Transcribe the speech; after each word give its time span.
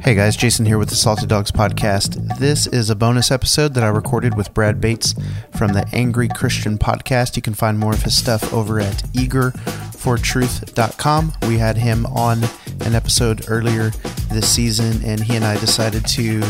Hey 0.00 0.14
guys, 0.14 0.36
Jason 0.36 0.64
here 0.64 0.78
with 0.78 0.90
the 0.90 0.94
Salty 0.94 1.26
Dogs 1.26 1.50
Podcast. 1.50 2.38
This 2.38 2.68
is 2.68 2.88
a 2.88 2.94
bonus 2.94 3.30
episode 3.30 3.74
that 3.74 3.82
I 3.82 3.88
recorded 3.88 4.36
with 4.36 4.54
Brad 4.54 4.80
Bates 4.80 5.14
from 5.56 5.72
the 5.72 5.86
Angry 5.92 6.28
Christian 6.28 6.78
Podcast. 6.78 7.34
You 7.36 7.42
can 7.42 7.54
find 7.54 7.78
more 7.78 7.92
of 7.92 8.02
his 8.02 8.16
stuff 8.16 8.54
over 8.54 8.80
at 8.80 8.94
eagerfortruth.com. 9.12 11.32
We 11.48 11.58
had 11.58 11.76
him 11.76 12.06
on 12.06 12.44
an 12.80 12.94
episode 12.94 13.44
earlier 13.48 13.90
this 14.30 14.48
season, 14.48 15.04
and 15.04 15.22
he 15.22 15.36
and 15.36 15.44
I 15.44 15.58
decided 15.58 16.06
to 16.06 16.42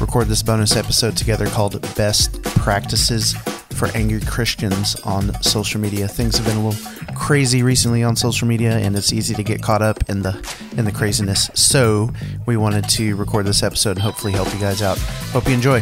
record 0.00 0.28
this 0.28 0.42
bonus 0.42 0.74
episode 0.76 1.16
together 1.16 1.46
called 1.46 1.82
Best 1.96 2.42
Practices 2.44 3.34
for 3.72 3.88
Angry 3.96 4.20
Christians 4.20 4.94
on 5.00 5.40
social 5.42 5.80
media. 5.80 6.06
Things 6.08 6.36
have 6.36 6.46
been 6.46 6.56
a 6.56 6.68
little 6.68 7.14
crazy 7.14 7.62
recently 7.62 8.02
on 8.02 8.16
social 8.16 8.46
media, 8.46 8.78
and 8.78 8.96
it's 8.96 9.12
easy 9.12 9.34
to 9.34 9.42
get 9.42 9.62
caught 9.62 9.82
up 9.82 10.08
in 10.08 10.22
the 10.22 10.32
in 10.76 10.84
the 10.84 10.92
craziness. 10.92 11.50
So 11.54 12.10
we 12.46 12.56
wanted 12.56 12.88
to 12.90 13.16
record 13.16 13.46
this 13.46 13.62
episode 13.62 13.92
and 13.92 14.00
hopefully 14.00 14.32
help 14.32 14.52
you 14.52 14.60
guys 14.60 14.82
out. 14.82 14.98
Hope 15.32 15.46
you 15.46 15.54
enjoy. 15.54 15.80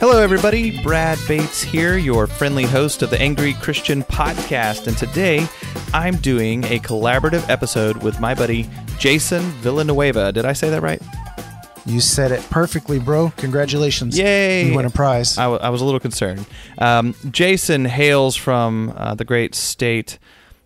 Hello, 0.00 0.22
everybody. 0.22 0.82
Brad 0.82 1.18
Bates 1.26 1.62
here, 1.62 1.96
your 1.96 2.26
friendly 2.26 2.64
host 2.64 3.02
of 3.02 3.08
the 3.08 3.18
Angry 3.18 3.54
Christian 3.54 4.02
Podcast. 4.02 4.86
And 4.86 4.98
today 4.98 5.46
I'm 5.94 6.16
doing 6.16 6.62
a 6.64 6.78
collaborative 6.78 7.48
episode 7.48 8.02
with 8.02 8.20
my 8.20 8.34
buddy 8.34 8.68
Jason 8.98 9.42
Villanueva. 9.62 10.30
Did 10.32 10.44
I 10.44 10.52
say 10.52 10.68
that 10.68 10.82
right? 10.82 11.00
You 11.86 12.00
said 12.00 12.32
it 12.32 12.40
perfectly, 12.50 12.98
bro. 12.98 13.32
Congratulations. 13.36 14.18
Yay. 14.18 14.68
You 14.68 14.74
win 14.76 14.86
a 14.86 14.90
prize. 14.90 15.36
I, 15.36 15.42
w- 15.44 15.60
I 15.60 15.68
was 15.68 15.80
a 15.82 15.84
little 15.84 16.00
concerned. 16.00 16.46
Um, 16.78 17.14
Jason 17.30 17.84
hails 17.84 18.36
from 18.36 18.94
uh, 18.96 19.14
the 19.14 19.24
great 19.24 19.54
state 19.54 20.18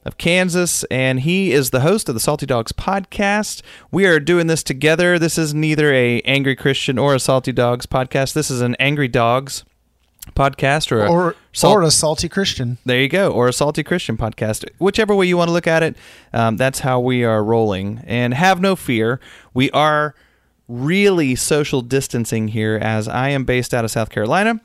of 0.04 0.16
Kansas, 0.16 0.84
and 0.84 1.20
he 1.20 1.50
is 1.52 1.70
the 1.70 1.80
host 1.80 2.08
of 2.08 2.14
the 2.14 2.20
Salty 2.20 2.46
Dogs 2.46 2.70
podcast. 2.72 3.62
We 3.90 4.06
are 4.06 4.20
doing 4.20 4.46
this 4.46 4.62
together. 4.62 5.18
This 5.18 5.36
is 5.38 5.52
neither 5.52 5.92
a 5.92 6.20
Angry 6.20 6.54
Christian 6.54 6.98
or 6.98 7.14
a 7.16 7.20
Salty 7.20 7.50
Dogs 7.52 7.84
podcast. 7.86 8.32
This 8.32 8.48
is 8.50 8.60
an 8.60 8.76
Angry 8.78 9.08
Dogs 9.08 9.64
podcast 10.36 10.92
or 10.92 11.04
a 11.04 11.10
or, 11.10 11.36
salt- 11.52 11.74
or 11.76 11.82
a 11.82 11.90
salty 11.90 12.28
Christian. 12.28 12.78
there 12.84 13.00
you 13.00 13.08
go, 13.08 13.32
or 13.32 13.48
a 13.48 13.52
Salty 13.52 13.82
Christian 13.82 14.16
podcast. 14.16 14.64
Whichever 14.78 15.14
way 15.14 15.26
you 15.26 15.36
want 15.36 15.48
to 15.48 15.52
look 15.52 15.66
at 15.66 15.82
it, 15.82 15.96
um, 16.32 16.56
that's 16.56 16.80
how 16.80 17.00
we 17.00 17.24
are 17.24 17.42
rolling. 17.42 18.02
And 18.06 18.34
have 18.34 18.60
no 18.60 18.76
fear, 18.76 19.20
we 19.52 19.70
are 19.72 20.14
really 20.68 21.34
social 21.34 21.80
distancing 21.80 22.48
here 22.48 22.78
as 22.80 23.08
I 23.08 23.30
am 23.30 23.44
based 23.44 23.72
out 23.74 23.84
of 23.84 23.90
South 23.90 24.10
Carolina 24.10 24.60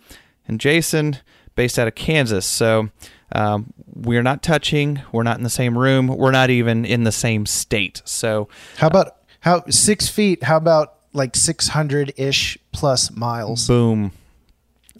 and 0.48 0.60
Jason 0.60 1.18
based 1.56 1.80
out 1.80 1.88
of 1.88 1.96
Kansas. 1.96 2.46
So 2.46 2.90
um, 3.32 3.74
we're 3.96 4.24
not 4.24 4.44
touching, 4.44 5.02
we're 5.12 5.24
not 5.24 5.38
in 5.38 5.44
the 5.44 5.50
same 5.50 5.78
room, 5.78 6.08
we're 6.08 6.32
not 6.32 6.50
even 6.50 6.84
in 6.86 7.04
the 7.04 7.12
same 7.12 7.46
state. 7.46 8.02
So 8.06 8.50
How 8.78 8.88
about 8.88 9.18
how 9.40 9.64
six 9.70 10.08
feet? 10.08 10.44
How 10.44 10.58
about 10.58 10.96
like 11.14 11.36
six 11.36 11.70
hundred 11.70 12.14
ish 12.18 12.58
plus 12.72 13.12
miles? 13.12 13.68
boom. 13.68 14.12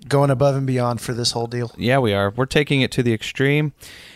Going 0.08 0.30
above 0.30 0.56
and 0.56 0.68
beyond 0.68 1.02
for 1.02 1.14
this 1.14 1.32
whole 1.32 1.48
deal. 1.48 1.72
Yeah, 1.78 2.00
we 2.00 2.14
are. 2.14 2.30
We're 2.32 2.46
taking 2.46 2.82
it 2.82 2.92
to 2.94 3.04
the 3.04 3.14
extreme. 3.14 3.74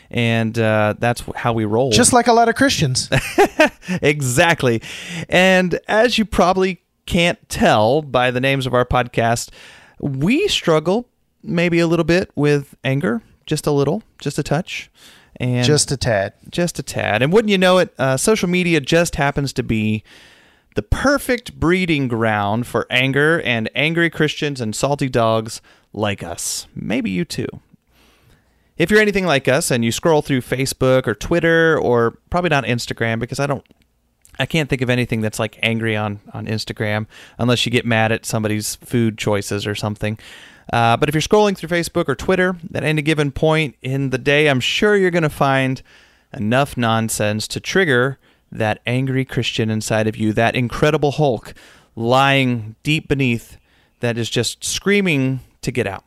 And 0.09 0.57
uh, 0.57 0.95
that's 0.99 1.23
how 1.35 1.53
we 1.53 1.66
roll. 1.66 1.91
Just 1.91 2.13
like 2.13 2.27
a 2.27 2.33
lot 2.33 2.49
of 2.49 2.55
Christians. 2.55 3.09
exactly. 4.02 4.81
And 5.30 5.80
as 5.88 6.17
you 6.17 6.25
probably 6.25 6.81
can't 7.05 7.47
tell 7.49 8.02
by 8.02 8.31
the 8.31 8.39
names 8.39 8.65
of 8.65 8.73
our 8.73 8.85
podcast, 8.85 9.49
we 9.99 10.47
struggle 10.47 11.08
maybe 11.43 11.80
a 11.80 11.88
little 11.88 12.05
bit 12.05 12.31
with 12.35 12.75
anger, 12.83 13.21
just 13.45 13.67
a 13.67 13.71
little, 13.71 14.03
just 14.19 14.38
a 14.38 14.43
touch. 14.43 14.89
And 15.39 15.63
Just 15.63 15.91
a 15.91 15.97
tad. 15.97 16.33
just 16.49 16.80
a 16.80 16.83
tad. 16.83 17.21
And 17.21 17.31
wouldn't 17.31 17.52
you 17.52 17.59
know 17.59 17.77
it, 17.77 17.93
uh, 17.99 18.17
social 18.17 18.49
media 18.49 18.81
just 18.81 19.17
happens 19.17 19.53
to 19.53 19.61
be 19.61 20.03
the 20.73 20.81
perfect 20.81 21.59
breeding 21.59 22.08
ground 22.08 22.65
for 22.65 22.88
anger 22.89 23.39
and 23.41 23.69
angry 23.75 24.09
Christians 24.09 24.59
and 24.59 24.75
salty 24.75 25.09
dogs 25.09 25.61
like 25.93 26.23
us. 26.23 26.67
Maybe 26.75 27.09
you 27.09 27.25
too. 27.25 27.47
If 28.77 28.92
you're 28.92 29.02
anything 29.02 29.25
like 29.25 29.48
us 29.48 29.71
and 29.71 29.83
you 29.83 29.92
scroll 29.92 30.21
through 30.21 30.42
Facebook 30.42 31.08
or 31.08 31.15
Twitter 31.15 31.80
or 31.80 32.11
probably 32.30 32.49
not 32.49 32.64
Instagram 32.64 33.20
because 33.20 33.39
I 33.39 33.48
don't 33.48 33.65
I 34.39 34.45
can't 34.45 34.70
think 34.70 34.83
of 34.83 34.89
anything 34.89 35.21
that's 35.21 35.39
like 35.39 35.58
angry 35.64 35.95
on 35.95 36.20
on 36.31 36.45
Instagram 36.45 37.08
unless 37.39 37.65
you 37.65 37.71
get 37.71 37.86
mad 37.86 38.11
at 38.11 38.25
somebody's 38.25 38.75
food 38.75 39.17
choices 39.17 39.65
or 39.65 39.73
something. 39.73 40.20
Uh, 40.71 40.98
but 40.98 41.08
if 41.09 41.15
you're 41.15 41.21
scrolling 41.21 41.58
through 41.58 41.70
Facebook 41.70 42.09
or 42.09 42.15
Twitter 42.15 42.55
at 42.73 42.83
any 42.83 43.02
given 43.02 43.31
point 43.31 43.75
in 43.81 44.09
the 44.09 44.17
day, 44.17 44.49
I'm 44.49 44.59
sure 44.59 44.95
you're 44.98 45.11
going 45.11 45.23
to 45.23 45.30
find 45.30 45.81
enough 46.33 46.75
nonsense 46.75 47.48
to 47.48 47.59
trigger 47.59 48.19
that 48.52 48.81
angry 48.86 49.23
Christian 49.23 49.69
inside 49.69 50.08
of 50.08 50.17
you, 50.17 50.33
that 50.33 50.55
incredible 50.55 51.11
Hulk 51.11 51.54
lying 51.95 52.75
deep 52.83 53.08
beneath 53.08 53.58
that 54.02 54.17
is 54.17 54.30
just 54.30 54.64
screaming 54.64 55.39
to 55.67 55.72
get 55.72 55.86
out 55.86 56.04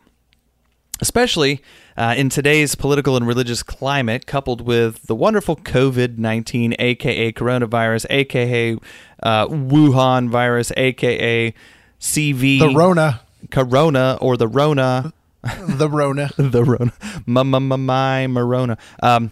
especially 1.00 1.62
uh, 1.96 2.14
in 2.16 2.28
today's 2.28 2.74
political 2.74 3.16
and 3.16 3.26
religious 3.26 3.62
climate, 3.62 4.26
coupled 4.26 4.60
with 4.60 5.06
the 5.06 5.14
wonderful 5.14 5.56
COVID 5.56 6.18
19, 6.18 6.74
aka 6.78 7.32
coronavirus, 7.32 8.06
aka 8.10 8.76
uh, 9.22 9.46
Wuhan 9.46 10.28
virus, 10.28 10.72
aka 10.76 11.54
CV, 11.98 12.58
The 12.58 12.68
Rona. 12.68 13.20
Corona, 13.50 14.18
or 14.20 14.36
the 14.36 14.48
Rona, 14.48 15.12
The 15.42 15.88
Rona. 15.88 16.30
the 16.36 16.62
Rona, 16.62 16.92
my, 17.26 17.42
my, 17.42 17.58
my, 17.58 17.76
my 17.76 18.26
Morona. 18.28 18.78
Um, 19.02 19.30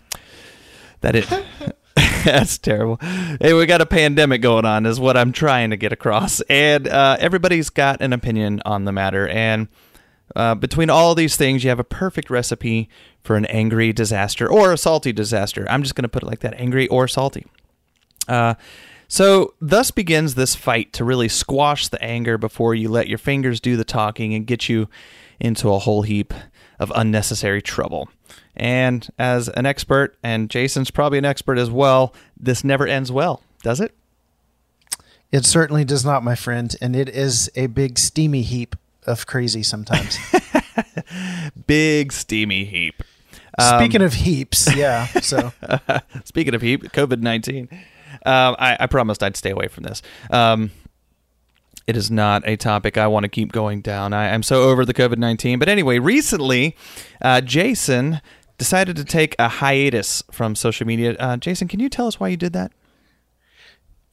that 1.00 1.14
it. 1.14 1.28
That's 2.24 2.58
terrible. 2.58 2.98
Hey, 3.40 3.54
we 3.54 3.64
got 3.66 3.80
a 3.80 3.86
pandemic 3.86 4.42
going 4.42 4.64
on, 4.64 4.86
is 4.86 4.98
what 4.98 5.16
I'm 5.16 5.32
trying 5.32 5.70
to 5.70 5.76
get 5.76 5.92
across, 5.92 6.40
and 6.42 6.88
uh, 6.88 7.16
everybody's 7.20 7.70
got 7.70 8.00
an 8.00 8.12
opinion 8.12 8.60
on 8.64 8.84
the 8.84 8.92
matter. 8.92 9.28
And 9.28 9.68
uh, 10.36 10.54
between 10.54 10.90
all 10.90 11.14
these 11.14 11.36
things, 11.36 11.64
you 11.64 11.70
have 11.70 11.78
a 11.78 11.84
perfect 11.84 12.30
recipe 12.30 12.88
for 13.22 13.36
an 13.36 13.46
angry 13.46 13.92
disaster 13.92 14.50
or 14.50 14.72
a 14.72 14.78
salty 14.78 15.12
disaster. 15.12 15.66
I'm 15.68 15.82
just 15.82 15.94
going 15.94 16.02
to 16.04 16.08
put 16.08 16.22
it 16.22 16.26
like 16.26 16.40
that: 16.40 16.54
angry 16.54 16.88
or 16.88 17.08
salty. 17.08 17.46
Uh, 18.26 18.54
so, 19.10 19.54
thus 19.58 19.90
begins 19.90 20.34
this 20.34 20.54
fight 20.54 20.92
to 20.92 21.04
really 21.04 21.28
squash 21.28 21.88
the 21.88 22.02
anger 22.02 22.36
before 22.36 22.74
you 22.74 22.90
let 22.90 23.08
your 23.08 23.16
fingers 23.16 23.58
do 23.58 23.76
the 23.76 23.84
talking 23.84 24.34
and 24.34 24.46
get 24.46 24.68
you 24.68 24.88
into 25.40 25.72
a 25.72 25.78
whole 25.78 26.02
heap 26.02 26.34
of 26.78 26.92
unnecessary 26.94 27.62
trouble. 27.62 28.08
And 28.54 29.08
as 29.18 29.48
an 29.48 29.64
expert, 29.64 30.16
and 30.22 30.50
Jason's 30.50 30.90
probably 30.90 31.18
an 31.18 31.24
expert 31.24 31.56
as 31.56 31.70
well, 31.70 32.12
this 32.36 32.64
never 32.64 32.86
ends 32.86 33.10
well, 33.10 33.42
does 33.62 33.80
it? 33.80 33.94
It 35.30 35.44
certainly 35.46 35.84
does 35.84 36.04
not, 36.04 36.24
my 36.24 36.34
friend, 36.34 36.74
and 36.80 36.96
it 36.96 37.08
is 37.08 37.50
a 37.54 37.66
big 37.66 37.98
steamy 37.98 38.42
heap 38.42 38.76
of 39.08 39.26
crazy 39.26 39.62
sometimes. 39.62 40.18
Big 41.66 42.12
steamy 42.12 42.64
heap. 42.64 43.02
Speaking 43.60 44.02
of 44.02 44.14
heaps, 44.14 44.74
yeah. 44.76 45.06
So 45.06 45.52
Speaking 46.24 46.54
of 46.54 46.62
heat, 46.62 46.82
COVID 46.92 47.20
19. 47.20 47.68
Um, 48.24 48.56
I, 48.58 48.76
I 48.80 48.86
promised 48.86 49.22
I'd 49.22 49.36
stay 49.36 49.50
away 49.50 49.68
from 49.68 49.84
this. 49.84 50.02
Um, 50.30 50.70
it 51.86 51.96
is 51.96 52.10
not 52.10 52.46
a 52.46 52.56
topic 52.56 52.98
I 52.98 53.06
want 53.06 53.24
to 53.24 53.28
keep 53.28 53.50
going 53.50 53.80
down. 53.80 54.12
I, 54.12 54.32
I'm 54.32 54.42
so 54.42 54.62
over 54.64 54.84
the 54.84 54.94
COVID 54.94 55.18
19. 55.18 55.58
But 55.58 55.68
anyway, 55.68 55.98
recently, 55.98 56.76
uh, 57.20 57.40
Jason 57.40 58.20
decided 58.58 58.96
to 58.96 59.04
take 59.04 59.34
a 59.38 59.48
hiatus 59.48 60.22
from 60.30 60.54
social 60.54 60.86
media. 60.86 61.16
Uh, 61.18 61.36
Jason, 61.36 61.66
can 61.66 61.80
you 61.80 61.88
tell 61.88 62.06
us 62.06 62.20
why 62.20 62.28
you 62.28 62.36
did 62.36 62.52
that? 62.52 62.72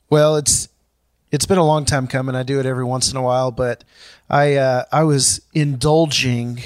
Well, 0.10 0.38
it's 0.38 0.70
it's 1.32 1.46
been 1.46 1.58
a 1.58 1.66
long 1.66 1.86
time 1.86 2.08
coming. 2.08 2.36
I 2.36 2.44
do 2.44 2.60
it 2.60 2.66
every 2.66 2.86
once 2.86 3.12
in 3.12 3.18
a 3.18 3.22
while, 3.22 3.52
but 3.52 3.84
I 4.30 4.56
uh, 4.56 4.86
I 4.92 5.04
was 5.04 5.42
indulging, 5.54 6.60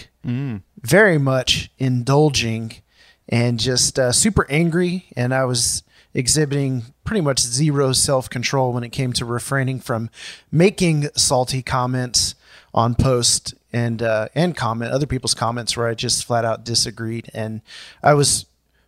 very 0.82 1.18
much 1.18 1.72
indulging, 1.78 2.74
and 3.28 3.60
just 3.60 4.00
uh, 4.00 4.12
super 4.12 4.46
angry, 4.50 5.06
and 5.16 5.34
I 5.34 5.46
was 5.46 5.84
exhibiting 6.14 6.84
pretty 7.04 7.22
much 7.22 7.40
zero 7.40 7.92
self 7.94 8.30
control 8.30 8.74
when 8.74 8.84
it 8.84 8.90
came 8.90 9.14
to 9.14 9.26
refraining 9.26 9.80
from 9.80 10.10
making 10.52 11.10
salty 11.16 11.62
comments 11.62 12.36
on 12.74 12.96
post 12.96 13.54
and 13.74 14.02
uh, 14.02 14.30
and 14.36 14.56
comment 14.56 14.92
other 14.92 15.08
people's 15.08 15.34
comments 15.34 15.76
where 15.76 15.88
I 15.88 15.96
just 15.96 16.26
flat 16.26 16.46
out 16.46 16.64
disagreed, 16.64 17.30
and 17.34 17.62
I 18.02 18.14
was 18.14 18.46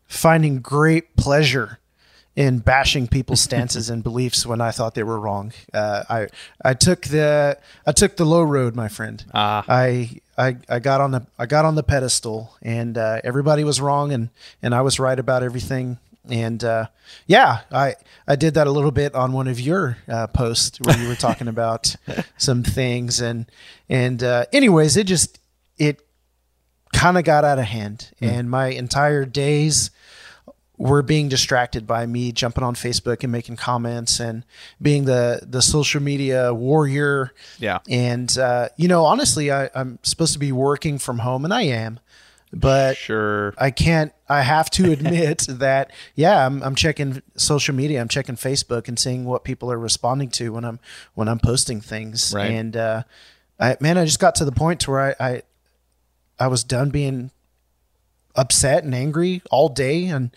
finding 0.07 0.59
great 0.59 1.15
pleasure 1.15 1.79
in 2.35 2.59
bashing 2.59 3.07
people's 3.07 3.41
stances 3.41 3.89
and 3.89 4.03
beliefs 4.03 4.45
when 4.45 4.61
I 4.61 4.71
thought 4.71 4.95
they 4.95 5.03
were 5.03 5.19
wrong. 5.19 5.51
Uh, 5.73 6.03
I 6.09 6.27
I 6.63 6.73
took 6.73 7.03
the 7.03 7.57
I 7.85 7.91
took 7.91 8.15
the 8.15 8.25
low 8.25 8.43
road, 8.43 8.75
my 8.75 8.87
friend. 8.87 9.23
Ah. 9.33 9.65
I, 9.67 10.21
I 10.37 10.57
I 10.69 10.79
got 10.79 11.01
on 11.01 11.11
the 11.11 11.25
I 11.37 11.45
got 11.45 11.65
on 11.65 11.75
the 11.75 11.83
pedestal, 11.83 12.55
and 12.61 12.97
uh, 12.97 13.19
everybody 13.23 13.63
was 13.63 13.81
wrong, 13.81 14.13
and 14.13 14.29
and 14.61 14.73
I 14.73 14.81
was 14.81 14.99
right 14.99 15.17
about 15.19 15.43
everything. 15.43 15.97
And 16.29 16.63
uh, 16.63 16.87
yeah, 17.27 17.61
I 17.71 17.95
I 18.27 18.35
did 18.37 18.53
that 18.53 18.67
a 18.67 18.71
little 18.71 18.91
bit 18.91 19.13
on 19.13 19.33
one 19.33 19.47
of 19.47 19.59
your 19.59 19.97
uh, 20.07 20.27
posts 20.27 20.79
where 20.79 20.97
you 20.97 21.09
were 21.09 21.15
talking 21.15 21.47
about 21.49 21.95
some 22.37 22.63
things, 22.63 23.19
and 23.19 23.45
and 23.89 24.23
uh, 24.23 24.45
anyways, 24.53 24.95
it 24.95 25.05
just 25.05 25.39
it 25.77 26.01
kind 26.93 27.17
of 27.17 27.25
got 27.25 27.43
out 27.43 27.59
of 27.59 27.65
hand, 27.65 28.11
and 28.21 28.49
my 28.49 28.67
entire 28.67 29.25
days 29.25 29.91
were 30.81 31.03
being 31.03 31.29
distracted 31.29 31.85
by 31.85 32.07
me 32.07 32.31
jumping 32.31 32.63
on 32.63 32.73
Facebook 32.73 33.21
and 33.21 33.31
making 33.31 33.55
comments 33.55 34.19
and 34.19 34.43
being 34.81 35.05
the 35.05 35.39
the 35.47 35.61
social 35.61 36.01
media 36.01 36.51
warrior. 36.55 37.31
Yeah. 37.59 37.79
And 37.87 38.35
uh, 38.35 38.69
you 38.77 38.87
know, 38.87 39.05
honestly, 39.05 39.51
I, 39.51 39.69
I'm 39.75 39.99
supposed 40.01 40.33
to 40.33 40.39
be 40.39 40.51
working 40.51 40.97
from 40.97 41.19
home, 41.19 41.45
and 41.45 41.53
I 41.53 41.63
am, 41.63 41.99
but 42.51 42.97
Sure. 42.97 43.53
I 43.59 43.69
can't. 43.69 44.11
I 44.27 44.41
have 44.41 44.71
to 44.71 44.91
admit 44.91 45.45
that 45.49 45.91
yeah, 46.15 46.47
I'm, 46.47 46.63
I'm 46.63 46.73
checking 46.73 47.21
social 47.37 47.75
media. 47.75 48.01
I'm 48.01 48.07
checking 48.07 48.35
Facebook 48.35 48.87
and 48.87 48.97
seeing 48.97 49.25
what 49.25 49.43
people 49.43 49.71
are 49.71 49.77
responding 49.77 50.29
to 50.31 50.51
when 50.51 50.65
I'm 50.65 50.79
when 51.13 51.27
I'm 51.27 51.39
posting 51.39 51.79
things. 51.79 52.33
Right. 52.35 52.49
And 52.49 52.75
uh, 52.75 53.03
I 53.59 53.77
man, 53.79 53.99
I 53.99 54.05
just 54.05 54.19
got 54.19 54.33
to 54.35 54.45
the 54.45 54.51
point 54.51 54.79
to 54.81 54.91
where 54.91 55.15
I, 55.19 55.29
I 55.29 55.41
I 56.39 56.47
was 56.47 56.63
done 56.63 56.89
being 56.89 57.29
upset 58.35 58.83
and 58.83 58.95
angry 58.95 59.43
all 59.51 59.69
day, 59.69 60.05
and 60.05 60.31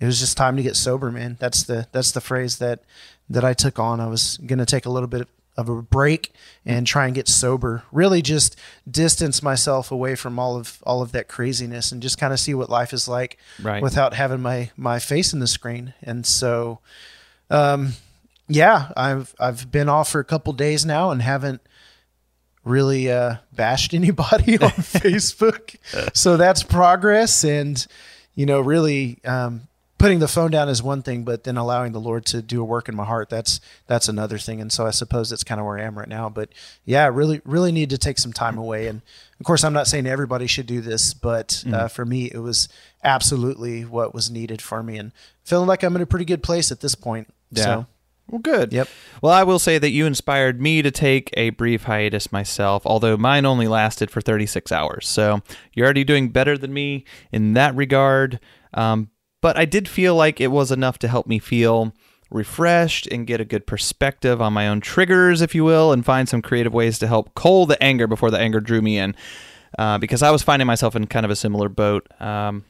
it 0.00 0.06
was 0.06 0.18
just 0.18 0.36
time 0.36 0.56
to 0.56 0.62
get 0.62 0.76
sober, 0.76 1.10
man. 1.12 1.36
That's 1.38 1.62
the 1.62 1.86
that's 1.92 2.12
the 2.12 2.20
phrase 2.20 2.58
that 2.58 2.80
that 3.28 3.44
I 3.44 3.52
took 3.54 3.78
on. 3.78 4.00
I 4.00 4.06
was 4.06 4.38
gonna 4.46 4.66
take 4.66 4.86
a 4.86 4.90
little 4.90 5.08
bit 5.08 5.28
of 5.56 5.68
a 5.68 5.82
break 5.82 6.32
and 6.64 6.86
try 6.86 7.04
and 7.06 7.14
get 7.14 7.28
sober. 7.28 7.82
Really, 7.92 8.22
just 8.22 8.56
distance 8.90 9.42
myself 9.42 9.90
away 9.90 10.14
from 10.14 10.38
all 10.38 10.56
of 10.56 10.78
all 10.84 11.02
of 11.02 11.12
that 11.12 11.28
craziness 11.28 11.92
and 11.92 12.00
just 12.00 12.18
kind 12.18 12.32
of 12.32 12.40
see 12.40 12.54
what 12.54 12.70
life 12.70 12.92
is 12.92 13.06
like 13.08 13.36
Right. 13.62 13.82
without 13.82 14.14
having 14.14 14.40
my 14.40 14.70
my 14.76 14.98
face 14.98 15.32
in 15.34 15.40
the 15.40 15.46
screen. 15.46 15.92
And 16.02 16.24
so, 16.24 16.78
um, 17.50 17.92
yeah, 18.48 18.90
I've 18.96 19.34
I've 19.38 19.70
been 19.70 19.88
off 19.88 20.08
for 20.10 20.20
a 20.20 20.24
couple 20.24 20.52
days 20.54 20.86
now 20.86 21.10
and 21.10 21.20
haven't 21.20 21.60
really 22.64 23.10
uh, 23.10 23.36
bashed 23.52 23.92
anybody 23.94 24.58
on 24.58 24.70
Facebook. 24.70 25.76
So 26.14 26.36
that's 26.36 26.62
progress, 26.62 27.44
and 27.44 27.84
you 28.34 28.46
know, 28.46 28.60
really 28.60 29.18
um, 29.24 29.62
putting 30.00 30.18
the 30.18 30.26
phone 30.28 30.50
down 30.50 30.70
is 30.70 30.82
one 30.82 31.02
thing, 31.02 31.24
but 31.24 31.44
then 31.44 31.58
allowing 31.58 31.92
the 31.92 32.00
Lord 32.00 32.24
to 32.24 32.40
do 32.40 32.62
a 32.62 32.64
work 32.64 32.88
in 32.88 32.96
my 32.96 33.04
heart 33.04 33.28
that's 33.28 33.60
that's 33.86 34.08
another 34.08 34.38
thing. 34.38 34.58
And 34.60 34.72
so 34.72 34.86
I 34.86 34.90
suppose 34.90 35.28
that's 35.28 35.44
kind 35.44 35.60
of 35.60 35.66
where 35.66 35.78
I 35.78 35.82
am 35.82 35.96
right 35.96 36.08
now. 36.08 36.30
But 36.30 36.48
yeah, 36.86 37.06
really, 37.08 37.42
really 37.44 37.70
need 37.70 37.90
to 37.90 37.98
take 37.98 38.18
some 38.18 38.32
time 38.32 38.56
away. 38.56 38.86
And 38.86 39.02
of 39.38 39.44
course, 39.44 39.62
I'm 39.62 39.74
not 39.74 39.86
saying 39.86 40.06
everybody 40.06 40.46
should 40.46 40.66
do 40.66 40.80
this, 40.80 41.12
but 41.12 41.62
uh, 41.70 41.88
for 41.88 42.06
me, 42.06 42.30
it 42.32 42.38
was 42.38 42.68
absolutely 43.04 43.84
what 43.84 44.14
was 44.14 44.30
needed 44.30 44.62
for 44.62 44.82
me, 44.82 44.96
and 44.96 45.12
feeling 45.44 45.68
like 45.68 45.82
I'm 45.82 45.94
in 45.96 46.02
a 46.02 46.06
pretty 46.06 46.24
good 46.24 46.42
place 46.42 46.72
at 46.72 46.80
this 46.80 46.94
point. 46.94 47.28
Yeah. 47.50 47.64
So 47.64 47.86
Well, 48.28 48.40
good. 48.40 48.72
Yep. 48.72 48.88
Well, 49.20 49.32
I 49.34 49.42
will 49.42 49.58
say 49.58 49.76
that 49.76 49.90
you 49.90 50.06
inspired 50.06 50.62
me 50.62 50.80
to 50.80 50.90
take 50.90 51.30
a 51.34 51.50
brief 51.50 51.84
hiatus 51.84 52.32
myself, 52.32 52.86
although 52.86 53.18
mine 53.18 53.44
only 53.44 53.68
lasted 53.68 54.10
for 54.10 54.22
36 54.22 54.72
hours. 54.72 55.06
So 55.08 55.42
you're 55.74 55.84
already 55.84 56.04
doing 56.04 56.30
better 56.30 56.56
than 56.56 56.72
me 56.72 57.04
in 57.32 57.52
that 57.52 57.74
regard. 57.74 58.40
Um, 58.72 59.10
but 59.40 59.56
I 59.56 59.64
did 59.64 59.88
feel 59.88 60.14
like 60.14 60.40
it 60.40 60.48
was 60.48 60.70
enough 60.70 60.98
to 61.00 61.08
help 61.08 61.26
me 61.26 61.38
feel 61.38 61.92
refreshed 62.30 63.06
and 63.08 63.26
get 63.26 63.40
a 63.40 63.44
good 63.44 63.66
perspective 63.66 64.40
on 64.40 64.52
my 64.52 64.68
own 64.68 64.80
triggers, 64.80 65.40
if 65.40 65.54
you 65.54 65.64
will, 65.64 65.92
and 65.92 66.04
find 66.04 66.28
some 66.28 66.42
creative 66.42 66.72
ways 66.72 66.98
to 67.00 67.06
help 67.06 67.34
cull 67.34 67.66
the 67.66 67.82
anger 67.82 68.06
before 68.06 68.30
the 68.30 68.38
anger 68.38 68.60
drew 68.60 68.80
me 68.80 68.98
in. 68.98 69.14
Uh, 69.78 69.98
because 69.98 70.22
I 70.22 70.30
was 70.30 70.42
finding 70.42 70.66
myself 70.66 70.96
in 70.96 71.06
kind 71.06 71.24
of 71.24 71.30
a 71.30 71.36
similar 71.36 71.68
boat. 71.68 72.06
Um, 72.20 72.64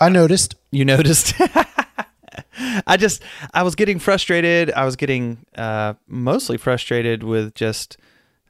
I 0.00 0.08
noticed. 0.08 0.54
you 0.70 0.84
noticed 0.84 1.34
i 2.86 2.96
just 2.96 3.22
i 3.54 3.62
was 3.62 3.74
getting 3.74 3.98
frustrated 3.98 4.70
i 4.72 4.84
was 4.84 4.96
getting 4.96 5.38
uh, 5.56 5.94
mostly 6.06 6.56
frustrated 6.56 7.22
with 7.22 7.54
just 7.54 7.96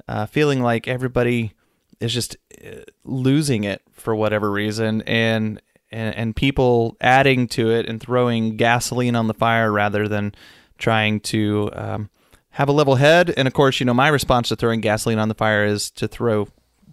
uh, 0.09 0.27
feeling 0.27 0.63
like 0.63 0.89
everybody 0.89 1.53
is 2.01 2.13
just 2.13 2.37
uh, 2.65 2.81
losing 3.05 3.65
it 3.65 3.83
for 3.93 4.15
whatever 4.15 4.51
reason 4.51 5.03
and, 5.03 5.61
and 5.91 6.15
and 6.15 6.37
people 6.37 6.97
adding 7.01 7.49
to 7.49 7.71
it 7.71 7.87
and 7.87 8.01
throwing 8.01 8.57
gasoline 8.57 9.17
on 9.17 9.27
the 9.27 9.35
fire 9.35 9.73
rather 9.73 10.09
than 10.09 10.35
trying 10.79 11.21
to 11.21 11.71
um, 11.75 12.11
have 12.51 12.69
a 12.69 12.73
level 12.73 12.97
head. 12.97 13.33
And 13.37 13.47
of 13.49 13.55
course 13.55 13.81
you 13.81 13.87
know 13.87 13.95
my 13.95 14.09
response 14.09 14.49
to 14.49 14.57
throwing 14.57 14.81
gasoline 14.81 15.19
on 15.19 15.29
the 15.29 15.35
fire 15.35 15.65
is 15.65 15.91
to 15.93 16.09
throw 16.09 16.49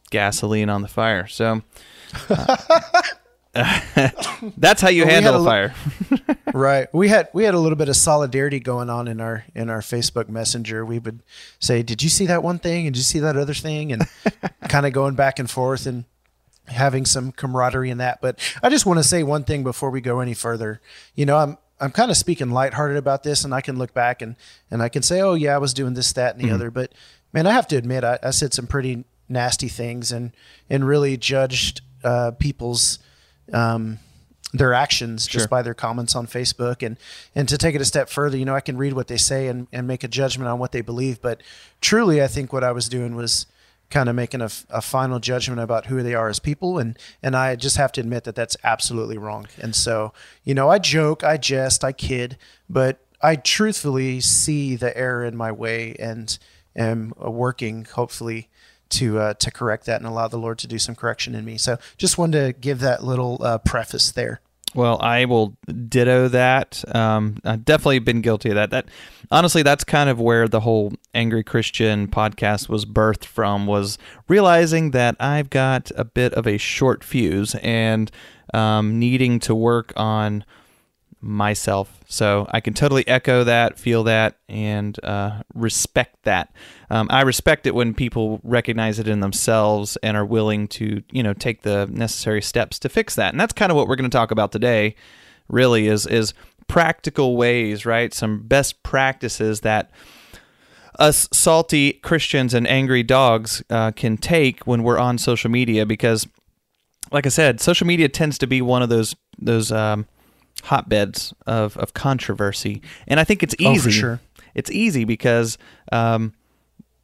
gasoline 0.10 0.70
on 0.70 0.82
the 0.82 0.88
fire. 0.88 1.28
So 1.28 1.62
uh, 2.30 2.58
that's 4.58 4.82
how 4.82 4.90
you 4.90 5.04
Well, 5.04 5.14
handle 5.14 5.36
a 5.36 5.42
a 5.42 5.46
fire. 5.46 5.76
right. 6.54 6.88
We 6.94 7.10
had 7.10 7.30
we 7.34 7.44
had 7.44 7.54
a 7.54 7.60
little 7.60 7.76
bit 7.76 7.90
of 7.90 7.96
solidarity 7.96 8.60
going 8.60 8.90
on 8.90 9.08
in 9.08 9.22
our 9.22 9.46
in 9.54 9.70
our 9.70 9.82
facebook 9.82 10.28
messenger. 10.30 10.86
We 10.86 11.00
would 11.00 11.22
say 11.60 11.84
did 11.84 12.02
you 12.02 12.10
see 12.10 12.26
that 12.28 12.42
one 12.44 12.60
thing? 12.60 12.88
And 12.88 12.94
did 12.94 13.00
you 13.00 13.04
see 13.04 13.20
that 13.20 13.38
other 13.38 13.54
thing? 13.54 13.92
And 13.92 14.04
kind 14.70 14.86
of 14.86 14.94
going 14.94 15.16
back 15.16 15.40
and 15.40 15.50
forth. 15.50 15.86
And 15.86 16.06
having 16.68 17.06
some 17.06 17.32
camaraderie 17.32 17.90
in 17.90 17.98
that. 17.98 18.22
But 18.22 18.40
i 18.62 18.70
just 18.70 18.86
want 18.86 19.00
to 19.00 19.04
say 19.04 19.24
one 19.24 19.44
thing 19.44 19.64
before 19.64 19.90
we 19.90 20.02
go 20.02 20.20
any 20.20 20.34
further. 20.34 20.82
You 21.16 21.26
know 21.26 21.38
i'm 21.38 21.58
i'm 21.80 21.92
kind 21.92 22.10
of 22.12 22.18
speaking 22.18 22.50
lighthearted 22.52 22.98
about 22.98 23.24
this 23.24 23.44
and 23.44 23.54
i 23.54 23.60
can 23.62 23.78
look 23.78 23.94
back 23.94 24.22
and 24.22 24.36
and 24.72 24.82
i 24.82 24.88
can 24.90 25.02
say 25.02 25.20
oh 25.22 25.34
yeah 25.34 25.56
i 25.56 25.58
was 25.58 25.74
doing 25.74 25.94
this 25.94 26.14
that 26.14 26.36
and 26.36 26.44
the 26.44 26.54
other. 26.54 26.72
But 26.72 26.94
man 27.34 27.48
i 27.48 27.52
have 27.52 27.68
to 27.70 27.76
admit 27.76 28.04
I, 28.04 28.20
I 28.24 28.32
said 28.32 28.54
some 28.54 28.68
pretty 28.68 29.04
nasty 29.28 29.68
things 29.68 30.12
and 30.12 30.32
and 30.70 30.86
really 30.88 31.18
judged 31.18 31.82
uh, 32.04 32.32
people's 32.32 33.00
um, 33.52 34.00
their 34.54 34.74
actions 34.74 35.26
just 35.26 35.44
Sure. 35.44 35.48
by 35.48 35.62
their 35.64 35.74
comments 35.74 36.16
on 36.16 36.28
Facebook. 36.28 36.86
And 36.86 36.98
and 37.34 37.50
to 37.50 37.58
take 37.58 37.76
it 37.76 37.82
a 37.82 37.86
step 37.86 38.08
further, 38.10 38.38
you 38.38 38.46
know, 38.46 38.56
I 38.56 38.62
can 38.62 38.78
read 38.78 38.94
what 38.94 39.08
they 39.08 39.18
say 39.18 39.48
and, 39.48 39.68
and 39.74 39.88
make 39.88 40.04
a 40.04 40.08
judgment 40.08 40.48
on 40.50 40.60
what 40.60 40.72
they 40.74 40.82
believe. 40.82 41.22
But 41.22 41.42
truly, 41.82 42.22
I 42.22 42.28
think 42.28 42.54
what 42.54 42.64
I 42.64 42.72
was 42.72 42.88
doing 42.88 43.16
was 43.16 43.48
kind 43.90 44.10
of 44.10 44.16
making 44.16 44.42
a 44.42 44.82
final 44.82 45.20
judgment 45.20 45.62
about 45.62 45.86
who 45.86 46.02
they 46.02 46.16
are 46.16 46.28
as 46.28 46.40
people, 46.40 46.80
and 46.80 46.98
and 47.22 47.36
I 47.36 47.56
just 47.56 47.78
have 47.78 47.92
to 47.94 48.02
admit 48.02 48.24
that 48.24 48.36
that's 48.36 48.58
absolutely 48.64 49.18
wrong. 49.18 49.48
And 49.62 49.76
so, 49.76 50.14
you 50.44 50.54
know, 50.54 50.70
I 50.70 50.80
joke, 50.80 51.24
I 51.24 51.38
jest, 51.38 51.84
I 51.84 51.92
kid, 51.92 52.38
but 52.70 53.00
I 53.22 53.36
truthfully 53.36 54.20
see 54.20 54.76
the 54.76 54.96
error 54.98 55.24
in 55.24 55.36
my 55.36 55.52
way 55.52 55.96
and 56.00 56.38
am 56.76 57.14
uh, 57.24 57.30
working, 57.30 57.86
hopefully 57.86 58.50
to 58.90 59.20
uh, 59.20 59.34
to 59.36 59.52
correct 59.52 59.86
that 59.86 60.02
and 60.02 60.08
allow 60.08 60.28
the 60.28 60.38
Lord 60.38 60.60
to 60.60 60.68
do 60.68 60.80
some 60.80 60.96
correction 60.96 61.36
in 61.36 61.46
me. 61.46 61.58
So 61.58 61.78
just 61.98 62.18
wanted 62.18 62.46
to 62.46 62.60
give 62.60 62.80
that 62.80 63.04
little 63.04 63.38
uh, 63.42 63.58
preface 63.60 64.12
there. 64.12 64.42
Well, 64.76 65.00
I 65.02 65.26
will 65.26 65.56
ditto 65.88 66.28
that. 66.30 66.84
Um, 66.96 67.38
I've 67.44 67.64
definitely 67.64 68.00
been 68.00 68.22
guilty 68.22 68.50
of 68.50 68.56
that. 68.56 68.72
That 68.72 68.86
honestly, 69.32 69.62
that's 69.62 69.84
kind 69.84 70.10
of 70.10 70.20
where 70.20 70.48
the 70.48 70.62
whole 70.62 70.94
Angry 71.14 71.44
Christian 71.44 72.08
podcast 72.08 72.70
was 72.70 72.86
birthed 72.86 73.26
from. 73.26 73.68
Was 73.68 73.98
realizing 74.28 74.92
that 74.92 75.16
I've 75.20 75.50
got 75.50 75.92
a 75.96 76.04
bit 76.04 76.34
of 76.34 76.48
a 76.48 76.58
short 76.58 77.04
fuse 77.04 77.56
and 77.56 78.12
um, 78.54 79.00
needing 79.00 79.40
to 79.42 79.54
work 79.54 79.94
on 79.96 80.44
myself. 81.24 82.02
So 82.08 82.48
I 82.52 82.60
can 82.60 82.74
totally 82.74 83.08
echo 83.08 83.44
that, 83.44 83.80
feel 83.80 84.04
that, 84.04 84.38
and 84.50 85.04
uh, 85.04 85.42
respect 85.54 86.24
that. 86.24 86.54
Um, 86.90 87.08
I 87.10 87.22
respect 87.22 87.66
it 87.66 87.74
when 87.74 87.94
people 87.94 88.42
recognize 88.44 89.00
it 89.00 89.08
in 89.08 89.22
themselves 89.22 89.98
and 90.04 90.18
are 90.18 90.26
willing 90.26 90.68
to, 90.70 91.02
you 91.12 91.24
know, 91.24 91.34
take 91.34 91.62
the 91.62 91.88
necessary 91.90 92.42
steps 92.42 92.78
to 92.80 92.90
fix 92.90 93.16
that. 93.16 93.34
And 93.34 93.40
that's 93.40 93.54
kind 93.54 93.72
of 93.72 93.76
what 93.76 93.88
we're 93.88 93.96
going 93.96 94.10
to 94.10 94.16
talk 94.16 94.32
about 94.32 94.52
today. 94.52 94.96
Really, 95.48 95.88
is 95.88 96.06
is 96.06 96.34
practical 96.68 97.36
ways, 97.36 97.86
right? 97.86 98.14
Some 98.14 98.44
best 98.44 98.84
practices 98.84 99.62
that 99.62 99.92
us 101.00 101.28
salty 101.34 101.94
Christians 101.94 102.54
and 102.54 102.68
angry 102.68 103.04
dogs 103.04 103.64
uh, 103.70 103.92
can 103.92 104.18
take 104.18 104.66
when 104.68 104.84
we're 104.84 105.00
on 105.00 105.18
social 105.18 105.50
media 105.50 105.86
because 105.86 106.28
like 107.12 107.26
I 107.26 107.30
said, 107.30 107.62
social 107.62 107.86
media 107.88 108.10
tends 108.10 108.38
to 108.40 108.48
be 108.48 108.62
one 108.62 108.82
of 108.82 108.90
those 108.90 109.16
those 109.38 109.72
um, 109.72 110.06
hotbeds 110.64 111.34
of, 111.46 111.78
of 111.78 111.94
controversy, 111.94 112.82
and 113.08 113.20
I 113.20 113.24
think 113.24 113.44
it's 113.44 113.56
Oh, 113.64 113.72
easy. 113.74 113.90
for 113.90 113.92
sure. 113.92 114.20
It's 114.56 114.70
easy 114.72 115.04
because 115.06 115.58
um, 115.92 116.34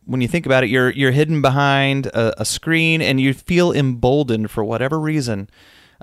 when 0.05 0.21
you 0.21 0.27
think 0.27 0.45
about 0.45 0.63
it, 0.63 0.69
you're 0.69 0.89
you're 0.91 1.11
hidden 1.11 1.41
behind 1.41 2.07
a, 2.07 2.41
a 2.41 2.45
screen, 2.45 3.01
and 3.01 3.19
you 3.19 3.33
feel 3.33 3.71
emboldened 3.71 4.49
for 4.51 4.63
whatever 4.63 4.99
reason 4.99 5.49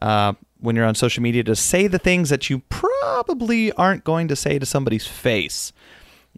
uh, 0.03 0.33
when 0.59 0.77
you're 0.77 0.85
on 0.87 0.95
social 0.95 1.23
media 1.23 1.43
to 1.45 1.57
say 1.57 1.87
the 1.87 1.99
things 1.99 2.29
that 2.31 2.49
you 2.51 2.61
probably 2.69 3.73
aren't 3.73 4.05
going 4.05 4.29
to 4.29 4.37
say 4.37 4.59
to 4.59 4.67
somebody's 4.67 5.07
face. 5.07 5.73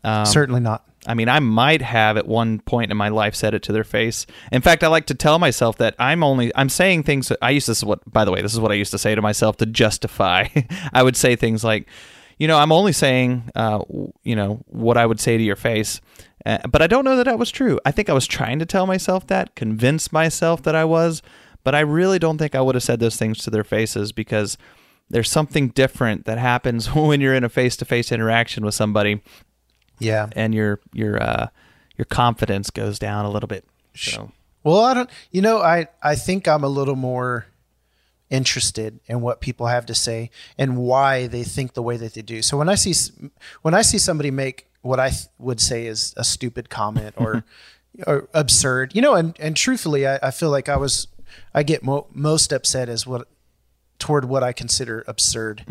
Um, 0.05 0.27
Certainly 0.27 0.61
not. 0.61 0.88
I 1.09 1.15
mean, 1.15 1.29
I 1.29 1.41
might 1.41 1.81
have 1.81 2.19
at 2.19 2.29
one 2.29 2.61
point 2.61 2.91
in 2.91 2.97
my 2.97 3.09
life 3.09 3.35
said 3.35 3.55
it 3.55 3.63
to 3.65 3.73
their 3.73 3.83
face. 3.83 4.27
In 4.53 4.61
fact, 4.61 4.85
I 4.85 4.89
like 4.89 5.07
to 5.07 5.15
tell 5.15 5.39
myself 5.39 5.79
that 5.79 5.95
I'm 5.99 6.23
only 6.23 6.53
I'm 6.55 6.69
saying 6.69 7.05
things. 7.05 7.33
I 7.41 7.51
used 7.51 7.65
to, 7.67 7.71
this 7.71 7.79
is 7.79 7.85
what 7.85 8.13
by 8.13 8.27
the 8.27 8.31
way, 8.31 8.43
this 8.43 8.53
is 8.53 8.61
what 8.61 8.71
I 8.71 8.75
used 8.75 8.91
to 8.91 8.99
say 8.99 9.15
to 9.15 9.23
myself 9.23 9.57
to 9.57 9.67
justify. 9.67 10.49
I 10.93 11.03
would 11.03 11.17
say 11.17 11.35
things 11.35 11.65
like, 11.65 11.89
you 12.39 12.47
know, 12.47 12.59
I'm 12.59 12.73
only 12.73 12.93
saying, 12.93 13.51
uh, 13.57 13.83
you 14.23 14.37
know, 14.37 14.63
what 14.67 14.99
I 14.99 15.07
would 15.07 15.19
say 15.19 15.39
to 15.39 15.43
your 15.43 15.57
face. 15.57 16.01
Uh, 16.45 16.59
but 16.69 16.83
I 16.83 16.87
don't 16.87 17.05
know 17.05 17.17
that 17.17 17.25
that 17.25 17.39
was 17.39 17.51
true. 17.51 17.81
I 17.85 17.91
think 17.91 18.11
I 18.11 18.13
was 18.13 18.27
trying 18.27 18.59
to 18.59 18.67
tell 18.67 18.87
myself 18.87 19.27
that, 19.29 19.57
convince 19.57 20.13
myself 20.13 20.63
that 20.63 20.77
I 20.77 20.85
was, 20.85 21.23
but 21.65 21.75
I 21.75 21.81
really 21.81 22.19
don't 22.19 22.39
think 22.39 22.55
I 22.55 22.61
would 22.61 22.75
have 22.75 22.85
said 22.85 23.01
those 23.01 23.17
things 23.17 23.39
to 23.39 23.51
their 23.51 23.65
faces 23.65 24.13
because 24.13 24.57
there's 25.11 25.31
something 25.31 25.69
different 25.69 26.27
that 26.27 26.39
happens 26.39 26.95
when 26.95 27.21
you're 27.21 27.35
in 27.35 27.45
a 27.45 27.49
face-to-face 27.49 28.13
interaction 28.13 28.65
with 28.65 28.75
somebody 28.75 29.23
Yeah. 29.99 30.29
and 30.33 30.55
your 30.55 30.81
your 30.93 31.23
uh 31.23 31.49
your 31.97 32.05
confidence 32.07 32.71
goes 32.71 32.99
down 32.99 33.25
a 33.25 33.31
little 33.31 33.49
bit. 33.49 33.65
So 33.95 34.31
Well, 34.63 34.81
I 34.85 34.95
don't. 34.95 35.11
You 35.31 35.43
know, 35.43 35.59
I 35.61 35.89
I 36.03 36.15
think 36.15 36.47
I'm 36.47 36.63
a 36.65 36.69
little 36.69 36.97
more 36.97 37.47
interested 38.31 39.01
in 39.07 39.21
what 39.21 39.41
people 39.41 39.67
have 39.67 39.87
to 39.87 39.95
say 39.95 40.31
and 40.59 40.77
why 40.77 41.27
they 41.27 41.43
think 41.43 41.73
the 41.75 41.83
way 41.83 41.97
that 41.97 42.15
they 42.15 42.23
do. 42.23 42.43
So 42.43 42.57
when 42.59 42.69
I 42.69 42.75
see 42.75 42.95
when 43.63 43.75
I 43.75 43.83
see 43.83 43.99
somebody 43.99 44.31
make 44.31 44.67
what 44.83 45.01
I 45.01 45.09
th- 45.11 45.27
would 45.39 45.61
say 45.61 45.87
is 45.87 46.15
a 46.17 46.25
stupid 46.25 46.69
comment 46.71 47.15
or 47.17 47.43
or 48.07 48.29
absurd, 48.35 48.95
you 48.95 49.03
know, 49.03 49.15
and 49.15 49.35
and 49.41 49.57
truthfully, 49.57 50.07
I, 50.07 50.19
I 50.23 50.31
feel 50.31 50.51
like 50.51 50.69
I 50.69 50.77
was 50.77 51.09
I 51.55 51.63
get 51.63 51.83
mo- 51.83 52.07
most 52.13 52.53
upset 52.53 52.89
as 52.89 53.07
what 53.07 53.29
toward 53.99 54.27
what 54.27 54.43
I 54.43 54.53
consider 54.53 55.05
absurd. 55.09 55.65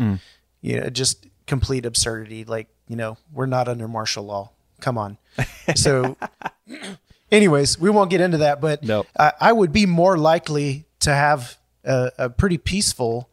You 0.61 0.81
know, 0.81 0.89
just 0.89 1.27
complete 1.45 1.85
absurdity. 1.85 2.43
Like 2.43 2.67
you 2.87 2.95
know, 2.95 3.17
we're 3.33 3.45
not 3.45 3.67
under 3.67 3.87
martial 3.87 4.23
law. 4.23 4.51
Come 4.81 4.97
on. 4.97 5.17
So, 5.75 6.15
anyways, 7.31 7.79
we 7.79 7.89
won't 7.89 8.09
get 8.09 8.21
into 8.21 8.39
that. 8.39 8.61
But 8.61 8.83
Nope. 8.83 9.07
I, 9.19 9.33
I 9.39 9.51
would 9.51 9.71
be 9.71 9.85
more 9.85 10.17
likely 10.17 10.85
to 10.99 11.13
have 11.13 11.57
a, 11.83 12.11
a 12.17 12.29
pretty 12.29 12.57
peaceful 12.57 13.29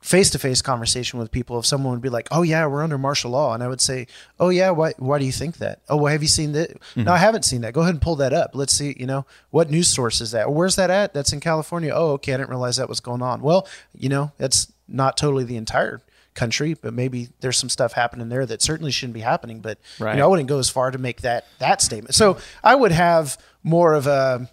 face-to-face 0.00 0.62
conversation 0.62 1.18
with 1.18 1.30
people 1.30 1.58
if 1.58 1.66
someone 1.66 1.92
would 1.92 2.00
be 2.00 2.08
like 2.08 2.28
oh 2.30 2.42
yeah 2.42 2.64
we're 2.66 2.82
under 2.82 2.96
martial 2.96 3.32
law 3.32 3.52
and 3.52 3.62
i 3.64 3.68
would 3.68 3.80
say 3.80 4.06
oh 4.38 4.48
yeah 4.48 4.70
why, 4.70 4.94
why 4.96 5.18
do 5.18 5.26
you 5.26 5.32
think 5.32 5.58
that 5.58 5.82
oh 5.88 5.96
well 5.96 6.10
have 6.10 6.22
you 6.22 6.28
seen 6.28 6.52
that 6.52 6.70
mm-hmm. 6.70 7.02
no 7.02 7.12
i 7.12 7.18
haven't 7.18 7.44
seen 7.44 7.60
that 7.60 7.74
go 7.74 7.80
ahead 7.80 7.92
and 7.92 8.00
pull 8.00 8.14
that 8.14 8.32
up 8.32 8.52
let's 8.54 8.72
see 8.72 8.96
you 8.98 9.04
know 9.04 9.26
what 9.50 9.70
news 9.70 9.88
source 9.88 10.20
is 10.20 10.30
that 10.30 10.50
where's 10.50 10.76
that 10.76 10.88
at 10.88 11.12
that's 11.12 11.32
in 11.32 11.40
california 11.40 11.92
oh 11.92 12.12
okay 12.12 12.32
i 12.32 12.36
didn't 12.36 12.48
realize 12.48 12.76
that 12.76 12.88
was 12.88 13.00
going 13.00 13.20
on 13.20 13.42
well 13.42 13.68
you 13.92 14.08
know 14.08 14.30
that's 14.38 14.72
not 14.86 15.16
totally 15.16 15.44
the 15.44 15.56
entire 15.56 16.00
country 16.38 16.74
but 16.74 16.92
maybe 16.94 17.28
there's 17.40 17.58
some 17.58 17.68
stuff 17.68 17.92
happening 17.92 18.28
there 18.28 18.46
that 18.46 18.60
certainly 18.62 18.92
shouldn't 18.92 19.14
be 19.14 19.20
happening 19.32 19.58
but 19.60 19.76
Right. 19.98 20.12
you 20.14 20.18
know 20.18 20.24
i 20.26 20.28
wouldn't 20.30 20.48
go 20.48 20.58
as 20.58 20.70
far 20.70 20.90
to 20.90 20.98
make 20.98 21.20
that 21.22 21.46
that 21.58 21.82
statement 21.82 22.14
so 22.14 22.36
i 22.62 22.74
would 22.74 22.92
have 22.92 23.36
more 23.62 23.94
of 23.94 24.06
a 24.06 24.48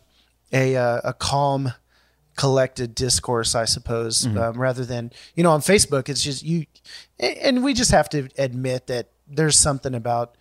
a, 0.54 0.74
a 1.04 1.14
calm 1.14 1.74
collected 2.38 2.94
discourse, 2.96 3.56
I 3.56 3.66
suppose, 3.66 4.26
um, 4.26 4.60
rather 4.60 4.84
than 4.86 5.12
you 5.36 5.44
know 5.44 5.52
on 5.52 5.62
Facebook. 5.62 6.10
It's 6.10 6.22
just 6.24 6.44
you, 6.44 6.66
and 7.20 7.64
we 7.64 7.74
just 7.74 7.92
have 7.92 8.10
to 8.10 8.28
admit 8.38 8.88
that 8.88 9.10
there's 9.28 9.58
something 9.58 9.96
about 9.96 10.36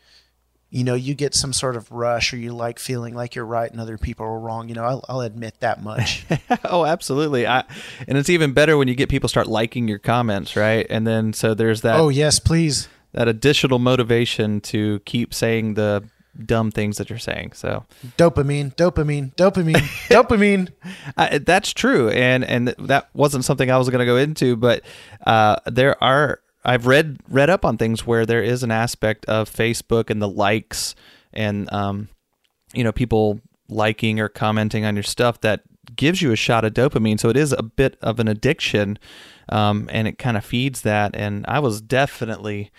you 0.75 0.83
know 0.83 0.95
you 0.95 1.15
get 1.15 1.37
some 1.37 1.53
sort 1.53 1.77
of 1.77 1.91
rush 1.93 2.33
or 2.33 2.37
you 2.37 2.53
like 2.53 2.81
feeling 2.81 3.15
like 3.15 3.37
you're 3.37 3.45
right 3.45 3.71
and 3.71 3.81
other 3.81 3.97
people 3.97 4.27
are 4.27 4.39
wrong. 4.41 4.69
You 4.69 4.75
know, 4.75 4.83
I'll, 4.83 5.05
I'll 5.09 5.21
admit 5.21 5.61
that 5.61 5.81
much. 5.85 6.27
oh, 6.65 6.85
absolutely. 6.85 7.47
I, 7.47 7.63
and 8.09 8.19
it's 8.19 8.29
even 8.29 8.53
better 8.53 8.77
when 8.77 8.89
you 8.89 8.97
get 8.97 9.09
people 9.09 9.29
start 9.29 9.47
liking 9.47 9.87
your 9.87 10.01
comments, 10.01 10.57
right? 10.57 10.85
And 10.91 11.07
then 11.07 11.33
so 11.33 11.55
there's 11.55 11.83
that 11.83 12.01
oh 12.01 12.09
yes, 12.09 12.41
please. 12.41 12.89
that 13.13 13.29
additional 13.29 13.79
motivation 13.79 14.61
to 14.63 14.99
keep 15.05 15.33
saying 15.33 15.75
the 15.75 16.03
dumb 16.45 16.73
things 16.73 16.99
that 16.99 17.09
you're 17.09 17.21
saying. 17.21 17.53
So 17.53 17.85
Dopamine, 18.19 18.75
dopamine, 18.75 19.33
dopamine, 19.37 19.75
dopamine. 20.09 20.73
I, 21.17 21.39
that's 21.39 21.73
true, 21.73 22.09
and 22.09 22.45
and 22.45 22.69
that 22.81 23.11
wasn't 23.15 23.45
something 23.45 23.71
I 23.71 23.79
was 23.79 23.89
going 23.91 24.01
to 24.01 24.07
go 24.07 24.17
into, 24.17 24.57
but 24.57 24.83
uh, 25.25 25.57
there 25.67 26.03
are 26.03 26.41
I've 26.65 26.87
read 26.87 27.19
read 27.29 27.51
up 27.51 27.65
on 27.65 27.77
things 27.77 28.07
where 28.07 28.25
there 28.25 28.43
is 28.43 28.63
an 28.63 28.71
aspect 28.71 29.25
of 29.27 29.51
Facebook 29.51 30.11
and 30.11 30.21
the 30.23 30.29
likes 30.29 30.95
and 31.33 31.71
um, 31.73 32.09
you 32.73 32.85
know 32.85 32.93
people 32.93 33.41
liking 33.69 34.21
or 34.21 34.29
commenting 34.29 34.85
on 34.85 34.97
your 34.97 35.03
stuff 35.03 35.41
that 35.41 35.63
gives 35.97 36.23
you 36.23 36.33
a 36.33 36.37
shot 36.37 36.65
of 36.65 36.75
dopamine. 36.75 37.21
So 37.21 37.29
it 37.29 37.37
is 37.37 37.53
a 37.53 37.63
bit 37.63 37.97
of 38.03 38.19
an 38.21 38.29
addiction, 38.29 38.99
um, 39.49 39.89
and 39.93 40.09
it 40.09 40.19
kind 40.19 40.37
of 40.37 40.45
feeds 40.45 40.83
that. 40.83 41.15
And 41.15 41.45
I 41.47 41.61
was 41.61 41.81
definitely 41.81 42.71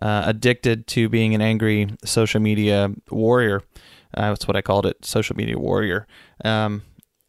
uh, 0.00 0.24
addicted 0.26 0.86
to 0.88 1.08
being 1.08 1.34
an 1.34 1.40
angry 1.40 1.88
social 2.04 2.40
media 2.40 2.92
warrior. 3.10 3.62
Uh, 4.14 4.30
that's 4.30 4.48
what 4.48 4.56
I 4.56 4.62
called 4.62 4.86
it, 4.86 5.04
social 5.04 5.36
media 5.36 5.58
warrior. 5.58 6.06
Um, 6.44 6.82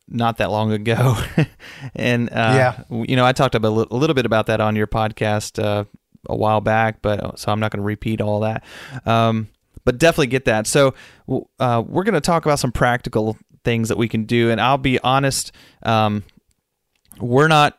not 0.07 0.37
that 0.37 0.51
long 0.51 0.71
ago, 0.71 1.17
and 1.95 2.29
uh, 2.29 2.33
Yeah. 2.33 2.83
you 2.89 3.15
know, 3.15 3.25
I 3.25 3.33
talked 3.33 3.55
a 3.55 3.59
li- 3.59 3.87
a 3.91 3.95
little 3.95 4.13
bit 4.13 4.25
about 4.25 4.45
that 4.47 4.61
on 4.61 4.75
your 4.75 4.87
podcast 4.87 5.61
uh, 5.61 5.83
a 6.29 6.35
while 6.35 6.61
back, 6.61 7.01
but 7.01 7.23
uh, 7.23 7.31
so 7.35 7.51
I'm 7.51 7.59
not 7.59 7.71
going 7.71 7.81
to 7.81 7.85
repeat 7.85 8.21
all 8.21 8.39
that. 8.41 8.63
Um, 9.05 9.47
but 9.85 9.97
definitely 9.97 10.27
get 10.27 10.45
that. 10.45 10.67
So 10.67 10.93
uh, 11.59 11.83
we're 11.85 12.03
going 12.03 12.13
to 12.13 12.21
talk 12.21 12.45
about 12.45 12.59
some 12.59 12.71
practical 12.71 13.37
things 13.63 13.89
that 13.89 13.97
we 13.97 14.07
can 14.07 14.25
do, 14.25 14.49
and 14.51 14.59
I'll 14.61 14.77
be 14.77 14.99
honest, 14.99 15.51
um, 15.83 16.23
we're 17.19 17.47
not 17.47 17.77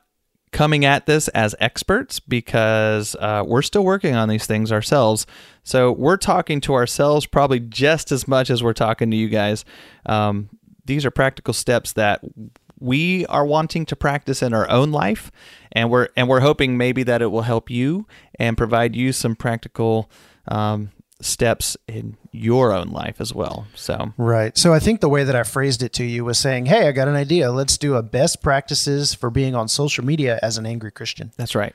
coming 0.51 0.85
at 0.87 1.05
this 1.05 1.29
as 1.29 1.55
experts 1.61 2.19
because 2.21 3.15
uh, 3.17 3.45
we're 3.47 3.61
still 3.63 3.85
working 3.85 4.15
on 4.15 4.29
these 4.29 4.47
things 4.47 4.73
ourselves. 4.73 5.27
So 5.63 5.93
we're 5.93 6.17
talking 6.17 6.61
to 6.63 6.75
ourselves 6.75 7.27
probably 7.27 7.61
just 7.61 8.11
as 8.13 8.27
much 8.27 8.49
as 8.49 8.63
we're 8.63 8.73
talking 8.73 9.11
to 9.11 9.17
you 9.17 9.29
guys. 9.29 9.67
Um, 10.07 10.49
these 10.89 11.07
are 11.07 11.13
practical 11.13 11.55
steps 11.55 11.93
that 11.93 12.21
we 12.81 13.27
are 13.27 13.45
wanting 13.45 13.87
to 13.87 13.97
practice 13.97 14.43
in 14.43 14.53
our 14.55 14.69
own 14.71 14.91
life, 14.91 15.31
and 15.71 15.91
we're 15.91 16.09
and 16.17 16.29
we're 16.29 16.41
hoping 16.41 16.77
maybe 16.77 17.03
that 17.05 17.23
it 17.23 17.27
will 17.27 17.43
help 17.43 17.71
you 17.71 18.07
and 18.39 18.57
provide 18.57 18.97
you 18.97 19.13
some 19.13 19.37
practical 19.37 20.11
um, 20.49 20.91
steps 21.21 21.77
in 21.87 22.17
your 22.33 22.73
own 22.73 22.89
life 22.89 23.21
as 23.21 23.35
well. 23.35 23.67
So 23.75 24.13
Right. 24.17 24.57
So 24.57 24.73
I 24.73 24.79
think 24.79 25.01
the 25.01 25.09
way 25.09 25.25
that 25.25 25.37
I 25.37 25.43
phrased 25.43 25.83
it 25.83 25.93
to 25.95 26.05
you 26.05 26.25
was 26.25 26.39
saying, 26.39 26.67
"Hey, 26.67 26.89
I 26.89 26.93
got 26.93 27.09
an 27.09 27.17
idea. 27.17 27.53
Let's 27.53 27.79
do 27.79 27.95
a 27.95 28.03
best 28.03 28.43
practices 28.43 29.15
for 29.15 29.31
being 29.31 29.55
on 29.55 29.69
social 29.69 30.05
media 30.05 30.39
as 30.43 30.59
an 30.59 30.67
angry 30.67 30.91
Christian." 30.91 31.33
that's 31.37 31.55
right. 31.55 31.75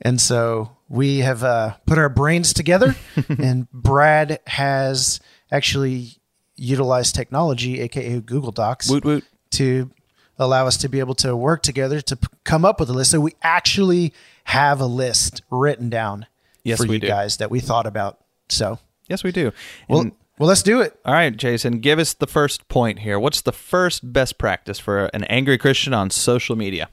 And 0.00 0.20
so 0.20 0.76
we 0.88 1.18
have 1.18 1.42
uh, 1.42 1.74
put 1.86 1.98
our 1.98 2.08
brains 2.08 2.52
together, 2.52 2.94
and 3.28 3.70
Brad 3.72 4.38
has 4.46 5.20
actually 5.50 6.18
utilized 6.58 7.14
technology, 7.14 7.80
aka 7.80 8.20
Google 8.20 8.52
Docs, 8.52 8.90
Woot 8.90 9.04
woot. 9.04 9.24
to 9.52 9.90
allow 10.38 10.66
us 10.66 10.76
to 10.78 10.88
be 10.88 10.98
able 11.00 11.14
to 11.16 11.34
work 11.36 11.62
together 11.62 12.00
to 12.02 12.16
p- 12.16 12.26
come 12.44 12.64
up 12.64 12.78
with 12.80 12.90
a 12.90 12.92
list. 12.92 13.10
So 13.10 13.20
we 13.20 13.32
actually 13.42 14.12
have 14.44 14.80
a 14.80 14.86
list 14.86 15.42
written 15.50 15.88
down 15.88 16.26
Yes, 16.64 16.78
for 16.78 16.86
you 16.92 16.98
do. 16.98 17.06
guys 17.06 17.38
that 17.38 17.50
we 17.50 17.60
thought 17.60 17.86
about. 17.86 18.18
So, 18.48 18.78
Yes, 19.08 19.24
we 19.24 19.32
do. 19.32 19.52
well, 19.88 20.00
And- 20.00 20.12
well, 20.38 20.48
let's 20.48 20.62
do 20.62 20.80
it. 20.80 20.96
All 21.04 21.14
right, 21.14 21.36
Jason, 21.36 21.80
give 21.80 21.98
us 21.98 22.12
the 22.14 22.26
first 22.28 22.68
point 22.68 23.00
here. 23.00 23.18
What's 23.18 23.40
the 23.40 23.52
first 23.52 24.12
best 24.12 24.38
practice 24.38 24.78
for 24.78 25.06
an 25.06 25.24
angry 25.24 25.58
Christian 25.58 25.92
on 25.92 26.10
social 26.10 26.54
media? 26.54 26.88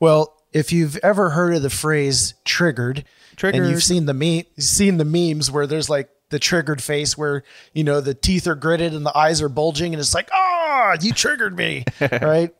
Well, 0.00 0.36
if 0.52 0.72
you've 0.72 0.96
ever 0.98 1.30
heard 1.30 1.54
of 1.54 1.62
the 1.62 1.70
phrase 1.70 2.34
triggered, 2.44 3.04
and 3.42 3.56
you've 3.70 3.82
seen 3.82 4.04
the 4.06 4.14
me- 4.14 4.46
seen 4.58 4.98
the 4.98 5.04
memes 5.04 5.50
where 5.50 5.66
there's 5.66 5.88
like 5.88 6.10
the 6.32 6.40
triggered 6.40 6.82
face 6.82 7.16
where 7.16 7.44
you 7.72 7.84
know 7.84 8.00
the 8.00 8.14
teeth 8.14 8.48
are 8.48 8.56
gritted 8.56 8.92
and 8.94 9.06
the 9.06 9.16
eyes 9.16 9.40
are 9.40 9.48
bulging 9.48 9.94
and 9.94 10.00
it's 10.00 10.14
like 10.14 10.28
ah 10.32 10.96
you 11.00 11.12
triggered 11.12 11.56
me 11.56 11.84
right? 12.20 12.52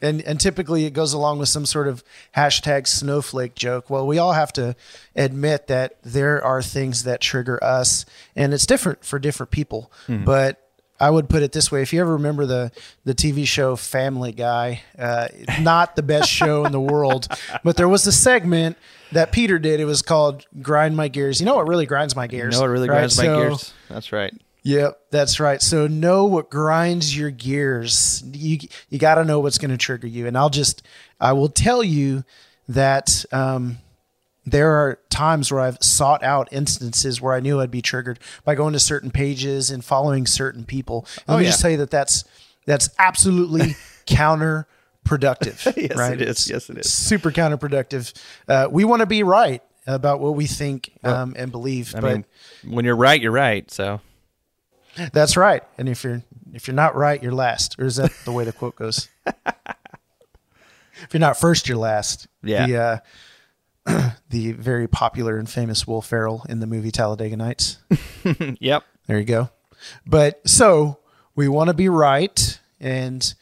And 0.00 0.20
and 0.22 0.40
typically 0.40 0.84
it 0.84 0.92
goes 0.92 1.12
along 1.12 1.38
with 1.38 1.48
some 1.48 1.66
sort 1.66 1.88
of 1.88 2.02
hashtag 2.36 2.86
snowflake 2.86 3.54
joke. 3.54 3.90
Well 3.90 4.06
we 4.06 4.18
all 4.18 4.32
have 4.32 4.52
to 4.54 4.74
admit 5.14 5.66
that 5.68 5.98
there 6.02 6.42
are 6.42 6.62
things 6.62 7.02
that 7.04 7.20
trigger 7.20 7.62
us 7.62 8.04
and 8.34 8.52
it's 8.54 8.66
different 8.66 9.04
for 9.04 9.18
different 9.18 9.50
people. 9.50 9.92
But 10.24 10.67
I 11.00 11.10
would 11.10 11.28
put 11.28 11.42
it 11.42 11.52
this 11.52 11.70
way: 11.70 11.82
if 11.82 11.92
you 11.92 12.00
ever 12.00 12.14
remember 12.14 12.46
the 12.46 12.72
the 13.04 13.14
TV 13.14 13.46
show 13.46 13.76
Family 13.76 14.32
Guy, 14.32 14.82
uh, 14.98 15.28
not 15.60 15.96
the 15.96 16.02
best 16.02 16.30
show 16.30 16.64
in 16.64 16.72
the 16.72 16.80
world, 16.80 17.28
but 17.64 17.76
there 17.76 17.88
was 17.88 18.06
a 18.06 18.12
segment 18.12 18.76
that 19.12 19.32
Peter 19.32 19.58
did. 19.58 19.80
It 19.80 19.84
was 19.84 20.02
called 20.02 20.44
"Grind 20.60 20.96
My 20.96 21.08
Gears." 21.08 21.40
You 21.40 21.46
know 21.46 21.56
what 21.56 21.68
really 21.68 21.86
grinds 21.86 22.16
my 22.16 22.26
gears? 22.26 22.54
You 22.54 22.58
know 22.58 22.66
what 22.66 22.72
really 22.72 22.88
right? 22.88 22.98
grinds 22.98 23.18
my 23.18 23.24
gears? 23.24 23.72
That's 23.88 24.12
right. 24.12 24.34
Yep, 24.62 25.00
that's 25.10 25.40
right. 25.40 25.62
So 25.62 25.86
know 25.86 26.26
what 26.26 26.50
grinds 26.50 27.16
your 27.16 27.30
gears. 27.30 28.22
You 28.32 28.58
you 28.90 28.98
got 28.98 29.14
to 29.14 29.24
know 29.24 29.40
what's 29.40 29.58
going 29.58 29.70
to 29.70 29.78
trigger 29.78 30.06
you. 30.06 30.26
And 30.26 30.36
I'll 30.36 30.50
just 30.50 30.82
I 31.20 31.32
will 31.32 31.48
tell 31.48 31.82
you 31.82 32.24
that 32.68 33.24
um, 33.32 33.78
there 34.50 34.70
are 34.72 34.98
times 35.10 35.50
where 35.50 35.60
I've 35.60 35.78
sought 35.80 36.22
out 36.22 36.48
instances 36.52 37.20
where 37.20 37.34
I 37.34 37.40
knew 37.40 37.60
I'd 37.60 37.70
be 37.70 37.82
triggered 37.82 38.18
by 38.44 38.54
going 38.54 38.72
to 38.74 38.80
certain 38.80 39.10
pages 39.10 39.70
and 39.70 39.84
following 39.84 40.26
certain 40.26 40.64
people. 40.64 41.06
And 41.18 41.28
let 41.28 41.34
Oh, 41.34 41.38
me 41.38 41.44
yeah. 41.44 41.50
just 41.50 41.60
tell 41.62 41.70
you 41.70 41.76
that 41.78 41.90
that's 41.90 42.24
that's 42.66 42.90
absolutely 42.98 43.74
counterproductive. 44.06 45.76
Yes, 45.76 45.96
right? 45.96 46.12
it 46.14 46.22
is. 46.22 46.28
It's 46.30 46.50
Yes, 46.50 46.70
it 46.70 46.78
is. 46.78 46.92
Super 46.92 47.30
counterproductive. 47.32 48.12
Uh, 48.46 48.68
we 48.70 48.84
want 48.84 49.00
to 49.00 49.06
be 49.06 49.22
right 49.22 49.62
about 49.86 50.20
what 50.20 50.34
we 50.34 50.46
think 50.46 50.90
um, 51.04 51.34
and 51.38 51.50
believe. 51.50 51.94
I 51.94 52.00
but 52.00 52.12
mean, 52.12 52.24
when 52.74 52.84
you're 52.84 52.96
right, 52.96 53.20
you're 53.20 53.32
right. 53.32 53.70
So 53.70 54.00
That's 55.12 55.36
right. 55.36 55.62
And 55.78 55.88
if 55.88 56.04
you're 56.04 56.22
if 56.52 56.66
you're 56.66 56.74
not 56.74 56.94
right, 56.94 57.22
you're 57.22 57.32
last. 57.32 57.76
Or 57.78 57.84
is 57.86 57.96
that 57.96 58.12
the 58.24 58.32
way 58.32 58.44
the 58.44 58.52
quote 58.52 58.76
goes? 58.76 59.08
if 59.26 61.12
you're 61.12 61.20
not 61.20 61.38
first, 61.38 61.68
you're 61.68 61.78
last. 61.78 62.26
Yeah. 62.42 62.66
The 62.66 62.76
uh, 62.76 62.98
the 64.30 64.52
very 64.52 64.88
popular 64.88 65.38
and 65.38 65.48
famous 65.48 65.86
Will 65.86 66.02
Ferrell 66.02 66.44
in 66.48 66.60
the 66.60 66.66
movie 66.66 66.90
Talladega 66.90 67.36
Nights. 67.36 67.78
yep. 68.60 68.84
There 69.06 69.18
you 69.18 69.24
go. 69.24 69.50
But 70.06 70.46
so 70.46 70.98
we 71.34 71.48
want 71.48 71.68
to 71.68 71.74
be 71.74 71.88
right 71.88 72.58
and 72.80 73.34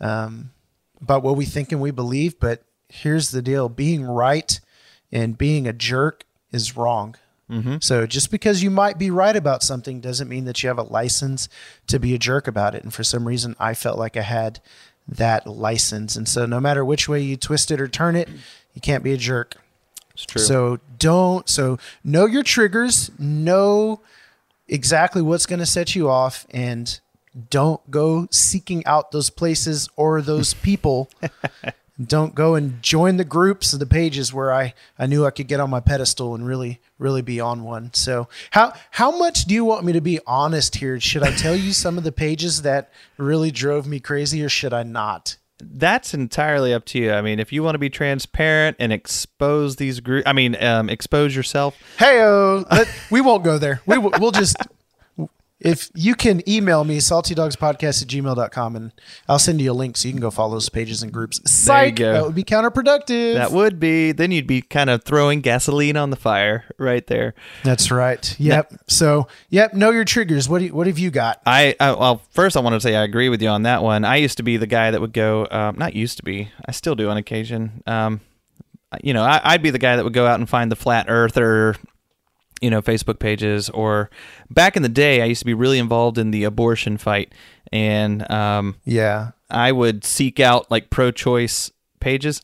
um, 0.00 0.50
about 1.00 1.22
what 1.22 1.36
we 1.36 1.44
think 1.44 1.72
and 1.72 1.80
we 1.80 1.90
believe. 1.90 2.38
But 2.38 2.62
here's 2.88 3.30
the 3.30 3.42
deal: 3.42 3.68
being 3.68 4.04
right 4.04 4.60
and 5.12 5.38
being 5.38 5.66
a 5.66 5.72
jerk 5.72 6.24
is 6.52 6.76
wrong. 6.76 7.16
So 7.80 8.06
just 8.06 8.30
because 8.30 8.62
you 8.62 8.70
might 8.70 8.98
be 8.98 9.10
right 9.10 9.36
about 9.36 9.62
something 9.62 10.00
doesn't 10.00 10.28
mean 10.28 10.44
that 10.46 10.62
you 10.62 10.68
have 10.68 10.78
a 10.78 10.82
license 10.82 11.48
to 11.88 12.00
be 12.00 12.14
a 12.14 12.18
jerk 12.18 12.48
about 12.48 12.74
it. 12.74 12.82
And 12.82 12.92
for 12.92 13.04
some 13.04 13.28
reason, 13.28 13.54
I 13.60 13.74
felt 13.74 13.98
like 13.98 14.16
I 14.16 14.22
had 14.22 14.60
that 15.06 15.46
license. 15.46 16.16
And 16.16 16.26
so 16.26 16.46
no 16.46 16.58
matter 16.58 16.84
which 16.84 17.08
way 17.08 17.20
you 17.20 17.36
twist 17.36 17.70
it 17.70 17.80
or 17.80 17.86
turn 17.86 18.16
it, 18.16 18.28
you 18.72 18.80
can't 18.80 19.04
be 19.04 19.12
a 19.12 19.18
jerk. 19.18 19.56
It's 20.14 20.24
true. 20.24 20.42
So 20.42 20.78
don't 20.98 21.48
so 21.48 21.78
know 22.02 22.26
your 22.26 22.42
triggers, 22.42 23.10
know 23.18 24.00
exactly 24.68 25.22
what's 25.22 25.46
going 25.46 25.58
to 25.58 25.66
set 25.66 25.94
you 25.94 26.08
off 26.08 26.46
and 26.50 27.00
don't 27.50 27.90
go 27.90 28.28
seeking 28.30 28.84
out 28.86 29.10
those 29.10 29.28
places 29.28 29.88
or 29.96 30.22
those 30.22 30.54
people. 30.62 31.10
don't 32.04 32.34
go 32.34 32.54
and 32.54 32.82
join 32.82 33.16
the 33.16 33.24
groups 33.24 33.70
the 33.70 33.86
pages 33.86 34.32
where 34.32 34.52
I, 34.52 34.74
I 34.98 35.06
knew 35.06 35.24
I 35.24 35.30
could 35.30 35.46
get 35.46 35.60
on 35.60 35.70
my 35.70 35.80
pedestal 35.80 36.34
and 36.34 36.46
really 36.46 36.80
really 36.98 37.22
be 37.22 37.40
on 37.40 37.64
one. 37.64 37.92
So 37.92 38.28
how 38.50 38.72
how 38.92 39.16
much 39.16 39.44
do 39.44 39.54
you 39.54 39.64
want 39.64 39.84
me 39.84 39.92
to 39.92 40.00
be 40.00 40.20
honest 40.26 40.76
here? 40.76 40.98
Should 41.00 41.22
I 41.22 41.32
tell 41.32 41.56
you 41.56 41.72
some 41.72 41.98
of 41.98 42.04
the 42.04 42.12
pages 42.12 42.62
that 42.62 42.90
really 43.16 43.50
drove 43.50 43.86
me 43.86 44.00
crazy 44.00 44.42
or 44.42 44.48
should 44.48 44.72
I 44.72 44.82
not? 44.84 45.36
That's 45.72 46.14
entirely 46.14 46.72
up 46.72 46.84
to 46.86 46.98
you. 46.98 47.12
I 47.12 47.22
mean, 47.22 47.38
if 47.38 47.52
you 47.52 47.62
want 47.62 47.74
to 47.74 47.78
be 47.78 47.90
transparent 47.90 48.76
and 48.80 48.92
expose 48.92 49.76
these 49.76 50.00
groups, 50.00 50.26
I 50.26 50.32
mean, 50.32 50.62
um, 50.62 50.88
expose 50.88 51.34
yourself. 51.34 51.76
Hey, 51.98 52.18
we 53.10 53.20
won't 53.20 53.44
go 53.44 53.58
there. 53.58 53.80
We, 53.86 53.98
we'll 53.98 54.32
just 54.32 54.56
if 55.60 55.90
you 55.94 56.14
can 56.14 56.46
email 56.48 56.84
me 56.84 56.98
saltydogspodcast 56.98 58.02
at 58.02 58.08
gmail.com 58.08 58.76
and 58.76 58.92
I'll 59.28 59.38
send 59.38 59.60
you 59.60 59.70
a 59.70 59.74
link 59.74 59.96
so 59.96 60.08
you 60.08 60.12
can 60.12 60.20
go 60.20 60.30
follow 60.30 60.54
those 60.54 60.68
pages 60.68 61.02
and 61.02 61.12
groups. 61.12 61.40
Psych, 61.50 61.96
go. 61.96 62.12
that 62.12 62.24
would 62.24 62.34
be 62.34 62.44
counterproductive. 62.44 63.34
That 63.34 63.52
would 63.52 63.78
be. 63.78 64.12
Then 64.12 64.30
you'd 64.30 64.46
be 64.46 64.62
kind 64.62 64.90
of 64.90 65.04
throwing 65.04 65.40
gasoline 65.40 65.96
on 65.96 66.10
the 66.10 66.16
fire 66.16 66.64
right 66.78 67.06
there. 67.06 67.34
That's 67.62 67.90
right. 67.90 68.38
Yep. 68.38 68.74
so, 68.88 69.28
yep. 69.48 69.74
Know 69.74 69.90
your 69.90 70.04
triggers. 70.04 70.48
What 70.48 70.58
do 70.58 70.66
you, 70.66 70.74
what 70.74 70.86
have 70.86 70.98
you 70.98 71.10
got? 71.10 71.40
I, 71.46 71.76
I 71.80 71.92
well, 71.92 72.22
first 72.30 72.56
I 72.56 72.60
want 72.60 72.74
to 72.74 72.80
say 72.80 72.96
I 72.96 73.04
agree 73.04 73.28
with 73.28 73.40
you 73.40 73.48
on 73.48 73.62
that 73.62 73.82
one. 73.82 74.04
I 74.04 74.16
used 74.16 74.36
to 74.38 74.42
be 74.42 74.56
the 74.56 74.66
guy 74.66 74.90
that 74.90 75.00
would 75.00 75.12
go. 75.12 75.46
Um, 75.50 75.78
not 75.78 75.94
used 75.94 76.18
to 76.18 76.24
be. 76.24 76.50
I 76.66 76.72
still 76.72 76.94
do 76.94 77.08
on 77.08 77.16
occasion. 77.16 77.82
Um, 77.86 78.20
you 79.02 79.14
know, 79.14 79.22
I, 79.22 79.40
I'd 79.42 79.62
be 79.62 79.70
the 79.70 79.78
guy 79.78 79.96
that 79.96 80.04
would 80.04 80.12
go 80.12 80.26
out 80.26 80.38
and 80.38 80.48
find 80.48 80.70
the 80.70 80.76
flat 80.76 81.06
earther 81.08 81.76
you 82.60 82.70
know 82.70 82.80
Facebook 82.80 83.18
pages 83.18 83.68
or 83.70 84.10
back 84.50 84.76
in 84.76 84.82
the 84.82 84.88
day 84.88 85.22
I 85.22 85.26
used 85.26 85.40
to 85.40 85.46
be 85.46 85.54
really 85.54 85.78
involved 85.78 86.18
in 86.18 86.30
the 86.30 86.44
abortion 86.44 86.96
fight 86.96 87.32
and 87.72 88.30
um, 88.30 88.76
yeah. 88.84 89.32
I 89.50 89.72
would 89.72 90.04
seek 90.04 90.40
out 90.40 90.70
like 90.70 90.90
pro-choice 90.90 91.72
pages 92.00 92.40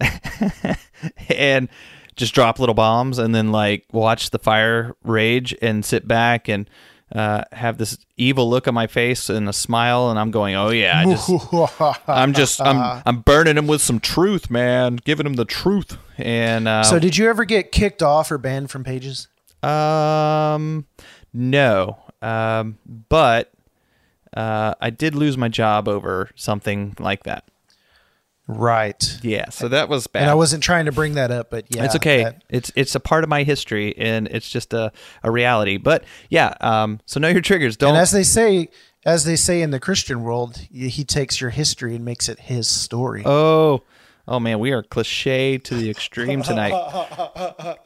and 1.29 1.69
just 2.17 2.35
drop 2.35 2.59
little 2.59 2.75
bombs 2.75 3.19
and 3.19 3.35
then 3.35 3.53
like 3.53 3.85
watch 3.93 4.31
the 4.31 4.39
fire 4.39 4.95
rage 5.05 5.55
and 5.63 5.85
sit 5.85 6.07
back 6.07 6.49
and 6.49 6.69
uh, 7.15 7.43
have 7.53 7.79
this 7.79 7.99
evil 8.17 8.49
look 8.49 8.69
on 8.69 8.75
my 8.75 8.87
face 8.87 9.29
and 9.29 9.49
a 9.49 9.53
smile 9.53 10.11
and 10.11 10.19
I'm 10.19 10.31
going 10.31 10.55
oh 10.55 10.71
yeah 10.71 11.01
I 11.01 11.05
just, 11.05 12.09
I'm 12.09 12.33
just 12.33 12.61
I'm 12.61 13.03
I'm 13.05 13.21
burning 13.23 13.57
him 13.57 13.67
with 13.67 13.83
some 13.83 13.99
truth 13.99 14.51
man 14.51 14.97
giving 14.97 15.27
him 15.27 15.35
the 15.35 15.45
truth. 15.45 15.97
And 16.19 16.69
uh, 16.69 16.85
so 16.85 16.99
did 16.99 17.17
you 17.17 17.29
ever 17.29 17.45
get 17.45 17.73
kicked 17.73 18.03
off 18.03 18.31
or 18.31 18.39
banned 18.39 18.71
from 18.71 18.85
pages 18.85 19.29
um, 19.63 20.87
no. 21.33 21.99
Um, 22.23 22.79
but 23.09 23.53
uh, 24.37 24.75
I 24.81 24.91
did 24.91 25.15
lose 25.15 25.37
my 25.37 25.49
job 25.49 25.89
over 25.89 26.31
something 26.35 26.95
like 26.99 27.25
that. 27.25 27.45
Right. 28.47 29.19
Yeah. 29.23 29.51
So 29.51 29.69
that 29.69 29.89
was 29.89 30.09
bad. 30.09 30.23
And 30.23 30.31
I 30.31 30.35
wasn't 30.35 30.63
trying 30.65 30.87
to 30.87 30.93
bring 30.93 31.15
that 31.15 31.31
up, 31.31 31.51
but 31.51 31.67
yeah, 31.69 31.85
it's 31.85 31.95
okay. 31.97 32.25
that- 32.25 32.43
it's 32.51 32.73
it's 32.75 32.95
a 32.97 33.01
part 33.01 33.23
of 33.23 33.31
my 33.31 33.45
history, 33.45 33.97
and 33.97 34.27
it's 34.29 34.51
just 34.51 34.75
a, 34.75 34.91
a 35.23 35.31
reality. 35.31 35.77
But 35.77 36.03
yeah. 36.31 36.55
Um. 36.61 36.99
So 37.07 37.21
know 37.21 37.29
your 37.29 37.43
triggers. 37.43 37.77
Don't. 37.77 37.91
and 37.91 37.99
as 37.99 38.11
they 38.11 38.25
say, 38.25 38.69
as 39.07 39.25
they 39.25 39.37
say 39.37 39.63
in 39.63 39.71
the 39.71 39.79
Christian 39.79 40.25
world, 40.25 40.57
he 40.73 41.05
takes 41.05 41.41
your 41.41 41.51
history 41.51 41.95
and 41.95 42.05
makes 42.05 42.29
it 42.29 42.41
his 42.41 42.67
story. 42.69 43.23
oh. 43.25 43.83
Oh 44.29 44.39
man, 44.39 44.61
we 44.61 44.71
are 44.71 44.83
cliche 44.85 45.59
to 45.59 45.75
the 45.75 45.91
extreme 45.91 46.43
tonight. 46.43 46.71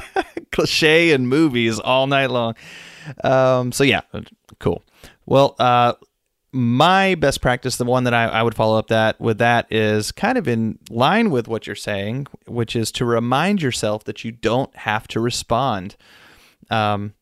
cliche 0.58 1.12
in 1.12 1.28
movies 1.28 1.78
all 1.78 2.08
night 2.08 2.30
long. 2.30 2.54
Um, 3.22 3.70
so 3.70 3.84
yeah, 3.84 4.00
cool. 4.58 4.82
Well, 5.24 5.54
uh, 5.58 5.92
my 6.50 7.14
best 7.14 7.40
practice, 7.40 7.76
the 7.76 7.84
one 7.84 8.04
that 8.04 8.14
I, 8.14 8.24
I 8.24 8.42
would 8.42 8.56
follow 8.56 8.76
up 8.76 8.88
that 8.88 9.20
with 9.20 9.38
that 9.38 9.72
is 9.72 10.10
kind 10.10 10.36
of 10.36 10.48
in 10.48 10.78
line 10.90 11.30
with 11.30 11.46
what 11.46 11.66
you're 11.66 11.76
saying, 11.76 12.26
which 12.46 12.74
is 12.74 12.90
to 12.92 13.04
remind 13.04 13.62
yourself 13.62 14.02
that 14.04 14.24
you 14.24 14.32
don't 14.32 14.74
have 14.76 15.06
to 15.08 15.20
respond. 15.20 15.94
Um, 16.70 17.14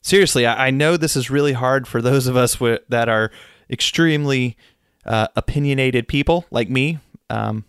seriously, 0.00 0.46
I, 0.46 0.68
I 0.68 0.70
know 0.70 0.96
this 0.96 1.16
is 1.16 1.30
really 1.30 1.54
hard 1.54 1.88
for 1.88 2.00
those 2.00 2.28
of 2.28 2.36
us 2.36 2.54
wi- 2.54 2.80
that 2.90 3.08
are 3.08 3.32
extremely 3.68 4.56
uh, 5.04 5.28
opinionated 5.34 6.06
people 6.06 6.44
like 6.50 6.70
me. 6.70 6.98
Um, 7.28 7.64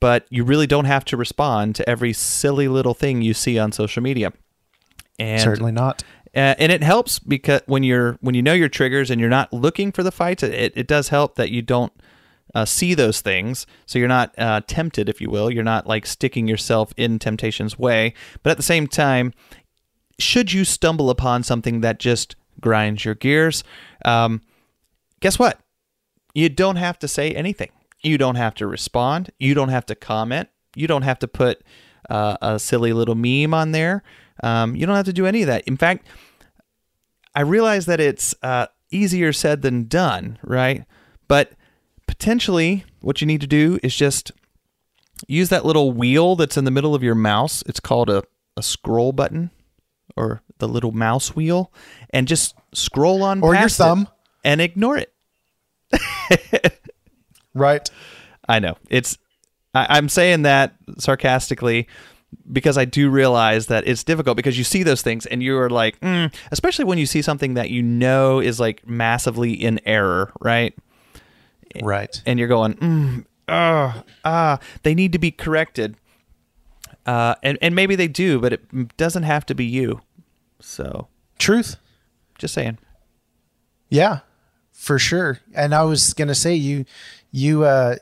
but 0.00 0.26
you 0.30 0.44
really 0.44 0.66
don't 0.66 0.84
have 0.84 1.04
to 1.06 1.16
respond 1.16 1.74
to 1.76 1.88
every 1.88 2.12
silly 2.12 2.68
little 2.68 2.94
thing 2.94 3.22
you 3.22 3.34
see 3.34 3.58
on 3.58 3.72
social 3.72 4.02
media. 4.02 4.32
And 5.18 5.40
Certainly 5.40 5.72
not. 5.72 6.02
uh, 6.34 6.54
and 6.58 6.70
it 6.70 6.82
helps 6.82 7.18
because 7.18 7.62
when 7.66 7.82
you're 7.82 8.18
when 8.20 8.34
you 8.34 8.42
know 8.42 8.52
your 8.52 8.68
triggers 8.68 9.10
and 9.10 9.20
you're 9.20 9.30
not 9.30 9.52
looking 9.52 9.92
for 9.92 10.02
the 10.02 10.12
fights, 10.12 10.42
it, 10.42 10.72
it 10.76 10.86
does 10.86 11.08
help 11.08 11.36
that 11.36 11.50
you 11.50 11.62
don't 11.62 11.92
uh, 12.54 12.64
see 12.64 12.94
those 12.94 13.20
things, 13.20 13.66
so 13.86 13.98
you're 13.98 14.08
not 14.08 14.34
uh, 14.38 14.60
tempted, 14.66 15.08
if 15.08 15.20
you 15.20 15.28
will. 15.30 15.50
You're 15.50 15.64
not 15.64 15.86
like 15.86 16.06
sticking 16.06 16.46
yourself 16.46 16.92
in 16.96 17.18
temptation's 17.18 17.78
way. 17.78 18.14
But 18.42 18.50
at 18.50 18.56
the 18.56 18.62
same 18.62 18.86
time, 18.86 19.32
should 20.18 20.52
you 20.52 20.64
stumble 20.64 21.10
upon 21.10 21.42
something 21.42 21.80
that 21.80 21.98
just 21.98 22.36
grinds 22.60 23.04
your 23.04 23.14
gears, 23.14 23.64
um, 24.04 24.40
guess 25.20 25.38
what? 25.38 25.60
You 26.34 26.48
don't 26.48 26.76
have 26.76 26.98
to 27.00 27.08
say 27.08 27.32
anything. 27.32 27.70
You 28.06 28.18
don't 28.18 28.36
have 28.36 28.54
to 28.56 28.66
respond. 28.66 29.30
You 29.38 29.54
don't 29.54 29.68
have 29.70 29.86
to 29.86 29.94
comment. 29.94 30.48
You 30.74 30.86
don't 30.86 31.02
have 31.02 31.18
to 31.20 31.28
put 31.28 31.62
uh, 32.08 32.36
a 32.40 32.58
silly 32.58 32.92
little 32.92 33.14
meme 33.16 33.52
on 33.52 33.72
there. 33.72 34.02
Um, 34.42 34.76
you 34.76 34.86
don't 34.86 34.94
have 34.96 35.06
to 35.06 35.12
do 35.12 35.26
any 35.26 35.42
of 35.42 35.48
that. 35.48 35.64
In 35.66 35.76
fact, 35.76 36.06
I 37.34 37.40
realize 37.40 37.86
that 37.86 37.98
it's 38.00 38.34
uh, 38.42 38.66
easier 38.90 39.32
said 39.32 39.62
than 39.62 39.88
done, 39.88 40.38
right? 40.42 40.84
But 41.26 41.52
potentially, 42.06 42.84
what 43.00 43.20
you 43.20 43.26
need 43.26 43.40
to 43.40 43.46
do 43.46 43.78
is 43.82 43.96
just 43.96 44.30
use 45.26 45.48
that 45.48 45.64
little 45.64 45.90
wheel 45.92 46.36
that's 46.36 46.56
in 46.56 46.64
the 46.64 46.70
middle 46.70 46.94
of 46.94 47.02
your 47.02 47.14
mouse. 47.14 47.62
It's 47.66 47.80
called 47.80 48.08
a, 48.10 48.22
a 48.56 48.62
scroll 48.62 49.12
button 49.12 49.50
or 50.16 50.42
the 50.58 50.68
little 50.68 50.92
mouse 50.92 51.34
wheel, 51.34 51.72
and 52.10 52.28
just 52.28 52.54
scroll 52.72 53.22
on 53.22 53.42
Or 53.42 53.54
your 53.54 53.68
thumb. 53.68 54.08
and 54.44 54.60
ignore 54.60 54.96
it. 54.96 55.12
Right. 57.56 57.88
I 58.48 58.58
know 58.58 58.76
it's. 58.88 59.18
I, 59.74 59.86
I'm 59.90 60.08
saying 60.08 60.42
that 60.42 60.74
sarcastically 60.98 61.88
because 62.52 62.76
I 62.76 62.84
do 62.84 63.08
realize 63.10 63.66
that 63.66 63.86
it's 63.88 64.04
difficult 64.04 64.36
because 64.36 64.58
you 64.58 64.64
see 64.64 64.82
those 64.82 65.02
things 65.02 65.26
and 65.26 65.42
you're 65.42 65.70
like, 65.70 65.98
mm, 66.00 66.32
especially 66.50 66.84
when 66.84 66.98
you 66.98 67.06
see 67.06 67.22
something 67.22 67.54
that 67.54 67.70
you 67.70 67.82
know 67.82 68.40
is 68.40 68.60
like 68.60 68.86
massively 68.86 69.52
in 69.52 69.80
error, 69.84 70.32
right? 70.40 70.74
Right. 71.82 72.22
And 72.26 72.38
you're 72.38 72.48
going, 72.48 72.74
mm, 72.74 73.26
ah, 73.48 74.04
ah, 74.24 74.58
they 74.82 74.94
need 74.94 75.12
to 75.12 75.18
be 75.18 75.30
corrected. 75.30 75.96
Uh, 77.06 77.36
and 77.42 77.56
and 77.62 77.74
maybe 77.74 77.96
they 77.96 78.08
do, 78.08 78.40
but 78.40 78.52
it 78.52 78.96
doesn't 78.96 79.22
have 79.22 79.46
to 79.46 79.54
be 79.54 79.64
you. 79.64 80.00
So 80.60 81.08
Truth. 81.38 81.76
just 82.38 82.54
saying. 82.54 82.78
Yeah, 83.88 84.20
for 84.72 84.98
sure. 84.98 85.38
And 85.54 85.74
I 85.74 85.84
was 85.84 86.12
going 86.14 86.28
to 86.28 86.34
say 86.34 86.54
you 86.54 86.84
you 87.30 87.64
uh, 87.64 87.96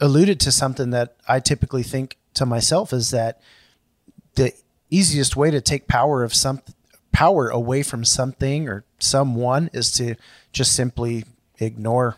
alluded 0.00 0.40
to 0.40 0.52
something 0.52 0.90
that 0.90 1.16
I 1.28 1.40
typically 1.40 1.82
think 1.82 2.18
to 2.34 2.46
myself 2.46 2.92
is 2.92 3.10
that 3.10 3.40
the 4.34 4.52
easiest 4.90 5.36
way 5.36 5.50
to 5.50 5.60
take 5.60 5.86
power 5.86 6.22
of 6.22 6.34
some 6.34 6.60
power 7.12 7.48
away 7.48 7.82
from 7.82 8.04
something 8.04 8.68
or 8.68 8.84
someone 8.98 9.70
is 9.72 9.92
to 9.92 10.14
just 10.52 10.74
simply 10.74 11.24
ignore 11.60 12.16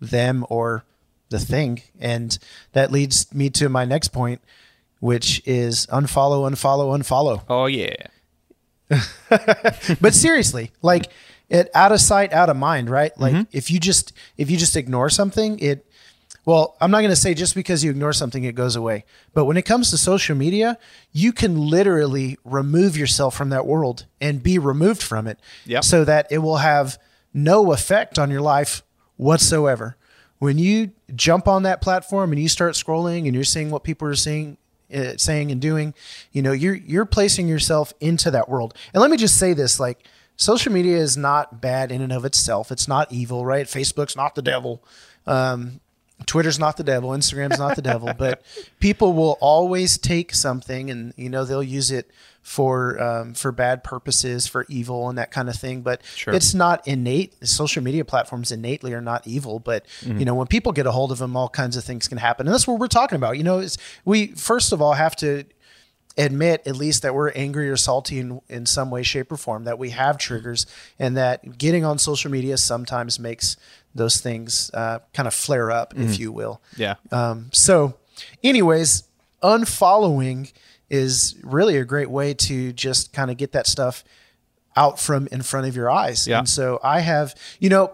them 0.00 0.46
or 0.48 0.84
the 1.28 1.38
thing. 1.38 1.82
And 1.98 2.38
that 2.72 2.92
leads 2.92 3.32
me 3.34 3.50
to 3.50 3.68
my 3.68 3.84
next 3.84 4.08
point, 4.08 4.40
which 5.00 5.42
is 5.44 5.86
unfollow, 5.86 6.48
unfollow, 6.48 6.96
unfollow. 6.98 7.42
Oh 7.48 7.66
yeah. 7.66 7.94
but 10.00 10.14
seriously, 10.14 10.70
like 10.80 11.10
it 11.50 11.70
out 11.74 11.92
of 11.92 12.00
sight, 12.00 12.32
out 12.32 12.50
of 12.50 12.56
mind, 12.56 12.90
right? 12.90 13.12
Like 13.18 13.46
if 13.52 13.70
you 13.70 13.80
just 13.80 14.12
if 14.36 14.50
you 14.50 14.56
just 14.56 14.76
ignore 14.76 15.08
something, 15.10 15.58
it 15.60 15.84
well, 16.44 16.76
I'm 16.80 16.90
not 16.90 17.00
going 17.00 17.10
to 17.10 17.16
say 17.16 17.34
just 17.34 17.54
because 17.54 17.84
you 17.84 17.90
ignore 17.90 18.14
something 18.14 18.42
it 18.44 18.54
goes 18.54 18.74
away. 18.74 19.04
But 19.34 19.44
when 19.44 19.58
it 19.58 19.62
comes 19.66 19.90
to 19.90 19.98
social 19.98 20.34
media, 20.34 20.78
you 21.12 21.30
can 21.32 21.58
literally 21.68 22.38
remove 22.42 22.96
yourself 22.96 23.36
from 23.36 23.50
that 23.50 23.66
world 23.66 24.06
and 24.18 24.42
be 24.42 24.58
removed 24.58 25.02
from 25.02 25.26
it 25.26 25.38
Yep. 25.66 25.84
so 25.84 26.04
that 26.04 26.26
it 26.30 26.38
will 26.38 26.56
have 26.58 26.96
no 27.34 27.72
effect 27.72 28.18
on 28.18 28.30
your 28.30 28.40
life 28.40 28.82
whatsoever. 29.18 29.96
When 30.38 30.56
you 30.58 30.92
jump 31.14 31.48
on 31.48 31.64
that 31.64 31.80
platform 31.82 32.32
and 32.32 32.40
you 32.40 32.48
start 32.48 32.74
scrolling 32.74 33.26
and 33.26 33.34
you're 33.34 33.44
seeing 33.44 33.70
what 33.70 33.84
people 33.84 34.08
are 34.08 34.14
seeing 34.14 34.56
uh, 34.94 35.18
saying 35.18 35.50
and 35.52 35.60
doing, 35.60 35.92
you 36.32 36.40
know, 36.40 36.52
you're 36.52 36.74
you're 36.76 37.04
placing 37.04 37.46
yourself 37.46 37.92
into 38.00 38.30
that 38.30 38.48
world. 38.48 38.72
And 38.94 39.02
let 39.02 39.10
me 39.10 39.18
just 39.18 39.36
say 39.38 39.52
this 39.52 39.78
like 39.78 40.02
social 40.38 40.72
media 40.72 40.96
is 40.96 41.16
not 41.18 41.60
bad 41.60 41.92
in 41.92 42.00
and 42.00 42.12
of 42.12 42.24
itself. 42.24 42.72
It's 42.72 42.88
not 42.88 43.12
evil, 43.12 43.44
right? 43.44 43.66
Facebook's 43.66 44.16
not 44.16 44.34
the 44.34 44.40
devil. 44.42 44.82
Um, 45.26 45.80
Twitter's 46.26 46.58
not 46.58 46.76
the 46.76 46.82
devil, 46.84 47.10
Instagram's 47.10 47.58
not 47.60 47.76
the 47.76 47.82
devil, 47.82 48.12
but 48.18 48.42
people 48.80 49.12
will 49.12 49.36
always 49.40 49.96
take 49.98 50.34
something 50.34 50.90
and 50.90 51.12
you 51.16 51.28
know 51.28 51.44
they'll 51.44 51.62
use 51.62 51.90
it 51.92 52.10
for 52.42 53.00
um, 53.00 53.34
for 53.34 53.52
bad 53.52 53.84
purposes, 53.84 54.46
for 54.48 54.64
evil 54.68 55.08
and 55.08 55.16
that 55.18 55.30
kind 55.30 55.48
of 55.48 55.54
thing. 55.54 55.82
But 55.82 56.02
Sure. 56.16 56.34
it's 56.34 56.54
not 56.54 56.84
innate. 56.88 57.34
Social 57.46 57.84
media 57.84 58.04
platforms 58.04 58.50
innately 58.50 58.94
are 58.94 59.00
not 59.00 59.26
evil, 59.28 59.60
but 59.60 59.84
Mm-hmm. 60.00 60.18
you 60.18 60.24
know 60.24 60.34
when 60.34 60.48
people 60.48 60.72
get 60.72 60.86
a 60.86 60.92
hold 60.92 61.12
of 61.12 61.18
them, 61.18 61.36
all 61.36 61.48
kinds 61.48 61.76
of 61.76 61.84
things 61.84 62.08
can 62.08 62.18
happen, 62.18 62.46
and 62.48 62.54
that's 62.54 62.66
what 62.66 62.80
we're 62.80 62.88
talking 62.88 63.16
about. 63.16 63.36
You 63.38 63.44
know, 63.44 63.58
is 63.58 63.78
we 64.04 64.28
first 64.28 64.72
of 64.72 64.82
all 64.82 64.94
have 64.94 65.14
to 65.16 65.44
admit 66.18 66.62
at 66.66 66.74
least 66.76 67.02
that 67.02 67.14
we're 67.14 67.30
angry 67.30 67.70
or 67.70 67.76
salty 67.76 68.18
in, 68.18 68.40
in 68.48 68.66
some 68.66 68.90
way 68.90 69.02
shape 69.02 69.30
or 69.32 69.36
form 69.36 69.64
that 69.64 69.78
we 69.78 69.90
have 69.90 70.18
triggers 70.18 70.66
and 70.98 71.16
that 71.16 71.56
getting 71.58 71.84
on 71.84 71.96
social 71.98 72.30
media 72.30 72.56
sometimes 72.58 73.18
makes 73.20 73.56
those 73.94 74.20
things 74.20 74.70
uh, 74.74 74.98
kind 75.14 75.26
of 75.28 75.32
flare 75.34 75.70
up 75.70 75.94
if 75.96 76.18
you 76.18 76.32
will 76.32 76.60
Yeah. 76.76 76.96
um, 77.12 77.48
so 77.52 77.94
anyways 78.42 79.04
unfollowing 79.42 80.52
is 80.90 81.36
really 81.44 81.76
a 81.76 81.84
great 81.84 82.10
way 82.10 82.34
to 82.34 82.72
just 82.72 83.12
kind 83.12 83.30
of 83.30 83.36
get 83.36 83.52
that 83.52 83.66
stuff 83.66 84.02
out 84.76 84.98
from 84.98 85.28
in 85.30 85.42
front 85.42 85.66
of 85.68 85.76
your 85.76 85.90
eyes 85.90 86.26
Yeah. 86.26 86.38
and 86.40 86.48
so 86.48 86.78
i 86.82 87.00
have 87.00 87.34
you 87.60 87.68
know 87.68 87.92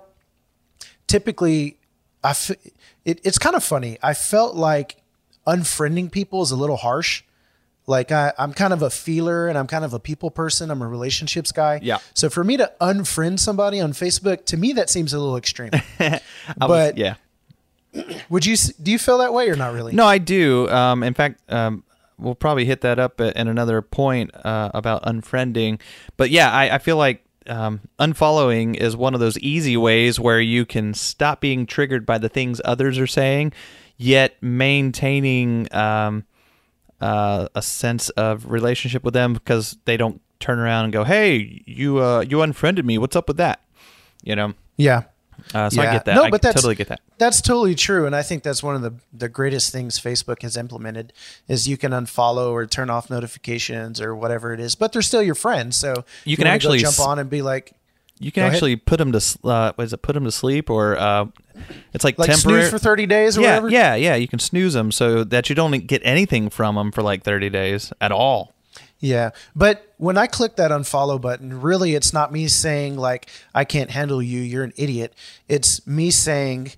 typically 1.07 1.79
I 2.23 2.31
f- 2.31 2.51
it, 3.05 3.21
it's 3.23 3.37
kind 3.39 3.55
of 3.55 3.63
funny. 3.63 3.99
I 4.03 4.15
felt 4.15 4.55
like 4.57 4.97
unfriending 5.47 6.11
people 6.11 6.41
is 6.41 6.51
a 6.51 6.57
little 6.57 6.79
harsh. 6.79 7.23
Like 7.87 8.11
I, 8.13 8.33
I'm 8.39 8.53
kind 8.53 8.73
of 8.73 8.83
a 8.83 8.91
feeler 8.91 9.49
and 9.49 9.59
I'm 9.59 9.67
kind 9.67 9.85
of 9.85 9.93
a 9.93 9.99
people 10.01 10.31
person. 10.31 10.71
I'm 10.71 10.81
a 10.83 10.89
relationships 10.89 11.53
guy. 11.53 11.81
Yeah. 11.83 11.99
So 12.15 12.31
for 12.31 12.43
me 12.43 12.57
to 12.57 12.73
unfriend 12.81 13.41
somebody 13.41 13.81
on 13.81 13.93
Facebook, 13.93 14.47
to 14.47 14.57
me 14.57 14.73
that 14.75 14.89
seems 14.89 15.13
a 15.13 15.19
little 15.19 15.37
extreme. 15.37 15.71
I 16.01 16.21
was- 16.61 16.69
but 16.69 16.99
yeah. 16.99 17.15
would 18.29 18.45
you 18.47 18.57
do 18.83 18.91
you 18.91 18.99
feel 18.99 19.19
that 19.19 19.33
way 19.33 19.49
or 19.49 19.57
not 19.57 19.73
really? 19.75 19.93
No, 19.93 20.07
I 20.07 20.19
do. 20.19 20.69
Um, 20.71 21.03
in 21.03 21.15
fact, 21.15 21.41
um, 21.53 21.85
we'll 22.19 22.35
probably 22.35 22.65
hit 22.65 22.81
that 22.83 22.99
up 22.99 23.21
in 23.21 23.49
another 23.49 23.83
point 23.83 24.31
uh, 24.45 24.71
about 24.75 25.03
unfriending. 25.05 25.81
But 26.17 26.31
yeah, 26.31 26.51
I, 26.51 26.77
I 26.77 26.79
feel 26.79 26.97
like 26.97 27.25
um, 27.47 27.81
unfollowing 27.99 28.75
is 28.77 28.97
one 28.97 29.15
of 29.15 29.21
those 29.21 29.39
easy 29.41 29.77
ways 29.77 30.19
where 30.19 30.41
you 30.41 30.65
can 30.65 30.95
stop 30.95 31.41
being 31.41 31.67
triggered 31.67 32.07
by 32.07 32.17
the 32.19 32.29
things 32.29 32.61
others 32.65 32.99
are 32.99 33.07
saying, 33.07 33.53
yet 33.97 34.37
maintaining 34.43 35.73
um, 35.75 36.25
uh, 37.01 37.49
a 37.55 37.63
sense 37.63 38.09
of 38.11 38.51
relationship 38.51 39.05
with 39.05 39.15
them 39.15 39.33
because 39.33 39.77
they 39.85 39.97
don't 39.97 40.21
turn 40.41 40.59
around 40.59 40.85
and 40.85 40.93
go, 40.93 41.05
"Hey, 41.05 41.63
you 41.67 41.99
uh, 41.99 42.21
you 42.21 42.43
unfriended 42.43 42.85
me. 42.85 42.99
What's 42.99 43.17
up 43.17 43.29
with 43.29 43.37
that?" 43.39 43.61
You 44.23 44.37
know. 44.37 44.55
Yeah. 44.77 45.05
Uh, 45.53 45.69
so 45.69 45.83
I 45.83 45.87
get 45.87 46.05
that. 46.05 46.15
No, 46.15 46.25
I 46.25 46.31
but 46.31 46.43
that's- 46.43 46.55
totally 46.63 46.77
get 46.77 46.89
that. 46.89 47.01
That's 47.19 47.41
totally 47.41 47.75
true, 47.75 48.07
and 48.07 48.15
I 48.15 48.23
think 48.23 48.43
that's 48.43 48.63
one 48.63 48.77
of 48.77 48.83
the 48.83 48.95
the 49.13 49.29
greatest 49.29 49.73
things 49.73 49.99
Facebook 50.01 50.43
has 50.43 50.57
implemented 50.57 51.13
is 51.49 51.69
you 51.69 51.77
can 51.77 51.93
unfollow 51.93 52.51
or 52.53 52.67
turn 52.67 52.89
off 52.91 53.11
notifications 53.11 54.01
or 54.01 54.15
whatever 54.15 54.53
it 54.55 54.61
is, 54.61 54.75
but 54.75 54.93
they're 54.93 55.03
still 55.03 55.23
your 55.23 55.35
friends. 55.35 55.77
So 55.77 56.05
You 56.25 56.37
can 56.37 56.47
actually 56.47 56.79
jump 56.79 56.99
on 57.01 57.19
and 57.19 57.29
be 57.29 57.43
like, 57.43 57.73
You 58.21 58.31
can 58.31 58.43
Go 58.43 58.47
ahead. 58.47 58.55
actually 58.55 58.77
put 58.77 58.99
them 58.99 59.13
to 59.13 59.39
uh, 59.45 59.73
what 59.75 59.85
is 59.85 59.93
it? 59.93 60.03
Put 60.03 60.13
them 60.15 60.25
to 60.25 60.31
sleep, 60.31 60.71
or 60.71 60.97
uh, 60.97 61.27
it's 61.93 62.05
like, 62.05 62.19
like 62.19 62.31
temporary. 62.31 62.63
snooze 62.63 62.71
for 62.71 62.79
thirty 62.79 63.07
days 63.07 63.37
or 63.37 63.41
yeah, 63.43 63.49
whatever. 63.49 63.71
yeah, 63.71 63.95
yeah. 63.97 64.15
You 64.15 64.29
can 64.29 64.39
snooze 64.39 64.75
them 64.75 64.93
so 64.93 65.25
that 65.25 65.49
you 65.49 65.57
don't 65.57 65.73
get 65.87 66.01
anything 66.05 66.49
from 66.49 66.77
them 66.77 66.93
for 66.93 67.03
like 67.03 67.25
thirty 67.25 67.51
days 67.51 67.93
at 68.01 68.13
all. 68.13 68.55
Yeah. 69.01 69.31
But 69.55 69.93
when 69.99 70.17
I 70.17 70.27
click 70.27 70.57
that 70.57 70.71
unfollow 70.71 71.21
button, 71.21 71.61
really 71.61 71.95
it's 71.95 72.13
not 72.13 72.33
me 72.33 72.49
saying 72.49 72.97
like 72.97 73.29
I 73.55 73.65
can't 73.65 73.91
handle 73.91 74.23
you, 74.23 74.41
you're 74.41 74.65
an 74.65 74.73
idiot. 74.77 75.15
It's 75.49 75.87
me 75.87 76.11
saying 76.11 76.73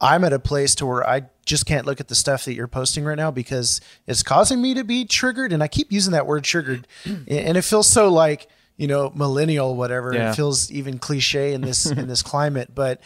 I'm 0.00 0.24
at 0.24 0.32
a 0.32 0.38
place 0.38 0.74
to 0.76 0.86
where 0.86 1.06
I 1.06 1.24
just 1.44 1.66
can't 1.66 1.84
look 1.84 2.00
at 2.00 2.08
the 2.08 2.14
stuff 2.14 2.46
that 2.46 2.54
you're 2.54 2.68
posting 2.68 3.04
right 3.04 3.16
now 3.16 3.30
because 3.30 3.80
it's 4.06 4.22
causing 4.22 4.62
me 4.62 4.72
to 4.74 4.84
be 4.84 5.04
triggered 5.04 5.52
and 5.52 5.62
I 5.62 5.68
keep 5.68 5.92
using 5.92 6.12
that 6.12 6.26
word 6.26 6.44
triggered 6.44 6.86
and 7.04 7.58
it 7.58 7.62
feels 7.62 7.88
so 7.88 8.10
like, 8.10 8.48
you 8.80 8.86
know, 8.86 9.12
millennial 9.14 9.76
whatever. 9.76 10.14
Yeah. 10.14 10.30
It 10.30 10.36
feels 10.36 10.72
even 10.72 10.98
cliche 10.98 11.52
in 11.52 11.60
this 11.60 11.84
in 11.90 12.08
this 12.08 12.22
climate, 12.22 12.70
but 12.74 13.00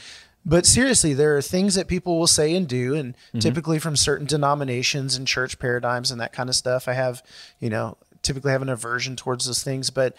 but 0.47 0.67
seriously, 0.67 1.15
there 1.15 1.37
are 1.37 1.43
things 1.43 1.75
that 1.75 1.89
people 1.89 2.19
will 2.19 2.29
say 2.29 2.55
and 2.55 2.69
do, 2.69 2.95
and 2.95 3.17
typically 3.41 3.79
from 3.79 3.97
certain 3.97 4.27
denominations 4.27 5.17
and 5.17 5.27
church 5.27 5.59
paradigms 5.59 6.11
and 6.11 6.21
that 6.21 6.33
kind 6.33 6.49
of 6.49 6.55
stuff. 6.55 6.87
I 6.87 6.93
have, 6.93 7.23
you 7.61 7.71
know, 7.71 7.97
typically 8.23 8.53
have 8.53 8.63
an 8.63 8.69
aversion 8.69 9.17
towards 9.17 9.47
those 9.47 9.65
things, 9.65 9.89
but, 9.91 10.15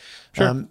um, 0.50 0.70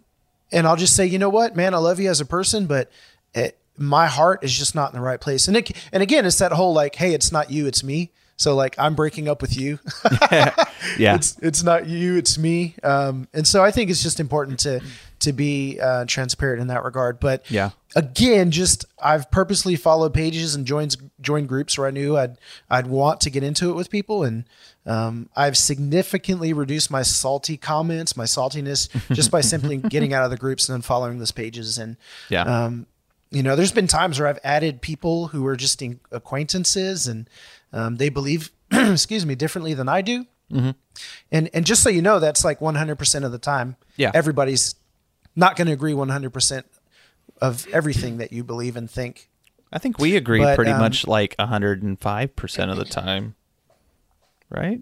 and 0.50 0.66
I'll 0.66 0.76
just 0.76 0.96
say, 0.96 1.06
you 1.06 1.20
know 1.20 1.28
what, 1.28 1.54
man, 1.54 1.72
I 1.72 1.78
love 1.78 2.00
you 2.00 2.10
as 2.10 2.20
a 2.20 2.26
person, 2.26 2.66
but 2.66 2.90
it, 3.32 3.56
my 3.78 4.06
heart 4.06 4.42
is 4.42 4.56
just 4.58 4.74
not 4.74 4.92
in 4.92 4.98
the 4.98 5.04
right 5.04 5.20
place. 5.20 5.46
And 5.46 5.56
it, 5.56 5.70
and 5.92 6.02
again, 6.02 6.26
it's 6.26 6.38
that 6.38 6.50
whole 6.52 6.74
like, 6.74 6.96
hey, 6.96 7.14
it's 7.14 7.30
not 7.30 7.48
you, 7.50 7.68
it's 7.68 7.84
me. 7.84 8.10
So 8.36 8.54
like, 8.54 8.74
I'm 8.78 8.94
breaking 8.94 9.28
up 9.28 9.40
with 9.42 9.56
you. 9.56 9.78
Yeah, 10.98 11.14
it's 11.16 11.38
it's 11.40 11.62
not 11.62 11.86
you, 11.86 12.16
it's 12.18 12.36
me. 12.36 12.74
Um, 12.82 13.26
and 13.32 13.46
so 13.46 13.64
I 13.64 13.70
think 13.70 13.90
it's 13.90 14.02
just 14.02 14.20
important 14.20 14.58
to 14.60 14.80
to 15.20 15.32
be 15.32 15.80
uh, 15.80 16.04
transparent 16.04 16.60
in 16.60 16.66
that 16.66 16.84
regard. 16.84 17.18
But 17.20 17.50
Yeah. 17.50 17.70
again, 17.96 18.50
just 18.50 18.84
I've 19.02 19.30
purposely 19.30 19.76
followed 19.76 20.12
pages 20.12 20.54
and 20.54 20.66
joined 20.66 20.96
joined 21.22 21.48
groups 21.48 21.78
where 21.78 21.86
I 21.86 21.90
knew 21.90 22.18
I'd 22.18 22.36
I'd 22.68 22.86
want 22.86 23.22
to 23.22 23.30
get 23.30 23.42
into 23.42 23.70
it 23.70 23.74
with 23.74 23.88
people, 23.88 24.24
and 24.24 24.44
um, 24.84 25.30
I've 25.34 25.56
significantly 25.56 26.52
reduced 26.52 26.90
my 26.90 27.02
salty 27.02 27.56
comments, 27.56 28.14
my 28.16 28.24
saltiness, 28.24 28.88
just 29.14 29.30
by 29.30 29.40
simply 29.40 29.76
getting 29.88 30.12
out 30.12 30.24
of 30.24 30.30
the 30.30 30.36
groups 30.36 30.68
and 30.68 30.74
then 30.74 30.82
following 30.82 31.18
those 31.18 31.32
pages. 31.32 31.78
And 31.78 31.96
Yeah. 32.28 32.42
um, 32.42 32.86
you 33.34 33.42
know, 33.42 33.56
there's 33.56 33.72
been 33.72 33.86
times 33.86 34.18
where 34.18 34.28
I've 34.28 34.38
added 34.44 34.80
people 34.80 35.28
who 35.28 35.44
are 35.46 35.56
just 35.56 35.82
in 35.82 36.00
acquaintances 36.10 37.06
and 37.06 37.28
um, 37.72 37.96
they 37.96 38.08
believe, 38.08 38.50
excuse 38.70 39.26
me, 39.26 39.34
differently 39.34 39.74
than 39.74 39.88
I 39.88 40.00
do. 40.02 40.26
Mm-hmm. 40.52 40.70
And 41.32 41.50
and 41.52 41.66
just 41.66 41.82
so 41.82 41.90
you 41.90 42.02
know, 42.02 42.20
that's 42.20 42.44
like 42.44 42.60
100% 42.60 43.24
of 43.24 43.32
the 43.32 43.38
time. 43.38 43.76
Yeah. 43.96 44.12
Everybody's 44.14 44.76
not 45.34 45.56
going 45.56 45.66
to 45.66 45.72
agree 45.72 45.92
100% 45.92 46.64
of 47.40 47.66
everything 47.68 48.18
that 48.18 48.32
you 48.32 48.44
believe 48.44 48.76
and 48.76 48.90
think. 48.90 49.28
I 49.72 49.78
think 49.78 49.98
we 49.98 50.16
agree 50.16 50.40
But, 50.40 50.54
pretty 50.54 50.70
um, 50.70 50.80
much 50.80 51.06
like 51.06 51.34
hundred 51.40 51.82
and 51.82 51.98
five 51.98 52.36
percent 52.36 52.70
of 52.70 52.76
the 52.76 52.84
time, 52.84 53.34
right? 54.48 54.80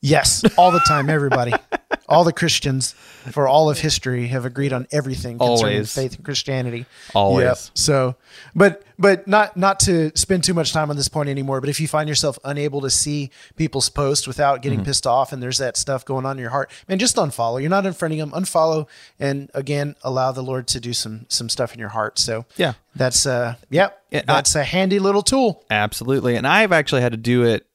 Yes, 0.00 0.42
all 0.56 0.70
the 0.70 0.80
time, 0.88 1.10
everybody. 1.10 1.52
all 2.08 2.24
the 2.24 2.32
Christians 2.32 2.92
for 3.32 3.48
all 3.48 3.70
of 3.70 3.78
history 3.78 4.26
have 4.28 4.44
agreed 4.44 4.72
on 4.72 4.86
everything 4.92 5.38
concerning 5.38 5.74
Always. 5.76 5.94
faith 5.94 6.16
and 6.16 6.24
Christianity. 6.24 6.86
Always. 7.14 7.44
Yep. 7.44 7.58
So, 7.74 8.16
but 8.54 8.82
but 8.98 9.26
not 9.26 9.56
not 9.56 9.80
to 9.80 10.12
spend 10.16 10.44
too 10.44 10.54
much 10.54 10.72
time 10.72 10.90
on 10.90 10.96
this 10.96 11.08
point 11.08 11.28
anymore. 11.28 11.60
But 11.60 11.70
if 11.70 11.80
you 11.80 11.88
find 11.88 12.08
yourself 12.08 12.38
unable 12.44 12.80
to 12.82 12.90
see 12.90 13.30
people's 13.56 13.88
posts 13.88 14.26
without 14.26 14.60
getting 14.62 14.80
Mm-hmm. 14.80 14.86
pissed 14.86 15.06
off, 15.06 15.32
and 15.32 15.42
there's 15.42 15.58
that 15.58 15.76
stuff 15.76 16.04
going 16.04 16.26
on 16.26 16.36
in 16.36 16.40
your 16.42 16.50
heart, 16.50 16.70
man, 16.88 16.98
just 16.98 17.16
unfollow. 17.16 17.60
You're 17.60 17.70
not 17.70 17.84
unfriending 17.84 18.18
them. 18.18 18.30
Unfollow, 18.32 18.86
and 19.18 19.50
again, 19.54 19.94
allow 20.02 20.32
the 20.32 20.42
Lord 20.42 20.66
to 20.68 20.80
do 20.80 20.92
some 20.92 21.26
some 21.28 21.48
stuff 21.48 21.72
in 21.72 21.78
your 21.80 21.88
heart. 21.90 22.18
So 22.18 22.44
Yeah. 22.56 22.74
that's 22.94 23.24
uh, 23.26 23.54
yep, 23.70 24.02
Yeah, 24.10 24.22
that's 24.26 24.54
a 24.54 24.64
handy 24.64 24.98
little 24.98 25.22
tool. 25.22 25.64
Absolutely. 25.70 26.36
And 26.36 26.46
I've 26.46 26.72
actually 26.72 27.00
had 27.02 27.12
to 27.12 27.18
do 27.18 27.44
it 27.44 27.66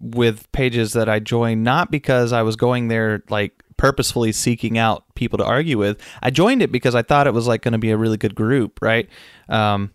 with 0.00 0.50
pages 0.52 0.92
that 0.92 1.08
I 1.08 1.18
joined, 1.18 1.64
not 1.64 1.90
because 1.90 2.32
I 2.32 2.42
was 2.42 2.56
going 2.56 2.88
there 2.88 3.22
like 3.28 3.62
purposefully 3.76 4.32
seeking 4.32 4.78
out 4.78 5.04
people 5.14 5.38
to 5.38 5.44
argue 5.44 5.78
with. 5.78 6.00
I 6.22 6.30
joined 6.30 6.62
it 6.62 6.70
because 6.70 6.94
I 6.94 7.02
thought 7.02 7.26
it 7.26 7.34
was 7.34 7.46
like 7.46 7.62
going 7.62 7.72
to 7.72 7.78
be 7.78 7.90
a 7.90 7.96
really 7.96 8.16
good 8.16 8.34
group, 8.34 8.80
right? 8.82 9.08
Um, 9.48 9.92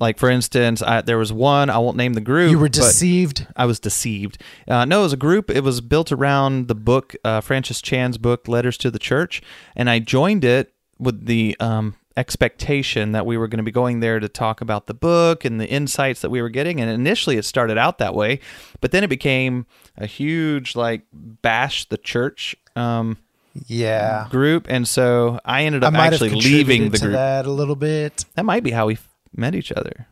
like 0.00 0.18
for 0.18 0.28
instance, 0.28 0.82
I, 0.82 1.00
there 1.02 1.18
was 1.18 1.32
one 1.32 1.70
I 1.70 1.78
won't 1.78 1.96
name 1.96 2.14
the 2.14 2.20
group. 2.20 2.50
You 2.50 2.58
were 2.58 2.68
deceived. 2.68 3.46
I 3.56 3.66
was 3.66 3.80
deceived. 3.80 4.42
Uh, 4.66 4.84
no, 4.84 5.00
it 5.00 5.04
was 5.04 5.12
a 5.12 5.18
group. 5.18 5.50
It 5.50 5.62
was 5.62 5.80
built 5.80 6.12
around 6.12 6.68
the 6.68 6.74
book, 6.74 7.14
uh, 7.24 7.40
Francis 7.40 7.80
Chan's 7.80 8.18
book, 8.18 8.48
Letters 8.48 8.76
to 8.78 8.90
the 8.90 8.98
Church, 8.98 9.40
and 9.76 9.88
I 9.88 10.00
joined 10.00 10.44
it 10.44 10.72
with 10.98 11.26
the 11.26 11.56
um, 11.60 11.94
expectation 12.16 13.12
that 13.12 13.26
we 13.26 13.36
were 13.36 13.48
going 13.48 13.58
to 13.58 13.64
be 13.64 13.70
going 13.72 14.00
there 14.00 14.20
to 14.20 14.28
talk 14.28 14.60
about 14.60 14.86
the 14.86 14.94
book 14.94 15.44
and 15.44 15.60
the 15.60 15.68
insights 15.68 16.20
that 16.20 16.30
we 16.30 16.40
were 16.42 16.48
getting. 16.48 16.80
And 16.80 16.90
initially, 16.90 17.36
it 17.36 17.44
started 17.44 17.76
out 17.78 17.98
that 17.98 18.14
way, 18.14 18.40
but 18.80 18.90
then 18.92 19.02
it 19.04 19.08
became 19.08 19.66
a 19.98 20.06
huge 20.06 20.76
like 20.76 21.02
bash 21.12 21.86
the 21.88 21.98
church 21.98 22.56
um, 22.76 23.18
Yeah. 23.66 24.26
group, 24.30 24.66
and 24.68 24.86
so 24.86 25.38
I 25.44 25.64
ended 25.64 25.84
up 25.84 25.92
might 25.92 26.12
actually 26.12 26.30
leaving 26.30 26.90
the 26.90 26.98
group. 26.98 27.12
that 27.12 27.46
a 27.46 27.50
little 27.50 27.76
bit. 27.76 28.24
That 28.34 28.44
might 28.44 28.62
be 28.64 28.70
how 28.72 28.86
we 28.86 28.98
met 29.34 29.54
each 29.54 29.70
other. 29.72 30.06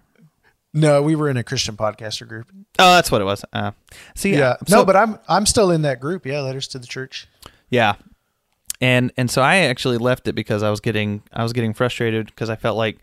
No, 0.74 1.02
we 1.02 1.14
were 1.16 1.28
in 1.28 1.36
a 1.36 1.44
Christian 1.44 1.76
podcaster 1.76 2.26
group. 2.26 2.46
Oh, 2.78 2.94
that's 2.94 3.10
what 3.10 3.20
it 3.20 3.24
was. 3.24 3.44
Uh, 3.52 3.72
see, 4.14 4.34
Yeah. 4.34 4.56
so- 4.66 4.78
no, 4.78 4.84
but 4.84 4.96
I'm 4.96 5.18
I'm 5.28 5.44
still 5.46 5.70
in 5.70 5.82
that 5.82 6.00
group. 6.00 6.24
Yeah, 6.24 6.40
letters 6.40 6.66
to 6.68 6.78
the 6.78 6.86
church. 6.86 7.28
Yeah. 7.68 7.94
And 8.82 9.12
and 9.16 9.30
so 9.30 9.40
I 9.40 9.58
actually 9.58 9.96
left 9.96 10.26
it 10.26 10.34
because 10.34 10.62
I 10.62 10.68
was 10.68 10.80
getting 10.80 11.22
I 11.32 11.44
was 11.44 11.52
getting 11.52 11.72
frustrated 11.72 12.26
because 12.26 12.50
I 12.50 12.56
felt 12.56 12.76
like 12.76 12.98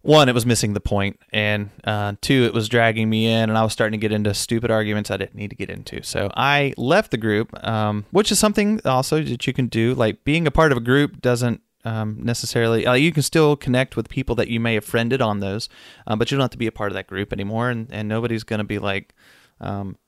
one 0.00 0.28
it 0.28 0.34
was 0.34 0.44
missing 0.44 0.72
the 0.74 0.80
point 0.80 1.18
and 1.32 1.70
uh, 1.84 2.14
two 2.20 2.44
it 2.44 2.52
was 2.52 2.68
dragging 2.68 3.08
me 3.08 3.26
in 3.26 3.48
and 3.48 3.56
I 3.56 3.62
was 3.62 3.72
starting 3.72 3.98
to 3.98 4.02
get 4.02 4.12
into 4.12 4.34
stupid 4.34 4.70
arguments 4.70 5.10
I 5.10 5.18
didn't 5.18 5.34
need 5.34 5.50
to 5.50 5.56
get 5.56 5.68
into. 5.68 6.02
So 6.02 6.30
I 6.34 6.72
left 6.78 7.10
the 7.10 7.18
group, 7.18 7.52
um, 7.66 8.06
which 8.10 8.32
is 8.32 8.38
something 8.38 8.80
also 8.86 9.22
that 9.22 9.46
you 9.46 9.52
can 9.52 9.66
do. 9.66 9.94
Like 9.94 10.24
being 10.24 10.46
a 10.46 10.50
part 10.50 10.72
of 10.72 10.78
a 10.78 10.82
group 10.82 11.20
doesn't 11.20 11.60
um, 11.84 12.18
necessarily. 12.22 12.86
Uh, 12.86 12.94
you 12.94 13.12
can 13.12 13.22
still 13.22 13.56
connect 13.56 13.96
with 13.96 14.08
people 14.08 14.34
that 14.36 14.48
you 14.48 14.60
may 14.60 14.72
have 14.74 14.84
friended 14.86 15.20
on 15.20 15.40
those, 15.40 15.68
uh, 16.06 16.16
but 16.16 16.30
you 16.30 16.38
don't 16.38 16.44
have 16.44 16.50
to 16.50 16.58
be 16.58 16.66
a 16.66 16.72
part 16.72 16.90
of 16.90 16.94
that 16.94 17.06
group 17.06 17.34
anymore. 17.34 17.68
And, 17.68 17.88
and 17.90 18.08
nobody's 18.08 18.44
going 18.44 18.60
to 18.60 18.64
be 18.64 18.78
like, 18.78 19.14
um, 19.60 19.98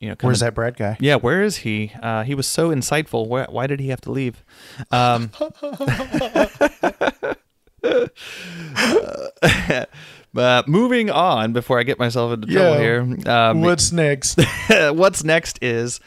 you 0.00 0.08
know, 0.08 0.16
Where's 0.20 0.40
that 0.40 0.54
Brad 0.54 0.76
guy? 0.76 0.96
Yeah, 0.98 1.16
where 1.16 1.42
is 1.42 1.58
he? 1.58 1.92
Uh, 2.02 2.24
he 2.24 2.34
was 2.34 2.46
so 2.46 2.70
insightful. 2.70 3.28
Why, 3.28 3.44
why 3.48 3.66
did 3.66 3.80
he 3.80 3.88
have 3.88 4.00
to 4.02 4.10
leave? 4.10 4.42
Um, 4.90 5.30
but 5.38 7.38
moving 10.66 11.10
on, 11.10 11.52
before 11.52 11.78
I 11.78 11.82
get 11.82 11.98
myself 11.98 12.32
into 12.32 12.48
trouble 12.48 12.78
here, 12.78 13.06
um, 13.26 13.60
What's 13.60 13.92
next? 13.92 14.40
what's 14.70 15.22
next 15.22 15.58
is 15.62 16.00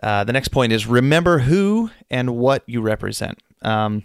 uh, 0.00 0.22
the 0.24 0.32
next 0.32 0.48
point 0.48 0.72
is 0.72 0.86
remember 0.86 1.40
who 1.40 1.90
and 2.08 2.36
what 2.36 2.62
you 2.66 2.82
represent. 2.82 3.38
Um, 3.62 4.04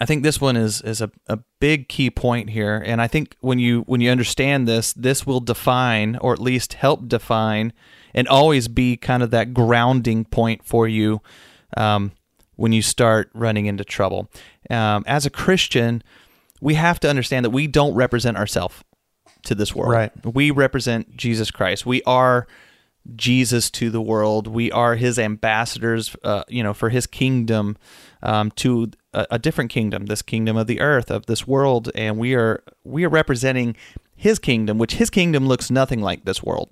I 0.00 0.06
think 0.06 0.22
this 0.22 0.40
one 0.40 0.56
is 0.56 0.80
is 0.82 1.00
a, 1.00 1.10
a 1.28 1.38
big 1.60 1.88
key 1.88 2.10
point 2.10 2.50
here, 2.50 2.82
and 2.84 3.00
I 3.00 3.08
think 3.08 3.36
when 3.40 3.58
you 3.58 3.82
when 3.82 4.00
you 4.00 4.10
understand 4.10 4.66
this, 4.66 4.92
this 4.92 5.26
will 5.26 5.40
define 5.40 6.16
or 6.16 6.32
at 6.32 6.40
least 6.40 6.74
help 6.74 7.08
define 7.08 7.72
and 8.14 8.28
always 8.28 8.68
be 8.68 8.96
kind 8.96 9.22
of 9.22 9.30
that 9.30 9.54
grounding 9.54 10.24
point 10.24 10.64
for 10.64 10.88
you 10.88 11.20
um, 11.76 12.12
when 12.56 12.72
you 12.72 12.82
start 12.82 13.30
running 13.34 13.66
into 13.66 13.84
trouble. 13.84 14.28
Um, 14.70 15.04
as 15.06 15.26
a 15.26 15.30
Christian, 15.30 16.02
we 16.60 16.74
have 16.74 17.00
to 17.00 17.10
understand 17.10 17.44
that 17.44 17.50
we 17.50 17.66
don't 17.66 17.94
represent 17.94 18.36
ourselves 18.36 18.82
to 19.44 19.54
this 19.54 19.74
world. 19.74 19.92
Right. 19.92 20.12
We 20.24 20.50
represent 20.50 21.16
Jesus 21.16 21.50
Christ. 21.50 21.84
We 21.84 22.02
are 22.04 22.46
Jesus 23.16 23.70
to 23.72 23.90
the 23.90 24.00
world. 24.00 24.46
We 24.46 24.70
are 24.70 24.94
His 24.94 25.18
ambassadors, 25.18 26.14
uh, 26.22 26.44
you 26.48 26.62
know, 26.62 26.72
for 26.74 26.90
His 26.90 27.06
kingdom 27.06 27.76
um, 28.22 28.50
to 28.52 28.90
a, 29.12 29.26
a 29.32 29.38
different 29.38 29.70
kingdom, 29.70 30.06
this 30.06 30.22
kingdom 30.22 30.56
of 30.56 30.66
the 30.66 30.80
earth, 30.80 31.10
of 31.10 31.26
this 31.26 31.46
world, 31.46 31.90
and 31.94 32.18
we 32.18 32.34
are 32.34 32.62
we 32.84 33.04
are 33.04 33.08
representing 33.08 33.76
His 34.14 34.38
kingdom, 34.38 34.78
which 34.78 34.94
His 34.94 35.10
kingdom 35.10 35.48
looks 35.48 35.70
nothing 35.70 36.00
like 36.00 36.24
this 36.24 36.42
world. 36.42 36.70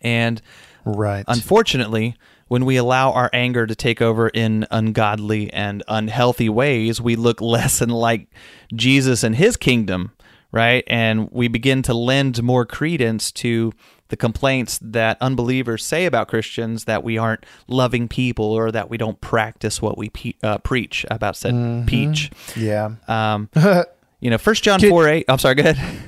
And 0.00 0.40
right. 0.84 1.24
Unfortunately, 1.28 2.16
when 2.48 2.64
we 2.64 2.76
allow 2.76 3.12
our 3.12 3.28
anger 3.32 3.66
to 3.66 3.74
take 3.74 4.00
over 4.00 4.28
in 4.28 4.66
ungodly 4.70 5.52
and 5.52 5.82
unhealthy 5.88 6.48
ways, 6.48 7.00
we 7.00 7.16
look 7.16 7.40
less 7.40 7.80
and 7.80 7.92
like 7.92 8.28
Jesus 8.74 9.22
and 9.24 9.34
his 9.36 9.56
kingdom, 9.56 10.12
right? 10.52 10.84
And 10.86 11.30
we 11.32 11.48
begin 11.48 11.82
to 11.82 11.94
lend 11.94 12.42
more 12.42 12.64
credence 12.64 13.32
to 13.32 13.72
the 14.08 14.16
complaints 14.16 14.78
that 14.80 15.18
unbelievers 15.20 15.84
say 15.84 16.06
about 16.06 16.28
Christians 16.28 16.84
that 16.84 17.02
we 17.02 17.18
aren't 17.18 17.44
loving 17.66 18.06
people 18.06 18.44
or 18.52 18.70
that 18.70 18.88
we 18.88 18.96
don't 18.96 19.20
practice 19.20 19.82
what 19.82 19.98
we 19.98 20.10
pe- 20.10 20.34
uh, 20.44 20.58
preach 20.58 21.04
about 21.10 21.34
said 21.36 21.88
peach. 21.88 22.30
yeah. 22.54 22.90
Um, 23.08 23.50
you 24.20 24.30
know, 24.30 24.38
First 24.38 24.62
John 24.62 24.78
Did- 24.78 24.90
4 24.90 25.08
8. 25.08 25.24
I'm 25.28 25.38
sorry, 25.40 25.56
go 25.56 25.68
ahead. 25.70 26.02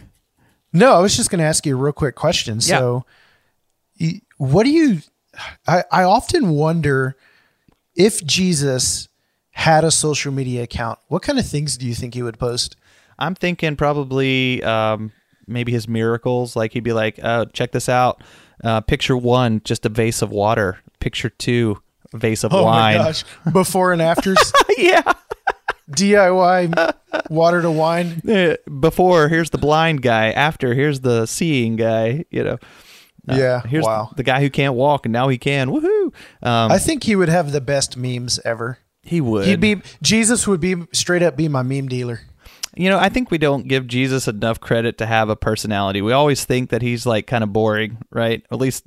No, 0.73 0.93
I 0.95 1.01
was 1.01 1.17
just 1.17 1.29
going 1.31 1.41
to 1.41 1.45
ask 1.45 1.67
you 1.67 1.77
a 1.77 1.81
real 1.81 1.93
quick 1.93 2.15
question. 2.15 2.61
So, 2.61 3.05
y- 3.07 3.13
what 4.39 4.65
do 4.65 4.71
you? 4.71 5.01
I, 5.67 5.85
I 5.91 6.03
often 6.05 6.51
wonder 6.51 7.17
if 7.97 8.25
Jesus 8.25 9.09
had 9.51 9.85
a 9.85 9.91
social 9.91 10.33
media 10.33 10.63
account. 10.63 10.99
What 11.09 11.23
kind 11.23 11.39
of 11.39 11.47
things 11.47 11.77
do 11.77 11.87
you 11.87 11.95
think 11.95 12.15
he 12.15 12.23
would 12.23 12.39
post? 12.39 12.77
I'm 13.19 13.35
thinking 13.35 13.77
probably 13.77 14.63
um, 14.63 15.13
maybe 15.47 15.73
his 15.73 15.89
miracles. 15.89 16.55
Like 16.57 16.73
he'd 16.73 16.85
be 16.85 16.93
like, 16.93 17.19
"Oh, 17.23 17.45
check 17.47 17.73
this 17.73 17.89
out. 17.89 18.23
Uh, 18.63 18.81
picture 18.81 19.17
one, 19.17 19.61
just 19.65 19.85
a 19.87 19.89
vase 19.89 20.23
of 20.23 20.31
water. 20.31 20.79
Picture 21.01 21.29
two, 21.31 21.81
a 22.13 22.19
vase 22.19 22.45
of 22.45 22.53
Oh 22.53 22.65
wine." 22.65 22.99
my 22.99 23.05
gosh! 23.05 23.25
Before 23.53 23.93
and 23.93 24.01
afters, 24.13 24.53
yeah. 24.77 25.03
DIY 25.91 26.95
water 27.31 27.63
to 27.63 27.71
wine. 27.71 28.21
Before, 28.81 29.29
here's 29.29 29.51
the 29.51 29.59
blind 29.59 30.03
guy. 30.03 30.31
After, 30.33 30.75
here's 30.75 31.01
the 31.01 31.27
seeing 31.27 31.77
guy. 31.77 32.25
You 32.31 32.45
know. 32.45 32.59
Uh, 33.29 33.37
Yeah, 33.37 33.61
Here's 33.63 33.85
wow. 33.85 34.11
the 34.17 34.23
guy 34.23 34.41
who 34.41 34.51
can't 34.51 34.75
walk, 34.75 35.07
and 35.07 35.13
now 35.13 35.29
he 35.29 35.39
can. 35.39 35.69
Woohoo! 35.71 36.07
Um, 36.43 36.73
I 36.73 36.79
think 36.79 37.05
he 37.05 37.15
would 37.17 37.29
have 37.29 37.53
the 37.53 37.61
best 37.61 37.97
memes 37.97 38.39
ever. 38.45 38.79
he 39.03 39.21
would. 39.21 39.47
He'd 39.47 39.61
be 39.61 39.83
Jesus 40.03 40.47
would 40.47 40.61
be 40.61 40.75
straight 40.93 41.23
up 41.23 41.37
be 41.37 41.49
my 41.49 41.63
meme 41.63 41.89
dealer. 41.89 42.21
You 42.77 42.91
know, 42.91 42.99
I 42.99 43.09
think 43.09 43.31
we 43.31 43.39
don't 43.39 43.67
give 43.67 43.87
Jesus 43.89 44.29
enough 44.29 44.61
credit 44.61 44.99
to 44.99 45.07
have 45.07 45.29
a 45.31 45.37
personality. 45.37 46.01
We 46.03 46.13
always 46.13 46.45
think 46.45 46.71
that 46.71 46.83
he's 46.83 47.07
like 47.07 47.27
kind 47.27 47.43
of 47.43 47.53
boring, 47.53 47.99
right? 48.11 48.45
At 48.53 48.59
least 48.59 48.85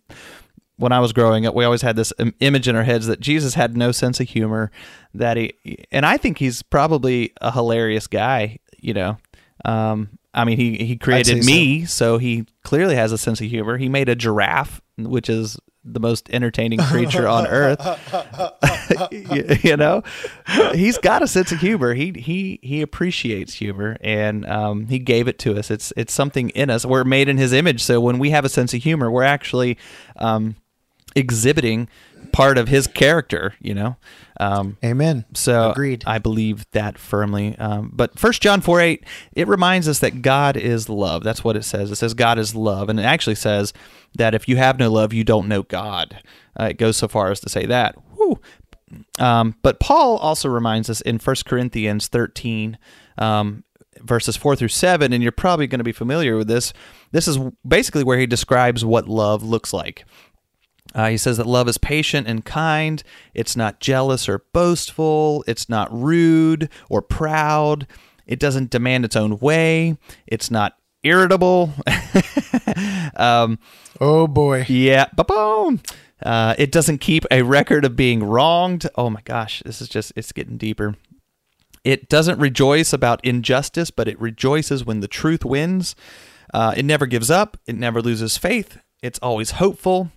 when 0.78 0.92
I 0.92 1.00
was 1.00 1.12
growing 1.14 1.46
up, 1.46 1.54
we 1.56 1.66
always 1.66 1.82
had 1.82 1.96
this 1.96 2.14
image 2.40 2.68
in 2.68 2.76
our 2.76 2.84
heads 2.84 3.08
that 3.08 3.20
Jesus 3.20 3.56
had 3.56 3.76
no 3.76 3.92
sense 3.92 4.20
of 4.20 4.30
humor. 4.30 4.72
That 5.14 5.36
he, 5.38 5.54
and 5.92 6.06
I 6.06 6.18
think 6.18 6.38
he's 6.38 6.62
probably 6.64 7.34
a 7.42 7.52
hilarious 7.52 8.08
guy. 8.08 8.60
You 8.80 8.94
know, 8.94 9.18
um, 9.66 10.18
I 10.34 10.46
mean, 10.46 10.58
he 10.58 10.78
he 10.78 10.98
created 10.98 11.46
me, 11.46 11.86
so. 11.86 12.18
he 12.18 12.46
clearly 12.64 12.96
has 12.96 13.12
a 13.12 13.18
sense 13.18 13.42
of 13.42 13.48
humor. 13.48 13.78
He 13.78 13.90
made 13.90 14.08
a 14.08 14.16
giraffe, 14.16 14.82
which 14.98 15.30
is 15.30 15.58
the 15.84 16.00
most 16.00 16.30
entertaining 16.30 16.80
creature 16.80 17.28
on 17.28 17.48
earth. 17.50 17.82
you, 19.12 19.58
you 19.62 19.78
know, 19.78 20.04
he's 20.74 20.98
got 20.98 21.22
a 21.22 21.28
sense 21.28 21.52
of 21.52 21.60
humor. 21.60 21.94
He 21.94 22.14
he 22.16 22.60
he 22.62 22.82
appreciates 22.82 23.56
humor, 23.56 23.98
and 24.02 24.46
um, 24.46 24.88
he 24.88 25.00
gave 25.00 25.28
it 25.28 25.38
to 25.40 25.58
us. 25.58 25.70
It's 25.70 25.92
it's 25.98 26.14
something 26.14 26.50
in 26.52 26.70
us. 26.70 26.86
We're 26.86 27.04
made 27.04 27.28
in 27.28 27.38
his 27.38 27.52
image, 27.52 27.84
so 27.84 28.00
when 28.00 28.20
we 28.20 28.30
have 28.30 28.46
a 28.46 28.50
sense 28.50 28.74
of 28.74 28.82
humor, 28.84 29.12
we're 29.12 29.24
actually 29.24 29.78
um, 30.16 30.56
exhibiting 31.16 31.90
part 32.32 32.58
of 32.58 32.68
his 32.68 32.88
character. 32.88 33.56
You 33.60 33.74
know. 33.74 33.96
Um, 34.40 34.78
Amen. 34.84 35.26
so 35.34 35.70
agreed. 35.70 36.04
I 36.08 36.18
believe 36.18 36.66
that 36.72 36.98
firmly. 36.98 37.56
Um, 37.60 37.92
but 37.94 38.18
First 38.18 38.42
John 38.42 38.62
four 38.62 38.82
eight 38.82 39.04
it 39.34 39.48
reminds 39.48 39.88
us 39.88 40.00
that 40.00 40.22
God 40.22 40.58
is 40.58 40.90
love. 40.90 41.24
That's 41.24 41.44
what 41.44 41.56
it 41.56 41.64
says. 41.64 41.92
It 41.92 41.98
says 41.98 42.14
God 42.14 42.40
is 42.40 42.56
love, 42.56 42.90
and 42.90 43.00
it 43.00 43.04
actually 43.04 43.36
says 43.36 43.72
that 44.16 44.34
if 44.34 44.48
you 44.48 44.58
have 44.58 44.80
no 44.80 44.92
love, 44.92 45.14
you 45.14 45.24
don't 45.24 45.48
know 45.48 45.64
God. 45.64 46.22
Uh, 46.60 46.66
it 46.66 46.78
goes 46.78 46.98
so 46.98 47.08
far 47.08 47.32
as 47.32 47.40
to 47.42 47.50
say 47.50 47.66
that. 47.66 47.96
Um, 49.20 49.56
but 49.62 49.80
Paul 49.80 50.18
also 50.18 50.50
reminds 50.50 50.90
us 50.90 51.02
in 51.02 51.18
1 51.18 51.36
Corinthians 51.46 52.08
13, 52.08 52.78
um, 53.18 53.64
verses 54.02 54.36
4 54.36 54.56
through 54.56 54.68
7, 54.70 55.14
and 55.14 55.24
you're 55.24 55.32
probably 55.32 55.68
going 55.68 55.80
to 55.80 55.86
be 55.86 55.92
familiar 55.92 56.36
with 56.38 56.48
this. 56.48 56.74
This 57.12 57.28
is 57.28 57.38
basically 57.66 58.04
where 58.04 58.20
he 58.20 58.26
describes 58.26 58.84
what 58.84 59.08
love 59.08 59.44
looks 59.44 59.74
like. 59.74 60.06
Uh, 60.94 61.10
he 61.10 61.18
says 61.18 61.38
that 61.38 61.48
love 61.48 61.68
is 61.68 61.78
patient 61.78 62.28
and 62.28 62.44
kind. 62.44 63.04
It's 63.34 63.56
not 63.56 63.80
jealous 63.80 64.28
or 64.28 64.44
boastful. 64.54 65.44
It's 65.48 65.70
not 65.70 65.92
rude 65.92 66.70
or 66.90 67.02
proud. 67.02 67.88
It 68.28 68.40
doesn't 68.40 68.70
demand 68.70 69.06
its 69.06 69.16
own 69.16 69.40
way. 69.40 69.98
It's 70.28 70.52
not 70.52 70.78
irritable. 71.04 71.74
um, 73.16 73.60
oh 74.00 74.28
boy. 74.28 74.66
yeah, 74.68 75.08
ba-boom. 75.16 75.82
Uh, 76.24 76.54
it 76.58 76.72
doesn't 76.72 77.00
keep 77.00 77.26
a 77.32 77.42
record 77.42 77.84
of 77.84 77.96
being 77.96 78.24
wronged. 78.24 78.88
Oh 78.96 79.10
my 79.10 79.22
gosh, 79.22 79.64
this 79.66 79.82
is 79.82 79.90
just, 79.90 80.14
it's 80.16 80.32
getting 80.32 80.58
deeper. 80.58 80.96
It 81.84 82.10
doesn't 82.10 82.40
rejoice 82.40 82.94
about 82.94 83.26
injustice, 83.26 83.90
but 83.90 84.08
it 84.08 84.20
rejoices 84.22 84.86
when 84.86 85.00
the 85.00 85.08
truth 85.08 85.44
wins. 85.44 85.96
Uh, 86.54 86.74
it 86.78 86.86
never 86.86 87.08
gives 87.08 87.32
up. 87.32 87.58
It 87.66 87.76
never 87.76 88.02
loses 88.02 88.38
faith. 88.38 88.78
It's 89.02 89.20
always 89.20 89.52
hopeful. 89.52 90.12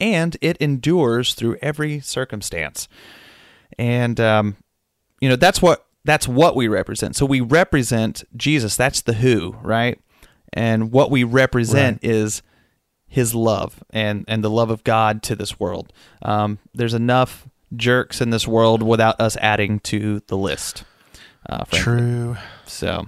And 0.00 0.36
it 0.40 0.56
endures 0.58 1.34
through 1.34 1.56
every 1.62 2.00
circumstance. 2.00 2.88
And, 3.78 4.20
um, 4.20 4.56
you 5.20 5.28
know, 5.28 5.36
that's 5.36 5.62
what 5.62 5.86
that's 6.04 6.28
what 6.28 6.54
we 6.54 6.68
represent. 6.68 7.16
So 7.16 7.24
we 7.24 7.40
represent 7.40 8.24
Jesus. 8.36 8.76
That's 8.76 9.00
the 9.00 9.14
who, 9.14 9.56
right? 9.62 9.98
And 10.52 10.92
what 10.92 11.10
we 11.10 11.24
represent 11.24 12.00
is 12.04 12.42
his 13.06 13.34
love 13.34 13.82
and 13.90 14.24
and 14.28 14.44
the 14.44 14.50
love 14.50 14.70
of 14.70 14.84
God 14.84 15.22
to 15.24 15.36
this 15.36 15.58
world. 15.58 15.92
Um, 16.22 16.58
there's 16.74 16.94
enough 16.94 17.48
jerks 17.74 18.20
in 18.20 18.30
this 18.30 18.46
world 18.46 18.82
without 18.82 19.20
us 19.20 19.36
adding 19.38 19.80
to 19.80 20.20
the 20.26 20.36
list. 20.36 20.84
Uh. 21.48 21.64
True. 21.70 22.36
So 22.66 23.06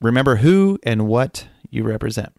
remember 0.00 0.36
who 0.36 0.78
and 0.82 1.06
what 1.06 1.46
you 1.70 1.84
represent. 1.84 2.32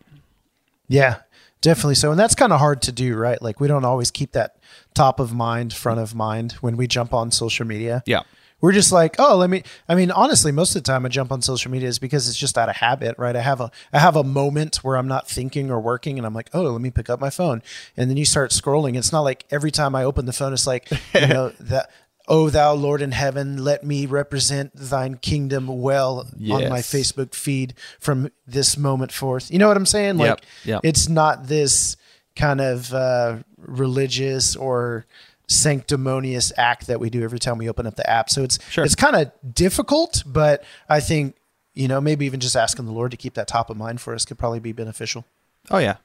Yeah, 0.88 1.18
definitely 1.62 1.96
so. 1.96 2.12
And 2.12 2.20
that's 2.20 2.36
kind 2.36 2.54
of 2.54 2.60
hard 2.60 2.82
to 2.84 2.91
do, 2.91 3.15
right? 3.15 3.41
Like 3.41 3.60
we 3.60 3.67
don't 3.67 3.86
always 3.86 4.12
keep 4.12 4.34
that 4.34 4.58
top 4.93 5.20
of 5.20 5.34
mind, 5.34 5.74
front 5.74 6.00
of 6.00 6.15
mind 6.15 6.54
when 6.54 6.78
we 6.78 6.88
jump 6.88 7.13
on 7.13 7.32
social 7.32 7.65
media. 7.65 8.04
Yeah. 8.06 8.22
We're 8.60 8.72
just 8.72 8.91
like, 8.91 9.17
oh, 9.20 9.38
let 9.38 9.52
me. 9.52 9.62
I 9.88 9.93
mean, 9.93 10.10
honestly, 10.10 10.52
most 10.52 10.76
of 10.76 10.84
the 10.84 10.91
time 10.91 11.06
I 11.06 11.10
jump 11.10 11.32
on 11.32 11.43
social 11.43 11.70
media 11.70 11.88
is 11.88 12.00
because 12.00 12.28
it's 12.28 12.38
just 12.38 12.58
out 12.58 12.70
of 12.70 12.78
habit, 12.78 13.15
right? 13.20 13.36
I 13.36 13.41
have 13.41 13.62
a 13.62 13.70
I 13.93 14.00
have 14.00 14.15
a 14.15 14.24
moment 14.24 14.78
where 14.78 14.98
I'm 14.98 15.08
not 15.08 15.30
thinking 15.30 15.70
or 15.70 15.80
working, 15.80 16.17
and 16.17 16.26
I'm 16.26 16.34
like, 16.34 16.50
oh, 16.54 16.63
let 16.63 16.82
me 16.82 16.89
pick 16.89 17.08
up 17.08 17.20
my 17.20 17.30
phone, 17.30 17.62
and 17.96 18.10
then 18.10 18.17
you 18.17 18.26
start 18.26 18.50
scrolling. 18.50 18.98
It's 18.98 19.12
not 19.12 19.22
like 19.22 19.46
every 19.52 19.70
time 19.70 19.93
I 19.93 20.04
open 20.04 20.26
the 20.26 20.34
phone, 20.34 20.54
it's 20.54 20.65
like, 20.65 20.89
you 21.13 21.28
know, 21.28 21.50
that. 21.60 21.91
Oh, 22.28 22.50
thou 22.50 22.74
Lord 22.74 23.02
in 23.02 23.12
heaven, 23.13 23.63
let 23.63 23.84
me 23.86 24.06
represent 24.06 24.72
thine 24.76 25.16
kingdom 25.16 25.68
well 25.82 26.28
on 26.52 26.70
my 26.70 26.80
Facebook 26.80 27.34
feed 27.34 27.74
from 28.00 28.30
this 28.46 28.78
moment 28.78 29.12
forth. 29.13 29.50
You 29.50 29.60
know 29.60 29.68
what 29.70 29.78
I'm 29.78 29.86
saying? 29.86 30.18
Like, 30.18 30.28
Yep, 30.28 30.42
yep. 30.66 30.82
it's 30.84 31.08
not 31.08 31.48
this 31.48 31.96
kind 32.36 32.60
of 32.60 32.94
uh, 32.94 33.38
religious 33.58 34.56
or 34.58 35.06
sanctimonious 35.48 36.52
act 36.58 36.88
that 36.88 37.00
we 37.00 37.10
do 37.10 37.24
every 37.24 37.40
time 37.40 37.58
we 37.58 37.70
open 37.70 37.88
up 37.88 37.96
the 37.96 38.10
app. 38.10 38.30
So 38.30 38.44
it's 38.44 38.60
Sure. 38.70 38.84
it's 38.84 38.96
kind 38.96 39.16
of 39.16 39.32
difficult, 39.54 40.24
but 40.26 40.63
I 40.90 41.00
think 41.00 41.36
you 41.74 41.88
know 41.88 42.02
maybe 42.02 42.26
even 42.26 42.40
just 42.40 42.56
asking 42.56 42.86
the 42.86 42.92
Lord 42.92 43.12
to 43.12 43.18
keep 43.18 43.34
that 43.36 43.48
top 43.48 43.70
of 43.70 43.78
mind 43.78 44.02
for 44.02 44.13
us 44.13 44.26
could 44.26 44.38
probably 44.38 44.60
be 44.60 44.72
beneficial. 44.72 45.26
Oh 45.70 45.78
yeah. 45.78 45.98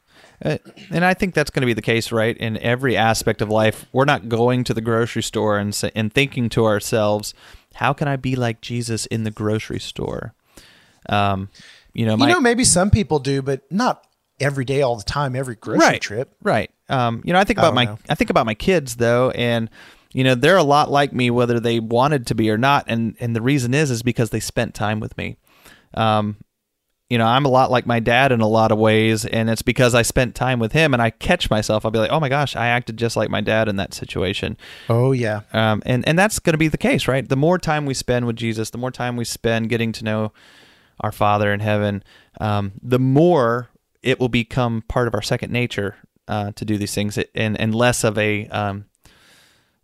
Uh, 0.45 0.59
and 0.91 1.05
I 1.05 1.15
think 1.15 1.35
that's 1.35 1.51
going 1.51 1.63
to 1.63 1.67
be 1.67 1.73
the 1.73 1.83
case, 1.83 2.11
right? 2.11 2.37
In 2.37 2.59
every 2.59 2.97
aspect 2.97 3.41
of 3.41 3.49
life, 3.49 3.87
we're 3.93 4.05
not 4.05 4.29
going 4.29 4.65
to 4.65 4.75
the 4.75 4.81
grocery 4.81 5.23
store 5.23 5.59
and 5.59 5.75
say, 5.75 5.91
and 5.95 6.13
thinking 6.13 6.49
to 6.51 6.65
ourselves, 6.65 7.33
"How 7.75 7.93
can 7.93 8.09
I 8.09 8.17
be 8.17 8.35
like 8.35 8.61
Jesus 8.61 9.07
in 9.07 9.25
the 9.25 9.31
grocery 9.31 9.79
store?" 9.79 10.35
Um, 11.09 11.49
you 11.93 12.07
know, 12.07 12.17
my, 12.17 12.29
you 12.29 12.35
know, 12.35 12.41
maybe 12.41 12.65
some 12.65 12.91
people 12.91 13.19
do, 13.19 13.43
but 13.43 13.71
not 13.71 14.07
every 14.41 14.65
day, 14.65 14.83
all 14.83 14.97
the 14.97 15.05
time, 15.05 15.37
every 15.37 15.55
grocery 15.55 15.87
right, 15.87 16.01
trip. 16.01 16.35
right? 16.43 16.71
Um, 16.89 17.23
you 17.25 17.33
know, 17.33 17.39
I 17.39 17.45
think 17.45 17.59
about 17.59 17.69
don't 17.69 17.75
my 17.77 17.85
know. 17.85 17.99
I 18.09 18.15
think 18.15 18.31
about 18.31 18.47
my 18.47 18.55
kids 18.55 18.97
though, 18.97 19.31
and 19.31 19.71
you 20.13 20.25
know, 20.25 20.35
they're 20.35 20.57
a 20.57 20.63
lot 20.63 20.91
like 20.91 21.13
me, 21.13 21.31
whether 21.31 21.61
they 21.61 21.81
wanted 21.81 22.27
to 22.29 22.35
be 22.35 22.51
or 22.51 22.59
not, 22.59 22.85
and 22.89 23.17
and 23.21 23.35
the 23.35 23.43
reason 23.43 23.75
is 23.75 23.91
is 23.91 24.03
because 24.03 24.31
they 24.31 24.41
spent 24.41 24.75
time 24.75 25.01
with 25.01 25.17
me. 25.17 25.37
Um, 25.95 26.37
you 27.13 27.19
know, 27.19 27.27
I'm 27.27 27.45
a 27.45 27.51
lot 27.51 27.71
like 27.71 27.85
my 27.85 28.01
dad 28.01 28.33
in 28.33 28.41
a 28.41 28.49
lot 28.49 28.73
of 28.73 28.79
ways, 28.79 29.27
and 29.27 29.51
it's 29.51 29.61
because 29.61 29.95
I 29.95 30.01
spent 30.01 30.35
time 30.35 30.59
with 30.59 30.73
him, 30.73 30.95
and 30.95 31.03
I 31.03 31.11
catch 31.11 31.51
myself. 31.51 31.85
I'll 31.85 31.91
be 31.91 31.99
like, 31.99 32.11
oh 32.11 32.19
my 32.19 32.31
gosh, 32.31 32.57
I 32.57 32.69
acted 32.69 32.97
just 32.97 33.19
like 33.19 33.29
my 33.29 33.43
dad 33.43 33.69
in 33.69 33.77
that 33.77 33.93
situation. 33.93 34.57
Oh 34.89 35.13
yeah, 35.13 35.43
Um, 35.53 35.83
and 35.85 36.09
and 36.09 36.19
that's 36.19 36.39
going 36.39 36.55
to 36.55 36.59
be 36.59 36.69
the 36.69 36.79
case, 36.79 37.07
right? 37.07 37.29
The 37.29 37.37
more 37.37 37.59
time 37.59 37.85
we 37.85 37.93
spend 37.93 38.27
with 38.27 38.37
Jesus, 38.37 38.71
the 38.71 38.79
more 38.79 38.91
time 38.91 39.17
we 39.17 39.27
spend 39.27 39.69
getting 39.69 39.93
to 39.93 40.05
know 40.05 40.33
our 41.01 41.13
Father 41.13 41.53
in 41.53 41.61
heaven, 41.61 42.03
um, 42.41 42.73
the 42.83 42.99
more 42.99 43.69
it 44.03 44.19
will 44.19 44.31
become 44.31 44.83
part 44.89 45.07
of 45.07 45.15
our 45.15 45.21
second 45.21 45.53
nature 45.53 45.97
uh, 46.29 46.53
to 46.53 46.65
do 46.65 46.79
these 46.79 46.95
things, 46.95 47.19
and 47.35 47.61
and 47.61 47.75
less 47.75 48.05
of 48.05 48.17
a 48.17 48.47
um, 48.47 48.87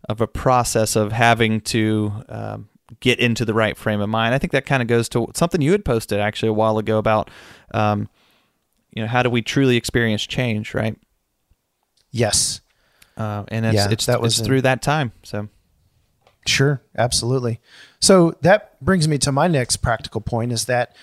of 0.09 0.19
a 0.19 0.27
process 0.27 0.95
of 0.95 1.11
having 1.11 1.61
to 1.61 2.11
um, 2.27 2.69
get 2.99 3.19
into 3.19 3.45
the 3.45 3.53
right 3.53 3.77
frame 3.77 4.01
of 4.01 4.09
mind. 4.09 4.33
I 4.33 4.37
think 4.37 4.51
that 4.51 4.65
kind 4.65 4.81
of 4.81 4.87
goes 4.87 5.09
to 5.09 5.27
something 5.35 5.61
you 5.61 5.71
had 5.71 5.85
posted 5.85 6.19
actually 6.19 6.49
a 6.49 6.53
while 6.53 6.77
ago 6.77 6.97
about, 6.97 7.29
um, 7.73 8.09
you 8.91 9.01
know, 9.01 9.07
how 9.07 9.23
do 9.23 9.29
we 9.29 9.41
truly 9.41 9.77
experience 9.77 10.25
change, 10.25 10.73
right? 10.73 10.97
yes, 12.11 12.61
Uh, 13.17 13.43
and 13.49 13.65
it's 13.65 13.75
Yeah, 13.75 13.91
it's, 13.91 14.05
that 14.07 14.21
was 14.21 14.39
it's 14.39 14.47
through 14.47 14.61
that 14.61 14.81
time. 14.81 15.11
So 15.23 15.49
Sure, 16.45 16.81
absolutely. 16.97 17.59
So 17.99 18.35
that 18.41 18.83
brings 18.83 19.07
me 19.07 19.17
to 19.19 19.31
my 19.31 19.47
next 19.47 19.77
practical 19.77 20.21
point 20.21 20.51
is 20.51 20.65
that 20.65 20.95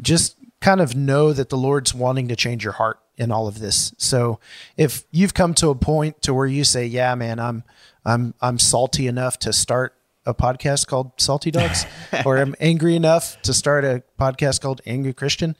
just 0.00 0.36
kind 0.60 0.80
of 0.80 0.94
know 0.94 1.32
that 1.32 1.48
the 1.48 1.56
Lord's 1.56 1.94
wanting 1.94 2.28
to 2.28 2.36
change 2.36 2.64
your 2.64 2.74
heart 2.74 2.98
in 3.16 3.30
all 3.30 3.46
of 3.48 3.60
this. 3.60 3.94
So 3.98 4.40
if 4.76 5.04
you've 5.10 5.32
come 5.32 5.54
to 5.54 5.70
a 5.70 5.74
point 5.74 6.20
to 6.22 6.34
where 6.34 6.46
you 6.46 6.64
say, 6.64 6.86
"Yeah, 6.86 7.14
man, 7.14 7.38
I'm 7.38 7.64
I'm 8.04 8.34
I'm 8.40 8.58
salty 8.58 9.06
enough 9.06 9.38
to 9.40 9.52
start 9.52 9.94
a 10.30 10.34
podcast 10.34 10.86
called 10.86 11.12
Salty 11.18 11.50
Dogs 11.50 11.84
or 12.24 12.38
I'm 12.38 12.54
angry 12.60 12.96
enough 12.96 13.40
to 13.42 13.52
start 13.52 13.84
a 13.84 14.02
podcast 14.18 14.60
called 14.62 14.80
Angry 14.86 15.12
Christian," 15.12 15.56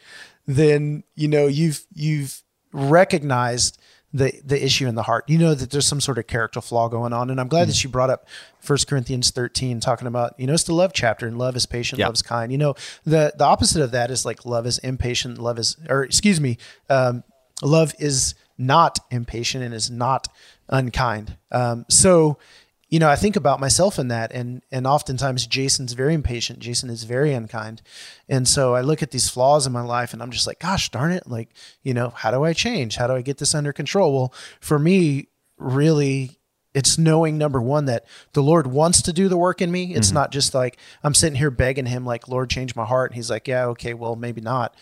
then 0.47 1.05
you 1.15 1.29
know 1.29 1.47
you've 1.47 1.85
you've 1.93 2.43
recognized 2.73 3.79
the 4.13 4.33
the 4.45 4.63
issue 4.65 4.89
in 4.89 4.95
the 4.97 5.05
heart. 5.05 5.25
You 5.29 5.39
know 5.39 5.55
that 5.55 5.71
there's 5.71 5.87
some 5.87 6.01
sort 6.01 6.19
of 6.19 6.27
character 6.27 6.61
flaw 6.61 6.89
going 6.89 7.13
on, 7.13 7.31
and 7.31 7.41
I'm 7.41 7.47
glad 7.49 7.69
that 7.69 7.83
you 7.85 7.91
brought 7.91 8.11
up 8.11 8.27
First 8.61 8.89
Corinthians 8.89 9.31
13, 9.31 9.79
talking 9.81 10.09
about 10.09 10.35
you 10.39 10.47
know 10.47 10.55
it's 10.55 10.65
the 10.65 10.75
love 10.75 10.93
chapter, 10.93 11.27
and 11.29 11.39
love 11.39 11.55
is 11.57 11.67
patient, 11.67 11.99
Yeah. 12.01 12.07
love 12.07 12.15
is 12.15 12.23
kind. 12.23 12.51
You 12.51 12.59
know 12.59 12.75
the 13.05 13.33
the 13.37 13.45
opposite 13.45 13.83
of 13.83 13.93
that 13.93 14.11
is 14.11 14.25
like 14.25 14.45
love 14.45 14.67
is 14.67 14.79
impatient, 14.79 15.39
love 15.39 15.59
is 15.59 15.77
or 15.89 16.03
excuse 16.03 16.41
me, 16.41 16.59
um, 16.89 17.23
love 17.63 17.95
is 17.99 18.35
not 18.59 18.99
impatient 19.11 19.65
and 19.65 19.73
is 19.73 19.91
not 19.91 20.27
unkind. 20.69 21.37
Um, 21.53 21.87
so 21.89 22.37
you 22.91 22.99
know, 22.99 23.09
I 23.09 23.15
think 23.15 23.37
about 23.37 23.61
myself 23.61 24.01
in 24.01 24.09
that, 24.09 24.33
and 24.33 24.63
and 24.73 24.85
oftentimes 24.85 25.47
Jason's 25.47 25.93
very 25.93 26.13
impatient. 26.13 26.59
Jason 26.59 26.91
is 26.91 27.05
very 27.05 27.33
unkind, 27.33 27.83
and 28.29 28.47
so 28.49 28.75
I 28.75 28.81
look 28.81 29.01
at 29.01 29.13
these 29.13 29.31
flaws 29.31 29.65
in 29.65 29.73
my 29.73 29.81
life, 29.81 30.13
and 30.13 30.21
I'm 30.21 30.33
just 30.33 30.47
like, 30.47 30.59
gosh 30.59 30.91
darn 30.91 31.13
it, 31.13 31.29
like 31.29 31.51
you 31.85 31.95
know, 31.95 32.11
how 32.11 32.33
do 32.33 32.45
I 32.45 32.53
change? 32.53 32.97
How 32.97 33.07
do 33.07 33.15
I 33.15 33.23
get 33.23 33.39
this 33.39 33.55
under 33.55 33.73
control? 33.73 34.13
Well, 34.13 34.35
for 34.61 34.77
me, 34.77 35.29
really, 35.57 36.41
it's 36.75 36.99
knowing 36.99 37.39
number 37.39 37.61
one 37.61 37.85
that 37.85 38.07
the 38.33 38.43
Lord 38.43 38.67
wants 38.67 39.03
to 39.03 39.13
do 39.13 39.29
the 39.29 39.37
work 39.37 39.63
in 39.63 39.71
me. 39.71 39.95
It's 39.95 40.09
mm-hmm. 40.09 40.17
not 40.17 40.33
just 40.33 40.53
like 40.53 40.77
I'm 41.05 41.15
sitting 41.15 41.39
here 41.39 41.53
begging 41.53 41.87
Him, 41.87 42.05
like 42.05 42.27
Lord, 42.27 42.51
change 42.51 42.75
my 42.75 42.85
heart, 42.85 43.13
and 43.13 43.17
He's 43.17 43.31
like, 43.31 43.47
yeah, 43.47 43.67
okay, 43.67 43.95
well, 43.95 44.17
maybe 44.17 44.41
not. 44.41 44.75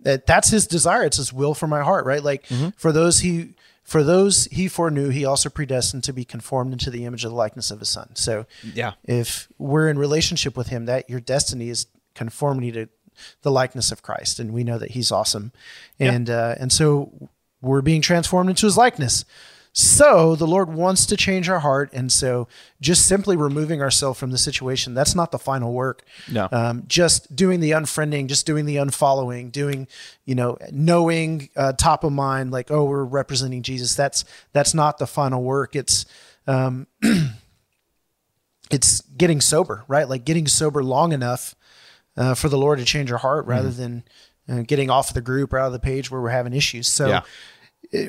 That 0.00 0.26
that's 0.26 0.50
His 0.50 0.66
desire. 0.66 1.04
It's 1.04 1.16
His 1.16 1.32
will 1.32 1.54
for 1.54 1.66
my 1.66 1.82
heart, 1.82 2.04
right? 2.04 2.22
Like 2.22 2.46
mm-hmm. 2.48 2.70
for 2.76 2.92
those 2.92 3.20
He 3.20 3.54
for 3.84 4.02
those 4.02 4.46
he 4.46 4.66
foreknew, 4.66 5.10
he 5.10 5.24
also 5.24 5.48
predestined 5.50 6.02
to 6.04 6.12
be 6.12 6.24
conformed 6.24 6.72
into 6.72 6.90
the 6.90 7.04
image 7.04 7.24
of 7.24 7.30
the 7.30 7.36
likeness 7.36 7.70
of 7.70 7.78
his 7.80 7.88
son. 7.90 8.16
So, 8.16 8.46
Yeah. 8.74 8.94
if 9.04 9.46
we're 9.58 9.88
in 9.88 9.98
relationship 9.98 10.56
with 10.56 10.68
him, 10.68 10.86
that 10.86 11.08
your 11.08 11.20
destiny 11.20 11.68
is 11.68 11.86
conformity 12.14 12.72
to 12.72 12.88
the 13.42 13.50
likeness 13.50 13.92
of 13.92 14.02
Christ, 14.02 14.40
and 14.40 14.52
we 14.52 14.64
know 14.64 14.78
that 14.78 14.92
he's 14.92 15.12
awesome, 15.12 15.52
and 16.00 16.28
uh, 16.30 16.54
and 16.58 16.72
so 16.72 17.28
we're 17.60 17.82
being 17.82 18.00
transformed 18.02 18.50
into 18.50 18.66
his 18.66 18.76
likeness. 18.76 19.24
So 19.76 20.36
the 20.36 20.46
Lord 20.46 20.72
wants 20.72 21.04
to 21.06 21.16
change 21.16 21.48
our 21.48 21.58
heart, 21.58 21.92
and 21.92 22.12
so 22.12 22.46
just 22.80 23.06
simply 23.06 23.36
removing 23.36 23.82
ourselves 23.82 24.20
from 24.20 24.30
the 24.30 24.38
situation 24.38 24.94
that's 24.94 25.16
not 25.16 25.32
the 25.32 25.38
final 25.38 25.72
work. 25.72 26.04
No. 26.30 26.48
um, 26.52 26.84
just 26.86 27.34
doing 27.34 27.58
the 27.58 27.72
unfriending, 27.72 28.28
just 28.28 28.46
doing 28.46 28.66
the 28.66 28.76
unfollowing, 28.76 29.50
doing 29.50 29.88
you 30.24 30.36
know 30.36 30.56
knowing 30.70 31.48
uh, 31.56 31.72
top 31.72 32.04
of 32.04 32.12
mind 32.12 32.52
like 32.52 32.70
oh 32.70 32.84
we're 32.84 33.02
representing 33.04 33.62
Jesus. 33.62 33.96
That's 33.96 34.24
that's 34.52 34.74
not 34.74 34.98
the 34.98 35.08
final 35.08 35.42
work. 35.42 35.74
It's 35.74 36.06
um, 36.46 36.86
it's 38.70 39.00
getting 39.00 39.40
sober, 39.40 39.84
right? 39.88 40.08
Like 40.08 40.24
getting 40.24 40.46
sober 40.46 40.84
long 40.84 41.12
enough 41.12 41.54
uh, 42.16 42.34
for 42.34 42.48
the 42.48 42.58
Lord 42.58 42.78
to 42.78 42.84
change 42.84 43.10
our 43.10 43.18
heart 43.18 43.46
rather 43.46 43.70
than 43.70 44.04
uh, 44.48 44.62
getting 44.62 44.90
off 44.90 45.08
of 45.08 45.14
the 45.14 45.20
group 45.20 45.52
or 45.52 45.58
out 45.58 45.66
of 45.66 45.72
the 45.72 45.78
page 45.78 46.10
where 46.10 46.20
we're 46.20 46.28
having 46.30 46.52
issues. 46.52 46.86
So, 46.88 47.08
Yeah. 47.08 47.20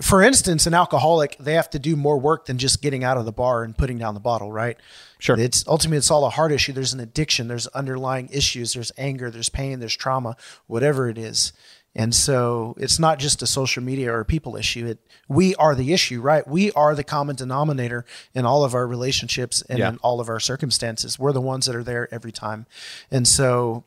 For 0.02 0.22
instance, 0.22 0.66
an 0.66 0.74
alcoholic, 0.74 1.38
they 1.40 1.54
have 1.54 1.70
to 1.72 1.80
do 1.80 1.96
more 1.96 2.18
work 2.20 2.46
than 2.46 2.58
just 2.58 2.82
getting 2.82 3.04
out 3.04 3.18
of 3.18 3.26
the 3.26 3.32
bar 3.32 3.64
and 3.64 3.78
putting 3.78 3.98
down 3.98 4.14
the 4.14 4.20
bottle, 4.20 4.52
right? 4.52 4.78
Sure. 5.20 5.40
It's 5.40 5.64
ultimately 5.68 5.98
it's 5.98 6.12
all 6.12 6.26
a 6.26 6.30
heart 6.30 6.52
issue. 6.52 6.74
There's 6.74 6.94
an 6.94 7.00
addiction, 7.00 7.48
there's 7.48 7.68
underlying 7.68 8.30
issues, 8.32 8.74
there's 8.74 8.92
anger, 8.98 9.30
there's 9.30 9.50
pain, 9.50 9.80
there's 9.80 9.96
trauma, 9.96 10.36
whatever 10.68 11.10
it 11.10 11.18
is. 11.18 11.54
And 11.98 12.14
so 12.14 12.76
it's 12.78 13.00
not 13.00 13.20
just 13.20 13.42
a 13.42 13.48
social 13.48 13.82
media 13.82 14.12
or 14.12 14.20
a 14.20 14.26
people 14.26 14.58
issue. 14.58 14.86
It 14.86 15.00
we 15.30 15.56
are 15.56 15.76
the 15.76 15.94
issue, 15.94 16.20
right? 16.20 16.46
We 16.46 16.72
are 16.74 16.94
the 16.94 17.06
common 17.06 17.36
denominator 17.38 18.06
in 18.34 18.46
all 18.46 18.66
of 18.66 18.74
our 18.76 18.86
relationships 18.86 19.62
and 19.70 19.80
Yeah. 19.80 19.90
in 19.90 19.98
all 19.98 20.20
of 20.20 20.28
our 20.28 20.40
circumstances. 20.42 21.18
We're 21.18 21.32
the 21.32 21.42
ones 21.42 21.66
that 21.68 21.76
are 21.76 21.84
there 21.84 22.14
every 22.14 22.34
time. 22.34 22.66
And 23.10 23.26
so 23.28 23.86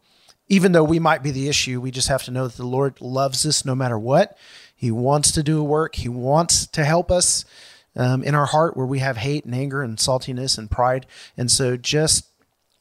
even 0.49 0.73
though 0.73 0.85
we 0.85 0.99
might 0.99 1.23
be 1.23 1.31
the 1.31 1.49
issue, 1.49 1.81
we 1.81 1.91
just 1.91 2.09
have 2.09 2.23
to 2.25 2.31
know 2.31 2.49
that 2.49 2.57
the 2.57 2.67
Lord 2.67 2.99
loves 3.03 3.45
us 3.45 3.65
no 3.67 3.75
matter 3.75 3.99
what. 3.99 4.37
He 4.79 4.93
wants 4.93 5.33
to 5.33 5.43
do 5.43 5.59
a 5.59 5.65
work. 5.65 5.97
He 5.97 6.09
wants 6.09 6.69
to 6.69 6.85
help 6.85 7.11
us 7.11 7.45
um, 7.97 8.23
in 8.23 8.37
our 8.37 8.47
heart 8.47 8.77
where 8.77 8.87
we 8.87 9.01
have 9.01 9.17
hate 9.17 9.45
and 9.45 9.53
anger 9.53 9.83
and 9.83 9.99
saltiness 9.99 10.57
and 10.57 10.71
pride. 10.71 11.05
And 11.37 11.51
so 11.51 11.77
just 11.77 12.29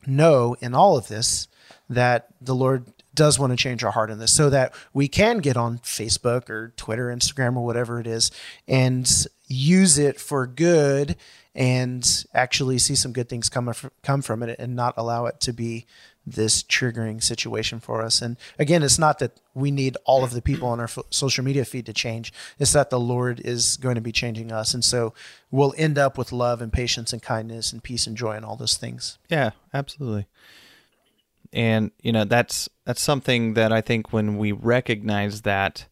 know 0.05 0.55
in 0.61 0.75
all 0.75 0.95
of 0.95 1.07
this 1.07 1.47
that 1.89 2.27
the 2.39 2.53
Lord 2.53 2.85
does 3.15 3.39
want 3.39 3.51
to 3.51 3.57
change 3.57 3.83
our 3.83 3.89
heart 3.89 4.11
in 4.11 4.19
this 4.19 4.35
so 4.35 4.51
that 4.51 4.75
we 4.93 5.07
can 5.07 5.39
get 5.39 5.57
on 5.57 5.79
Facebook 5.79 6.51
or 6.51 6.71
Twitter, 6.77 7.07
Instagram, 7.07 7.55
or 7.55 7.65
whatever 7.65 7.99
it 7.99 8.05
is 8.05 8.29
and 8.67 9.25
use 9.47 9.97
it 9.97 10.19
for 10.19 10.45
good 10.45 11.15
and 11.55 12.25
actually 12.35 12.77
see 12.77 12.93
some 12.93 13.11
good 13.11 13.27
things 13.27 13.49
come, 13.49 13.73
come 14.03 14.21
from 14.21 14.43
it 14.43 14.55
and 14.59 14.75
not 14.75 14.93
allow 14.97 15.25
it 15.25 15.39
to 15.39 15.51
be 15.51 15.87
this 16.27 16.61
triggering 16.61 17.23
situation 17.23 17.79
for 17.79 18.01
us. 18.01 18.21
And 18.21 18.35
again, 18.59 18.83
it's 18.83 18.99
not 18.99 19.19
that 19.19 19.39
we 19.53 19.71
need 19.71 19.95
all 20.03 20.25
of 20.25 20.31
the 20.31 20.41
people 20.41 20.67
on 20.67 20.79
our 20.79 20.89
fo- 20.89 21.05
social 21.09 21.43
media 21.43 21.63
feed 21.63 21.85
to 21.85 21.93
change. 21.93 22.33
It's 22.59 22.73
that 22.73 22.89
the 22.89 22.99
Lord 22.99 23.39
is 23.39 23.77
going 23.77 23.95
to 23.95 24.01
be 24.01 24.11
changing 24.11 24.51
us. 24.51 24.73
And 24.73 24.83
so 24.83 25.13
we'll 25.51 25.73
end 25.77 25.97
up 25.97 26.17
with 26.17 26.33
love 26.33 26.61
and 26.61 26.71
patience 26.71 27.13
and 27.13 27.21
kindness 27.21 27.71
and 27.71 27.81
peace 27.81 28.05
and 28.05 28.17
joy 28.17 28.33
and 28.33 28.43
all 28.43 28.57
those 28.57 28.75
things. 28.75 29.17
Yeah, 29.29 29.51
absolutely. 29.73 30.27
And 31.53 31.91
you 32.01 32.11
know 32.11 32.25
that's 32.25 32.67
that's 32.83 33.01
something 33.01 33.53
that 33.53 33.71
I 33.71 33.79
think 33.79 34.11
when 34.11 34.37
we 34.37 34.51
recognize 34.51 35.43
that, 35.43 35.85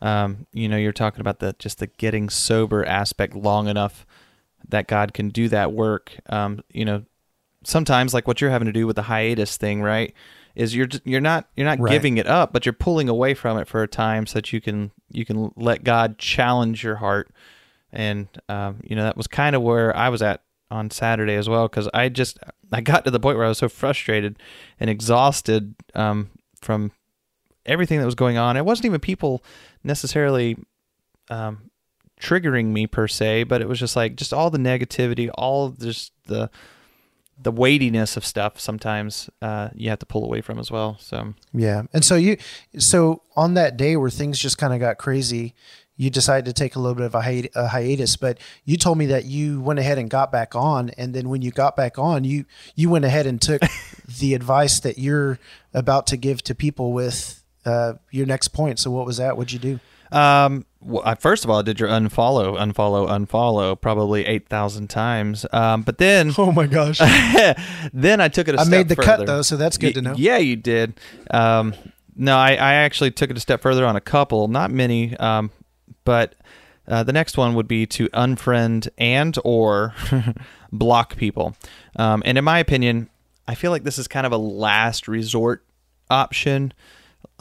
um, 0.00 0.46
you 0.52 0.68
know, 0.68 0.76
you're 0.76 0.92
talking 0.92 1.20
about 1.20 1.40
the 1.40 1.56
just 1.58 1.80
the 1.80 1.88
getting 1.88 2.30
sober 2.30 2.84
aspect 2.86 3.34
long 3.34 3.66
enough 3.66 4.06
that 4.68 4.86
God 4.86 5.12
can 5.12 5.30
do 5.30 5.48
that 5.48 5.72
work. 5.72 6.12
Um, 6.26 6.62
you 6.70 6.84
know, 6.84 7.02
sometimes 7.64 8.12
like 8.14 8.26
what 8.26 8.40
you're 8.40 8.50
having 8.50 8.66
to 8.66 8.72
do 8.72 8.86
with 8.86 8.96
the 8.96 9.02
hiatus 9.02 9.56
thing, 9.56 9.82
right? 9.82 10.14
Is 10.54 10.74
you're 10.76 10.88
you're 11.04 11.20
not 11.20 11.48
you're 11.56 11.66
not 11.66 11.78
Right. 11.80 11.90
giving 11.90 12.18
it 12.18 12.26
up, 12.26 12.52
but 12.52 12.66
you're 12.66 12.72
pulling 12.74 13.08
away 13.08 13.34
from 13.34 13.56
it 13.58 13.66
for 13.68 13.82
a 13.82 13.88
time 13.88 14.26
so 14.26 14.34
that 14.34 14.52
you 14.52 14.60
can 14.60 14.90
you 15.10 15.24
can 15.24 15.50
let 15.56 15.82
God 15.84 16.18
challenge 16.18 16.84
your 16.84 16.96
heart. 16.96 17.30
And 17.92 18.28
um, 18.48 18.80
you 18.84 18.94
know 18.96 19.04
that 19.04 19.16
was 19.16 19.26
kind 19.26 19.56
of 19.56 19.62
where 19.62 19.94
I 19.96 20.08
was 20.08 20.22
at 20.22 20.42
on 20.70 20.90
Saturday 20.90 21.34
as 21.34 21.48
well 21.48 21.68
because 21.68 21.88
I 21.94 22.08
just 22.08 22.38
I 22.70 22.80
got 22.80 23.04
to 23.04 23.10
the 23.10 23.20
point 23.20 23.36
where 23.36 23.46
I 23.46 23.48
was 23.50 23.58
so 23.58 23.68
frustrated 23.68 24.38
and 24.80 24.88
exhausted 24.90 25.74
um, 25.94 26.30
from 26.60 26.92
everything 27.64 27.98
that 27.98 28.06
was 28.06 28.14
going 28.14 28.38
on. 28.38 28.56
It 28.56 28.64
wasn't 28.64 28.86
even 28.86 29.00
people 29.00 29.42
necessarily 29.84 30.56
um, 31.30 31.70
triggering 32.20 32.66
me 32.66 32.86
per 32.86 33.06
se, 33.08 33.44
but 33.44 33.60
it 33.60 33.68
was 33.68 33.78
just 33.78 33.96
like 33.96 34.16
just 34.16 34.32
all 34.32 34.50
the 34.50 34.58
negativity, 34.58 35.30
all 35.34 35.70
just 35.70 36.12
the 36.26 36.50
the 37.40 37.52
weightiness 37.52 38.16
of 38.16 38.24
stuff. 38.24 38.60
Sometimes 38.60 39.28
uh, 39.40 39.70
you 39.74 39.90
have 39.90 39.98
to 40.00 40.06
pull 40.06 40.24
away 40.24 40.40
from 40.40 40.58
as 40.58 40.70
well. 40.70 40.96
So 41.00 41.34
Yeah. 41.52 41.82
And 41.92 42.04
so 42.04 42.16
you, 42.16 42.36
so 42.78 43.22
on 43.36 43.54
that 43.54 43.76
day 43.76 43.96
where 43.96 44.10
things 44.10 44.38
just 44.38 44.58
kind 44.58 44.72
of 44.72 44.80
got 44.80 44.98
crazy, 44.98 45.54
you 45.96 46.10
decided 46.10 46.44
to 46.46 46.52
take 46.52 46.74
a 46.74 46.78
little 46.78 46.94
bit 46.94 47.06
of 47.06 47.14
a, 47.14 47.20
hi- 47.22 47.48
a 47.54 47.68
hiatus, 47.68 48.16
but 48.16 48.38
you 48.64 48.76
told 48.76 48.98
me 48.98 49.06
that 49.06 49.24
you 49.24 49.60
went 49.60 49.78
ahead 49.78 49.98
and 49.98 50.08
got 50.08 50.32
back 50.32 50.54
on. 50.54 50.90
And 50.90 51.14
then 51.14 51.28
when 51.28 51.42
you 51.42 51.50
got 51.50 51.76
back 51.76 51.98
on, 51.98 52.24
you, 52.24 52.44
you 52.74 52.88
went 52.90 53.04
ahead 53.04 53.26
and 53.26 53.40
took 53.40 53.62
the 54.18 54.34
advice 54.34 54.80
that 54.80 54.98
you're 54.98 55.38
about 55.74 56.06
to 56.08 56.16
give 56.16 56.42
to 56.44 56.54
people 56.54 56.92
with 56.92 57.42
uh, 57.64 57.94
your 58.10 58.26
next 58.26 58.48
point. 58.48 58.78
So 58.78 58.90
what 58.90 59.06
was 59.06 59.18
that? 59.18 59.36
What'd 59.36 59.52
you 59.52 59.58
do? 59.58 60.16
Um, 60.16 60.66
well, 60.84 61.02
I- 61.04 61.14
first 61.14 61.44
of 61.44 61.50
all, 61.50 61.58
I 61.58 61.62
did 61.62 61.78
your 61.80 61.88
unfollow, 61.88 62.58
unfollow, 62.58 63.08
unfollow 63.08 63.80
probably 63.80 64.26
eight 64.26 64.48
thousand 64.48 64.88
times. 64.88 65.46
Um, 65.52 65.82
but 65.82 65.98
then, 65.98 66.32
Oh 66.38 66.52
my 66.52 66.66
gosh. 66.66 66.98
then 67.92 68.20
I 68.20 68.28
took 68.28 68.48
it. 68.48 68.54
A 68.56 68.60
I 68.60 68.64
step 68.64 68.66
further. 68.66 68.74
I 68.76 68.78
made 68.78 68.88
the 68.88 68.96
cut 68.96 69.26
though, 69.26 69.42
so 69.42 69.56
that's 69.56 69.78
good 69.78 69.88
Y- 69.88 69.92
to 69.92 70.02
know. 70.02 70.14
Yeah, 70.16 70.38
you 70.38 70.56
did. 70.56 70.98
Um, 71.30 71.74
no, 72.16 72.36
I, 72.36 72.50
I 72.50 72.74
actually 72.74 73.10
took 73.10 73.30
it 73.30 73.36
a 73.36 73.40
step 73.40 73.62
further 73.62 73.86
on 73.86 73.96
a 73.96 74.00
couple, 74.00 74.48
not 74.48 74.70
many. 74.70 75.16
Um, 75.16 75.50
but 76.04 76.34
uh, 76.88 77.02
the 77.04 77.12
next 77.12 77.36
one 77.38 77.54
would 77.54 77.68
be 77.68 77.86
to 77.86 78.08
unfriend 78.10 78.88
and 78.98 79.38
or 79.44 79.94
block 80.72 81.16
people. 81.16 81.56
Um, 81.96 82.22
and 82.26 82.36
in 82.36 82.44
my 82.44 82.58
opinion, 82.58 83.08
I 83.48 83.54
feel 83.54 83.70
like 83.70 83.84
this 83.84 83.98
is 83.98 84.08
kind 84.08 84.26
of 84.26 84.32
a 84.32 84.36
last 84.36 85.08
resort 85.08 85.64
option. 86.10 86.74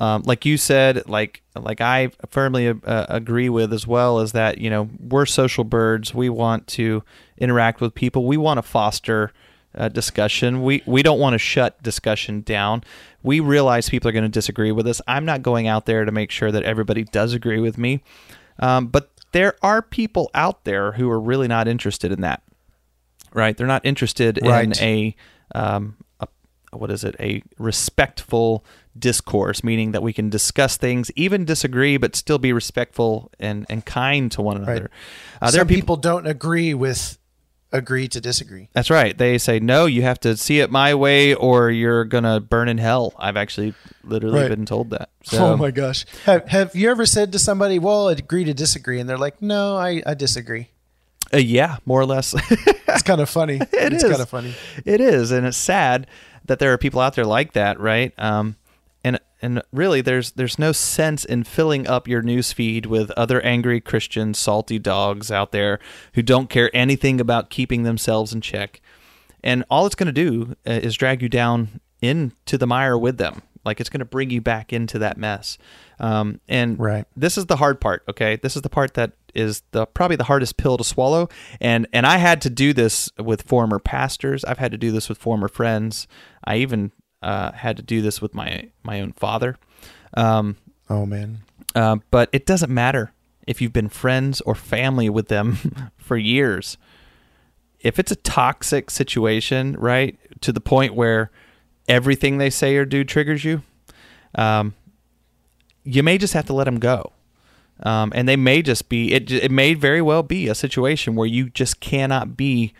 Um, 0.01 0.23
like 0.25 0.47
you 0.47 0.57
said, 0.57 1.07
like 1.07 1.43
like 1.55 1.79
I 1.79 2.09
firmly 2.31 2.69
uh, 2.69 3.05
agree 3.07 3.49
with 3.49 3.71
as 3.71 3.85
well, 3.85 4.19
is 4.19 4.31
that 4.31 4.57
you 4.57 4.67
know 4.67 4.89
we're 4.99 5.27
social 5.27 5.63
birds. 5.63 6.11
We 6.11 6.27
want 6.27 6.65
to 6.69 7.03
interact 7.37 7.81
with 7.81 7.93
people. 7.93 8.25
We 8.25 8.35
want 8.35 8.57
to 8.57 8.63
foster 8.63 9.31
uh, 9.75 9.89
discussion. 9.89 10.63
We 10.63 10.81
we 10.87 11.03
don't 11.03 11.19
want 11.19 11.35
to 11.35 11.37
shut 11.37 11.83
discussion 11.83 12.41
down. 12.41 12.83
We 13.21 13.41
realize 13.41 13.89
people 13.89 14.09
are 14.09 14.11
going 14.11 14.23
to 14.23 14.29
disagree 14.29 14.71
with 14.71 14.87
us. 14.87 15.01
I'm 15.07 15.23
not 15.23 15.43
going 15.43 15.67
out 15.67 15.85
there 15.85 16.03
to 16.03 16.11
make 16.11 16.31
sure 16.31 16.51
that 16.51 16.63
everybody 16.63 17.03
does 17.03 17.35
agree 17.35 17.59
with 17.59 17.77
me, 17.77 18.01
um, 18.57 18.87
but 18.87 19.11
there 19.33 19.55
are 19.61 19.83
people 19.83 20.31
out 20.33 20.63
there 20.63 20.93
who 20.93 21.11
are 21.11 21.19
really 21.19 21.47
not 21.47 21.67
interested 21.67 22.11
in 22.11 22.21
that. 22.21 22.41
Right? 23.35 23.55
They're 23.55 23.67
not 23.67 23.85
interested 23.85 24.39
in 24.39 24.73
a, 24.79 25.15
um, 25.53 25.95
a 25.95 25.95
what 26.71 26.91
is 26.91 27.03
it? 27.03 27.15
A 27.19 27.43
respectful 27.57 28.63
discourse, 28.97 29.63
meaning 29.63 29.91
that 29.91 30.03
we 30.03 30.13
can 30.13 30.29
discuss 30.29 30.77
things, 30.77 31.11
even 31.15 31.45
disagree, 31.45 31.97
but 31.97 32.15
still 32.15 32.37
be 32.39 32.53
respectful 32.53 33.31
and, 33.39 33.65
and 33.69 33.85
kind 33.85 34.31
to 34.33 34.41
one 34.41 34.57
another. 34.57 34.89
Uh, 35.41 35.51
there 35.51 35.59
Some 35.59 35.61
are 35.61 35.65
people 35.65 35.75
people 35.81 35.97
don't 35.97 36.27
agree 36.27 36.73
with 36.73 37.17
agree 37.73 38.05
to 38.09 38.19
disagree. 38.19 38.67
That's 38.73 38.89
right. 38.89 39.17
They 39.17 39.37
say 39.37 39.59
no, 39.61 39.85
you 39.85 40.01
have 40.01 40.19
to 40.21 40.35
see 40.35 40.59
it 40.59 40.69
my 40.69 40.93
way, 40.93 41.33
or 41.33 41.71
you're 41.71 42.03
gonna 42.03 42.41
burn 42.41 42.67
in 42.67 42.77
hell. 42.77 43.13
I've 43.17 43.37
actually 43.37 43.73
literally 44.03 44.41
Right. 44.41 44.49
been 44.49 44.65
told 44.65 44.89
that. 44.89 45.09
So, 45.23 45.53
oh 45.53 45.57
my 45.57 45.71
gosh. 45.71 46.05
Have, 46.25 46.47
have 46.49 46.75
you 46.75 46.91
ever 46.91 47.05
said 47.05 47.31
to 47.31 47.39
somebody, 47.39 47.79
well, 47.79 48.09
I'd 48.09 48.19
agree 48.19 48.43
to 48.43 48.53
disagree? 48.53 48.99
And 48.99 49.07
they're 49.09 49.17
like, 49.17 49.41
no, 49.41 49.77
I, 49.77 50.01
I 50.05 50.15
disagree. 50.15 50.67
uh, 51.33 51.37
yeah, 51.37 51.77
more 51.85 51.99
or 52.01 52.05
less. 52.05 52.35
It's 52.91 53.03
kind 53.03 53.21
of 53.21 53.29
funny. 53.29 53.55
It 53.55 53.69
it's 53.93 54.03
is. 54.03 54.09
kind 54.09 54.21
of 54.21 54.27
funny. 54.27 54.53
it 54.85 54.99
is, 54.99 55.31
and 55.31 55.47
it's 55.47 55.55
sad 55.55 56.07
that 56.45 56.59
there 56.59 56.73
are 56.73 56.77
people 56.77 56.99
out 57.01 57.15
there 57.15 57.25
like 57.25 57.53
that, 57.53 57.79
right? 57.79 58.13
Um, 58.17 58.55
and 59.03 59.19
and 59.41 59.61
really, 59.71 60.01
there's 60.01 60.31
there's 60.31 60.59
no 60.59 60.71
sense 60.71 61.25
in 61.25 61.43
filling 61.43 61.87
up 61.87 62.07
your 62.07 62.21
news 62.21 62.53
feed 62.53 62.85
with 62.85 63.09
other 63.11 63.41
angry 63.41 63.81
Christian 63.81 64.33
salty 64.33 64.77
dogs 64.77 65.31
out 65.31 65.51
there 65.51 65.79
who 66.13 66.21
don't 66.21 66.49
care 66.49 66.69
anything 66.73 67.19
about 67.19 67.49
keeping 67.49 67.83
themselves 67.83 68.33
in 68.33 68.41
check, 68.41 68.79
and 69.43 69.63
all 69.69 69.85
it's 69.85 69.95
going 69.95 70.13
to 70.13 70.13
do 70.13 70.55
uh, 70.67 70.73
is 70.73 70.95
drag 70.95 71.21
you 71.21 71.29
down 71.29 71.81
into 72.01 72.57
the 72.57 72.67
mire 72.67 72.97
with 72.97 73.17
them. 73.17 73.41
Like 73.63 73.79
it's 73.79 73.89
going 73.89 73.99
to 73.99 74.05
bring 74.05 74.29
you 74.31 74.41
back 74.41 74.73
into 74.73 74.97
that 74.99 75.17
mess. 75.17 75.57
Um, 75.99 76.39
and 76.47 76.79
Right. 76.79 77.05
this 77.15 77.37
is 77.37 77.45
the 77.45 77.57
hard 77.57 77.79
part. 77.79 78.03
Okay, 78.09 78.35
this 78.37 78.55
is 78.55 78.63
the 78.63 78.69
part 78.69 78.95
that 78.95 79.11
is 79.35 79.63
the 79.71 79.85
probably 79.85 80.15
the 80.15 80.25
hardest 80.25 80.57
pill 80.57 80.77
to 80.77 80.83
swallow. 80.83 81.29
And 81.59 81.87
and 81.93 82.05
I 82.05 82.17
had 82.17 82.41
to 82.43 82.49
do 82.49 82.73
this 82.73 83.09
with 83.17 83.41
former 83.43 83.79
pastors. 83.79 84.43
I've 84.45 84.57
had 84.59 84.71
to 84.71 84.77
do 84.77 84.91
this 84.91 85.09
with 85.09 85.17
former 85.17 85.47
friends. 85.47 86.07
I 86.43 86.57
even 86.57 86.91
uh, 87.21 87.51
had 87.51 87.77
to 87.77 87.83
do 87.83 88.01
this 88.01 88.21
with 88.21 88.33
my 88.33 88.69
my 88.83 88.99
own 89.01 89.11
father. 89.13 89.57
Um, 90.15 90.57
Oh, 90.89 91.05
man. 91.05 91.39
uh, 91.73 91.97
but 92.09 92.27
it 92.33 92.45
doesn't 92.45 92.69
matter 92.73 93.13
if 93.47 93.61
you've 93.61 93.71
been 93.73 93.87
friends 93.89 94.41
or 94.41 94.55
family 94.55 95.09
with 95.09 95.29
them 95.29 95.91
for 95.97 96.17
years. 96.17 96.77
If 97.79 97.97
it's 97.97 98.11
a 98.11 98.15
toxic 98.17 98.91
situation, 98.91 99.75
right, 99.79 100.19
to 100.41 100.51
the 100.51 100.59
point 100.59 100.93
where 100.95 101.31
everything 101.87 102.37
they 102.37 102.49
say 102.49 102.75
or 102.75 102.85
do 102.85 103.03
triggers 103.03 103.43
you, 103.45 103.63
um, 104.35 104.73
you 105.83 106.03
may 106.03 106.17
just 106.17 106.33
have 106.33 106.45
to 106.47 106.53
let 106.53 106.65
them 106.65 106.77
go. 106.79 107.13
Um, 107.83 108.11
and 108.15 108.27
they 108.27 108.35
may 108.35 108.61
just 108.61 108.89
be, 108.89 109.13
it, 109.13 109.31
it 109.31 109.51
may 109.51 109.73
very 109.73 110.01
well 110.01 110.23
be 110.23 110.47
a 110.47 110.55
situation 110.55 111.15
where 111.15 111.27
you 111.27 111.49
just 111.49 111.79
cannot 111.79 112.37
be 112.37 112.73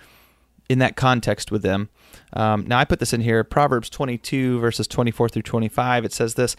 in 0.70 0.80
that 0.80 0.95
context 0.95 1.52
with 1.52 1.64
them. 1.64 1.89
Um, 2.34 2.66
now, 2.68 2.80
I 2.80 2.86
put 2.86 2.99
this 2.99 3.14
in 3.14 3.22
here 3.22 3.43
Proverbs 3.43 3.89
22, 3.89 4.60
verses 4.60 4.88
24 4.88 5.30
through 5.30 5.41
25. 5.41 6.06
It 6.06 6.14
says 6.14 6.36
this 6.36 6.56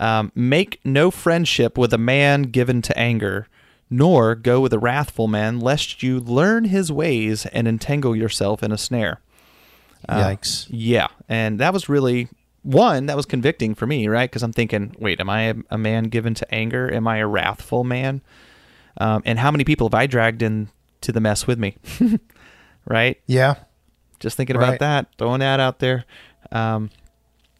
um, 0.00 0.32
Make 0.34 0.80
no 0.84 1.10
friendship 1.10 1.78
with 1.78 1.94
a 1.94 1.98
man 1.98 2.42
given 2.42 2.82
to 2.82 2.98
anger, 2.98 3.48
nor 3.88 4.34
go 4.34 4.60
with 4.60 4.72
a 4.72 4.78
wrathful 4.78 5.28
man, 5.28 5.60
lest 5.60 6.02
you 6.02 6.20
learn 6.20 6.64
his 6.64 6.92
ways 6.92 7.46
and 7.46 7.66
entangle 7.66 8.14
yourself 8.14 8.62
in 8.62 8.70
a 8.70 8.78
snare. 8.78 9.20
Uh, 10.08 10.24
Yikes. 10.24 10.66
Yeah. 10.68 11.08
And 11.28 11.58
that 11.58 11.72
was 11.72 11.88
really 11.88 12.28
one 12.68 13.06
that 13.06 13.16
was 13.16 13.24
convicting 13.26 13.74
for 13.74 13.86
me, 13.86 14.08
right? 14.08 14.28
Because 14.30 14.42
I'm 14.42 14.52
thinking, 14.52 14.94
wait, 14.98 15.20
am 15.20 15.30
I 15.30 15.54
a 15.70 15.78
man 15.78 16.04
given 16.04 16.34
to 16.34 16.54
anger? 16.54 16.92
Am 16.92 17.08
I 17.08 17.18
a 17.18 17.26
wrathful 17.26 17.82
man? 17.84 18.20
Um, 19.00 19.22
and 19.24 19.38
how 19.38 19.50
many 19.50 19.64
people 19.64 19.88
have 19.88 19.94
I 19.94 20.06
dragged 20.06 20.42
into 20.42 21.12
the 21.12 21.20
mess 21.20 21.46
with 21.46 21.58
me? 21.58 21.76
right? 22.84 23.18
Yeah. 23.26 23.54
Just 24.20 24.36
thinking 24.36 24.56
about 24.56 24.70
Right. 24.70 24.80
that, 24.80 25.06
throwing 25.18 25.40
that 25.40 25.60
out 25.60 25.78
there. 25.78 26.04
Um, 26.50 26.90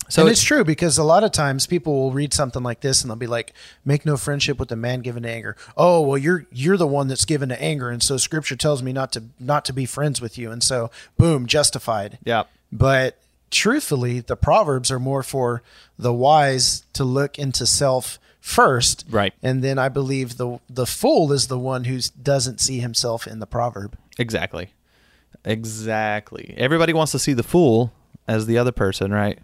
so 0.08 0.22
and 0.22 0.28
it- 0.28 0.32
it's 0.32 0.42
true 0.42 0.64
because 0.64 0.98
a 0.98 1.04
lot 1.04 1.22
of 1.22 1.32
times 1.32 1.66
people 1.66 1.94
will 1.94 2.12
read 2.12 2.32
something 2.34 2.62
like 2.62 2.80
this 2.80 3.02
and 3.02 3.10
they'll 3.10 3.16
be 3.16 3.26
like, 3.26 3.52
"Make 3.84 4.06
no 4.06 4.16
friendship 4.16 4.58
with 4.58 4.72
a 4.72 4.76
man 4.76 5.00
given 5.00 5.22
to 5.24 5.28
anger." 5.30 5.54
Oh, 5.76 6.00
well, 6.00 6.16
you're 6.18 6.46
you're 6.50 6.78
the 6.78 6.86
one 6.86 7.08
that's 7.08 7.26
given 7.26 7.50
to 7.50 7.62
anger, 7.62 7.90
and 7.90 8.02
so 8.02 8.16
Scripture 8.16 8.56
tells 8.56 8.82
me 8.82 8.92
not 8.92 9.12
to 9.12 9.24
not 9.38 9.64
to 9.66 9.72
be 9.74 9.84
friends 9.84 10.20
with 10.20 10.38
you, 10.38 10.50
and 10.50 10.62
so 10.62 10.90
boom, 11.18 11.46
justified. 11.46 12.18
yeah, 12.24 12.44
But 12.72 13.18
truthfully, 13.50 14.20
the 14.20 14.36
proverbs 14.36 14.90
are 14.90 14.98
more 14.98 15.22
for 15.22 15.62
the 15.98 16.12
wise 16.12 16.84
to 16.92 17.04
look 17.04 17.38
into 17.38 17.66
self 17.66 18.18
first, 18.40 19.04
Right. 19.10 19.34
And 19.42 19.62
then 19.62 19.78
I 19.78 19.88
believe 19.88 20.36
the 20.36 20.58
the 20.70 20.86
fool 20.86 21.32
is 21.32 21.48
the 21.48 21.58
one 21.58 21.84
who 21.84 21.98
doesn't 22.22 22.60
see 22.60 22.78
himself 22.80 23.26
in 23.26 23.40
the 23.40 23.46
proverb. 23.46 23.96
exactly, 24.18 24.70
exactly. 25.44 26.54
Everybody 26.56 26.92
wants 26.92 27.12
to 27.12 27.18
see 27.18 27.32
the 27.34 27.42
fool 27.42 27.92
as 28.26 28.46
the 28.46 28.56
other 28.58 28.72
person, 28.72 29.12
right? 29.12 29.38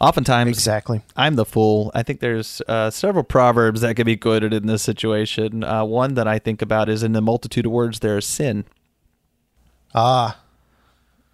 Oftentimes, 0.00 0.48
Exactly. 0.48 1.02
I'm 1.14 1.34
the 1.34 1.44
fool. 1.44 1.90
I 1.94 2.02
think 2.02 2.20
there's 2.20 2.62
uh, 2.66 2.88
several 2.90 3.22
proverbs 3.22 3.82
that 3.82 3.96
could 3.96 4.06
be 4.06 4.16
quoted 4.16 4.54
in 4.54 4.66
this 4.66 4.82
situation. 4.82 5.62
Uh, 5.62 5.84
one 5.84 6.14
that 6.14 6.26
I 6.26 6.38
think 6.38 6.62
about 6.62 6.88
is 6.88 7.02
in 7.02 7.12
the 7.12 7.20
multitude 7.20 7.66
of 7.66 7.72
words 7.72 7.98
there 8.00 8.16
is 8.16 8.24
sin. 8.24 8.64
Ah, 9.94 10.40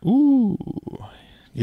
Ooh, 0.05 0.57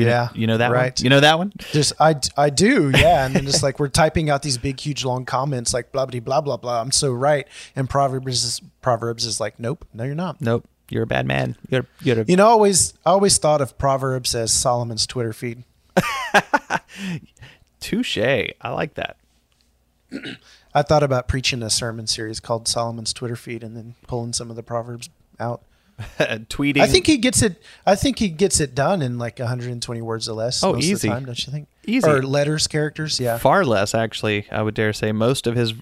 yeah. 0.02 0.30
you 0.34 0.48
know 0.48 0.58
that 0.58 0.72
right. 0.72 0.98
one? 0.98 1.04
You 1.04 1.10
know 1.10 1.20
that 1.20 1.38
one? 1.38 1.54
Just 1.72 1.94
I, 2.00 2.16
I 2.36 2.50
do, 2.50 2.92
yeah. 2.94 3.26
And 3.26 3.36
then 3.36 3.48
it's 3.48 3.64
like 3.64 3.80
we're 3.80 3.90
typing 3.90 4.30
out 4.30 4.42
these 4.42 4.58
big, 4.58 4.80
huge, 4.80 5.06
long 5.06 5.26
comments 5.26 5.74
like 5.74 5.92
blah 5.92 6.06
blah 6.06 6.20
blah 6.20 6.42
blah 6.42 6.58
blah. 6.58 6.82
I'm 6.82 6.92
so 6.92 7.12
right. 7.12 7.48
And 7.76 7.90
Proverbs 7.90 8.44
is 8.44 8.62
Proverbs 8.82 9.26
is 9.26 9.40
like, 9.40 9.60
nope, 9.60 9.86
no, 9.94 10.04
you're 10.04 10.16
not. 10.16 10.42
Nope. 10.42 10.68
You're 10.90 11.04
a 11.04 11.08
bad 11.08 11.26
man. 11.26 11.56
You're 11.70 11.86
you're 12.02 12.22
a 12.22 12.26
You 12.28 12.36
know, 12.36 12.48
always 12.48 12.94
I 13.06 13.12
always 13.12 13.38
thought 13.38 13.62
of 13.62 13.78
Proverbs 13.78 14.36
as 14.36 14.52
Solomon's 14.52 15.08
Twitter 15.08 15.34
feed. 15.34 15.64
touche. 17.80 18.18
I 18.18 18.70
like 18.70 18.96
that. 18.96 19.18
I 20.74 20.82
thought 20.82 21.04
about 21.04 21.28
preaching 21.28 21.62
a 21.62 21.70
sermon 21.70 22.08
series 22.08 22.40
called 22.40 22.68
Solomon's 22.68 23.14
Twitter 23.14 23.36
feed 23.36 23.64
and 23.64 23.78
then 23.78 23.96
pulling 24.08 24.34
some 24.34 24.50
of 24.50 24.56
the 24.56 24.64
proverbs 24.64 25.10
out. 25.40 25.62
Tweeting. 26.20 26.82
I 26.82 26.88
think 26.88 27.06
he 27.08 27.18
gets 27.18 27.42
it. 27.42 27.62
I 27.86 27.96
think 27.96 28.20
he 28.20 28.30
gets 28.30 28.60
it 28.60 28.74
done 28.76 29.02
in 29.02 29.18
like 29.18 29.40
120 29.40 30.02
words 30.02 30.28
or 30.28 30.34
less. 30.34 30.64
Oh, 30.64 30.74
most 30.74 30.86
Of 30.86 30.90
easy. 30.92 31.08
the 31.08 31.14
time, 31.14 31.26
don't 31.26 31.46
you 31.46 31.52
think? 31.52 31.68
Easy. 31.86 32.08
Or 32.08 32.22
letters, 32.24 32.68
characters. 32.68 33.20
Yeah. 33.20 33.38
far 33.38 33.64
less 33.66 33.94
actually. 33.94 34.48
I 34.52 34.62
would 34.62 34.74
dare 34.74 34.94
say 34.94 35.12
most 35.12 35.48
of 35.48 35.56
his 35.56 35.74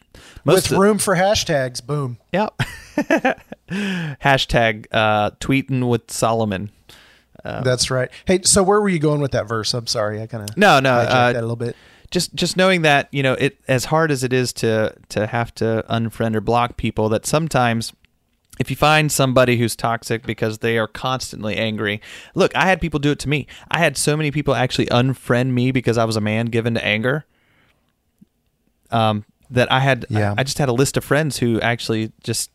most 0.44 0.72
With 0.72 0.80
room 0.80 0.98
for 0.98 1.16
hashtags. 1.16 1.86
Boom. 1.86 2.18
Yep. 2.34 2.58
Hashtag 3.72 4.88
uh, 4.92 5.32
tweeting 5.40 5.88
with 5.88 6.12
Solomon. 6.12 6.72
That's 7.44 7.90
right. 7.90 8.10
Hey, 8.26 8.42
so 8.44 8.62
where 8.64 8.82
were 8.82 8.90
you 8.90 9.00
going 9.00 9.22
with 9.22 9.32
that 9.32 9.48
verse? 9.48 9.74
I'm 9.74 9.88
sorry, 9.88 10.22
I 10.22 10.28
kind 10.28 10.48
of 10.50 10.58
No, 10.58 10.80
no. 10.80 10.94
Uh, 10.94 11.34
that 11.34 11.40
a 11.40 11.42
little 11.42 11.56
bit. 11.56 11.76
just 12.12 12.36
just 12.36 12.58
knowing 12.58 12.82
that 12.84 13.08
you 13.12 13.24
know 13.24 13.34
it 13.34 13.58
as 13.68 13.86
hard 13.86 14.12
as 14.12 14.24
it 14.24 14.34
is 14.34 14.54
to 14.54 14.94
to 15.10 15.26
have 15.28 15.54
to 15.56 15.84
unfriend 15.90 16.36
or 16.36 16.42
block 16.42 16.78
people 16.78 17.10
that 17.10 17.26
sometimes 17.26 17.94
if 18.60 18.70
you 18.70 18.76
find 18.76 19.12
somebody 19.12 19.58
who's 19.58 19.76
toxic 19.76 20.26
because 20.26 20.60
they 20.60 20.78
are 20.78 20.88
constantly 20.88 21.56
angry, 21.58 22.02
look, 22.36 22.56
I 22.56 22.66
had 22.66 22.82
people 22.82 23.00
do 23.00 23.12
it 23.12 23.20
to 23.20 23.30
me. 23.30 23.48
I 23.70 23.80
had 23.80 23.98
so 23.98 24.16
many 24.16 24.30
people 24.32 24.54
actually 24.54 24.88
unfriend 24.88 25.52
me 25.52 25.72
because 25.72 25.98
I 25.98 26.06
was 26.06 26.16
a 26.16 26.22
man 26.22 26.48
given 26.48 26.74
to 26.76 26.86
anger. 26.86 27.26
Um, 28.92 29.26
that 29.50 29.72
I 29.72 29.80
had, 29.80 30.06
Yeah. 30.10 30.34
I, 30.34 30.42
I 30.42 30.44
just 30.44 30.58
had 30.58 30.70
a 30.70 30.74
list 30.74 30.98
of 30.98 31.04
friends 31.04 31.38
who 31.38 31.60
actually 31.62 32.12
just 32.24 32.52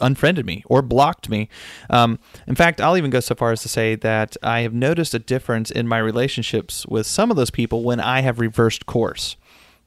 unfriended 0.00 0.46
me 0.46 0.62
or 0.66 0.82
blocked 0.82 1.28
me. 1.28 1.48
Um, 1.88 2.18
in 2.46 2.54
fact, 2.54 2.80
I'll 2.80 2.96
even 2.96 3.10
go 3.10 3.20
so 3.20 3.34
far 3.34 3.52
as 3.52 3.62
to 3.62 3.68
say 3.68 3.94
that 3.96 4.36
I 4.42 4.60
have 4.60 4.72
noticed 4.72 5.14
a 5.14 5.18
difference 5.18 5.70
in 5.70 5.88
my 5.88 5.98
relationships 5.98 6.86
with 6.86 7.06
some 7.06 7.30
of 7.30 7.36
those 7.36 7.50
people 7.50 7.82
when 7.82 8.00
I 8.00 8.20
have 8.20 8.38
reversed 8.38 8.86
course. 8.86 9.36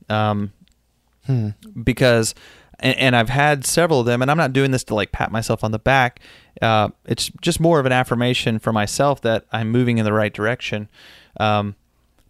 Um, 0.10 0.52
because 1.84 2.36
and, 2.80 2.98
and 2.98 3.16
I've 3.16 3.30
had 3.30 3.66
several 3.66 4.00
of 4.02 4.06
them, 4.06 4.22
and 4.22 4.30
I'm 4.32 4.38
not 4.38 4.54
doing 4.54 4.72
this 4.72 4.84
to 4.86 4.96
like 4.96 5.12
pat 5.12 5.32
myself 5.32 5.64
on 5.64 5.72
the 5.72 5.80
back. 5.80 6.20
Uh, 6.62 6.90
it's 7.06 7.32
just 7.42 7.60
more 7.60 7.80
of 7.80 7.86
an 7.86 7.92
affirmation 7.92 8.60
for 8.60 8.72
myself 8.74 9.22
that 9.22 9.46
I'm 9.52 9.70
moving 9.72 9.98
in 9.98 10.06
the 10.06 10.14
right 10.14 10.34
direction. 10.34 10.90
Um, 11.40 11.76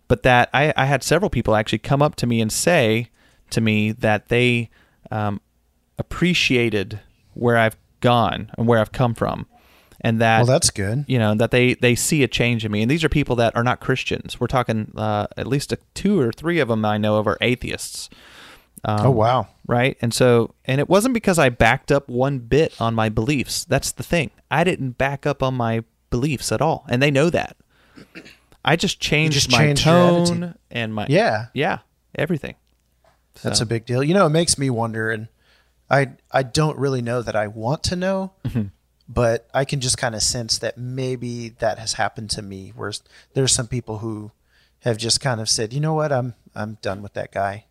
but 0.08 0.24
that 0.24 0.50
I, 0.54 0.74
I 0.78 0.86
had 0.86 1.04
several 1.04 1.30
people 1.30 1.56
actually 1.56 1.80
come 1.80 2.02
up 2.02 2.16
to 2.16 2.28
me 2.28 2.40
and 2.42 2.52
say 2.52 3.10
to 3.50 3.62
me 3.62 3.92
that 3.92 4.28
they 4.30 4.70
um, 5.12 5.42
appreciated 5.98 7.00
where 7.34 7.58
I've 7.58 7.78
gone 8.02 8.52
and 8.58 8.68
where 8.68 8.80
I've 8.80 8.92
come 8.92 9.14
from, 9.14 9.48
and 10.02 10.20
that 10.22 10.40
Well, 10.40 10.46
that's 10.48 10.70
good. 10.70 11.06
you 11.08 11.18
know 11.18 11.34
that 11.36 11.52
they 11.52 11.74
they 11.76 11.96
see 11.96 12.24
a 12.24 12.28
change 12.28 12.66
in 12.66 12.72
me 12.72 12.82
and 12.82 12.92
these 12.92 13.04
are 13.04 13.10
people 13.10 13.36
that 13.38 13.56
are 13.56 13.64
not 13.64 13.80
christians 13.80 14.40
we're 14.40 14.48
talking 14.48 14.92
uh, 14.98 15.28
at 15.38 15.48
least 15.48 15.72
a, 15.72 15.78
two 15.94 16.20
or 16.20 16.32
three 16.32 16.60
of 16.60 16.68
them 16.68 16.84
i 16.84 16.98
know 16.98 17.16
of 17.18 17.28
are 17.28 17.38
atheists 17.42 18.10
um, 18.86 19.06
oh 19.08 19.12
wow. 19.12 19.48
right 19.68 19.98
and 20.02 20.14
so 20.14 20.54
and 20.66 20.80
it 20.80 20.90
wasn't 20.90 21.14
because 21.14 21.40
i 21.40 21.50
backed 21.50 21.92
up 21.92 22.08
one 22.10 22.40
bit 22.40 22.80
on 22.82 22.94
my 22.94 23.10
beliefs 23.10 23.66
that's 23.66 23.92
the 23.92 24.04
thing 24.04 24.30
i 24.52 24.64
didn't 24.64 24.98
back 24.98 25.26
up 25.26 25.42
on 25.44 25.54
my 25.54 25.84
beliefs 26.10 26.52
at 26.52 26.62
all 26.62 26.86
and 26.90 27.02
they 27.02 27.10
know 27.12 27.30
that 27.30 27.56
i 28.66 28.76
just 28.76 29.00
changed 29.00 29.34
just 29.36 29.52
my 29.52 29.58
changed 29.60 29.84
tone 29.84 30.56
and 30.72 30.94
my 30.94 31.06
Yeah. 31.10 31.48
yeah 31.54 31.80
everything 32.16 32.56
That's 33.42 33.62
a 33.62 33.66
big 33.66 33.86
deal. 33.88 34.04
You 34.04 34.14
know, 34.14 34.28
it 34.28 34.30
makes 34.30 34.60
me 34.60 34.70
wonder, 34.70 35.10
and 35.10 35.28
I 35.90 36.12
I 36.32 36.44
don't 36.44 36.78
really 36.78 37.02
know 37.02 37.24
that 37.24 37.36
I 37.36 37.48
want 37.48 37.82
to 37.86 37.96
know, 37.96 38.32
Mm-hmm. 38.46 38.68
but 39.10 39.50
I 39.56 39.66
can 39.66 39.82
just 39.82 39.98
kind 39.98 40.14
of 40.14 40.22
sense 40.22 40.60
that 40.60 40.78
maybe 40.78 41.50
that 41.58 41.80
has 41.80 41.94
happened 41.94 42.30
to 42.38 42.44
me. 42.44 42.72
Where 42.76 42.94
there's 43.34 43.52
some 43.52 43.66
people 43.68 43.98
who 44.06 44.32
have 44.82 44.98
just 45.00 45.20
kind 45.20 45.42
of 45.42 45.50
said, 45.50 45.74
you 45.74 45.80
know 45.82 45.96
what, 45.96 46.12
I'm 46.12 46.36
I'm 46.56 46.78
done 46.84 47.02
with 47.02 47.14
that 47.14 47.32
guy, 47.32 47.66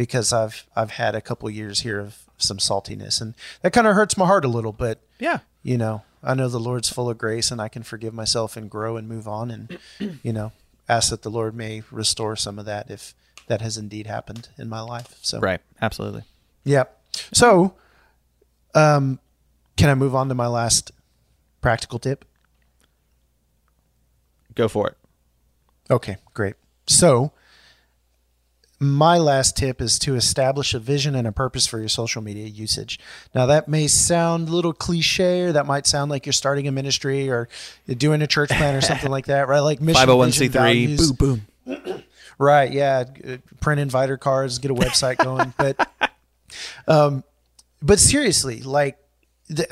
because 0.00 0.32
I've 0.32 0.66
I've 0.74 0.92
had 0.92 1.14
a 1.14 1.20
couple 1.20 1.50
years 1.50 1.80
here 1.80 2.00
of 2.00 2.24
some 2.38 2.56
saltiness, 2.56 3.20
and 3.20 3.34
that 3.60 3.74
kind 3.74 3.86
of 3.86 3.94
hurts 3.94 4.16
my 4.16 4.24
heart 4.24 4.46
a 4.46 4.48
little. 4.48 4.72
But 4.72 4.98
yeah 5.18 5.40
you 5.62 5.76
know, 5.76 6.04
I 6.22 6.32
know 6.32 6.48
the 6.48 6.58
Lord's 6.58 6.88
full 6.88 7.10
of 7.10 7.18
grace, 7.18 7.50
and 7.50 7.60
I 7.60 7.68
can 7.68 7.82
forgive 7.82 8.14
myself 8.14 8.56
and 8.56 8.70
grow 8.70 8.96
and 8.96 9.06
move 9.06 9.28
on, 9.28 9.50
and 9.50 9.78
you 10.22 10.32
know, 10.32 10.52
ask 10.88 11.10
that 11.10 11.20
the 11.20 11.30
Lord 11.30 11.54
may 11.54 11.82
restore 11.90 12.34
some 12.34 12.58
of 12.58 12.64
that 12.64 12.90
if 12.90 13.14
that 13.46 13.60
has 13.60 13.76
indeed 13.76 14.06
happened 14.06 14.48
in 14.56 14.70
my 14.70 14.80
life. 14.80 15.18
So 15.20 15.38
right 15.38 15.60
absolutely 15.82 16.22
yeah. 16.64 16.84
So, 17.34 17.74
um, 18.74 19.18
can 19.76 19.90
I 19.90 19.94
move 19.94 20.14
on 20.14 20.30
to 20.30 20.34
my 20.34 20.46
last 20.46 20.92
practical 21.60 21.98
tip? 21.98 22.24
go 24.54 24.66
for 24.66 24.88
it 24.88 24.96
Okay, 25.90 26.16
great. 26.32 26.54
So, 26.86 27.32
my 28.82 29.18
last 29.18 29.58
tip 29.58 29.82
is 29.82 29.98
to 30.00 30.14
establish 30.14 30.72
a 30.72 30.78
vision 30.78 31.14
and 31.14 31.26
a 31.26 31.32
purpose 31.32 31.66
for 31.66 31.78
your 31.78 31.88
social 31.90 32.22
media 32.22 32.46
usage. 32.46 32.98
Now, 33.34 33.44
that 33.46 33.68
may 33.68 33.86
sound 33.86 34.48
a 34.48 34.52
little 34.52 34.72
cliche, 34.72 35.42
or 35.42 35.52
that 35.52 35.66
might 35.66 35.86
sound 35.86 36.10
like 36.10 36.24
you're 36.24 36.32
starting 36.32 36.66
a 36.66 36.72
ministry 36.72 37.28
or 37.28 37.48
doing 37.86 38.22
a 38.22 38.26
church 38.26 38.48
plan 38.48 38.74
or 38.74 38.80
something 38.80 39.10
like 39.10 39.26
that, 39.26 39.48
right? 39.48 39.60
Like 39.60 39.82
mission, 39.82 40.06
vision, 40.06 40.18
501c3 40.48 40.48
values. 40.48 41.12
boom 41.12 41.46
boom 41.66 42.02
Right. 42.38 42.72
Yeah. 42.72 43.04
uh, 43.28 43.36
Print 43.60 43.80
inviter 43.82 44.16
cards, 44.16 44.58
get 44.58 44.70
a 44.70 44.74
website 44.74 45.18
going. 45.22 45.52
but, 45.58 45.86
um, 46.88 47.22
but 47.82 47.98
seriously, 47.98 48.62
like, 48.62 48.96
the, 49.50 49.68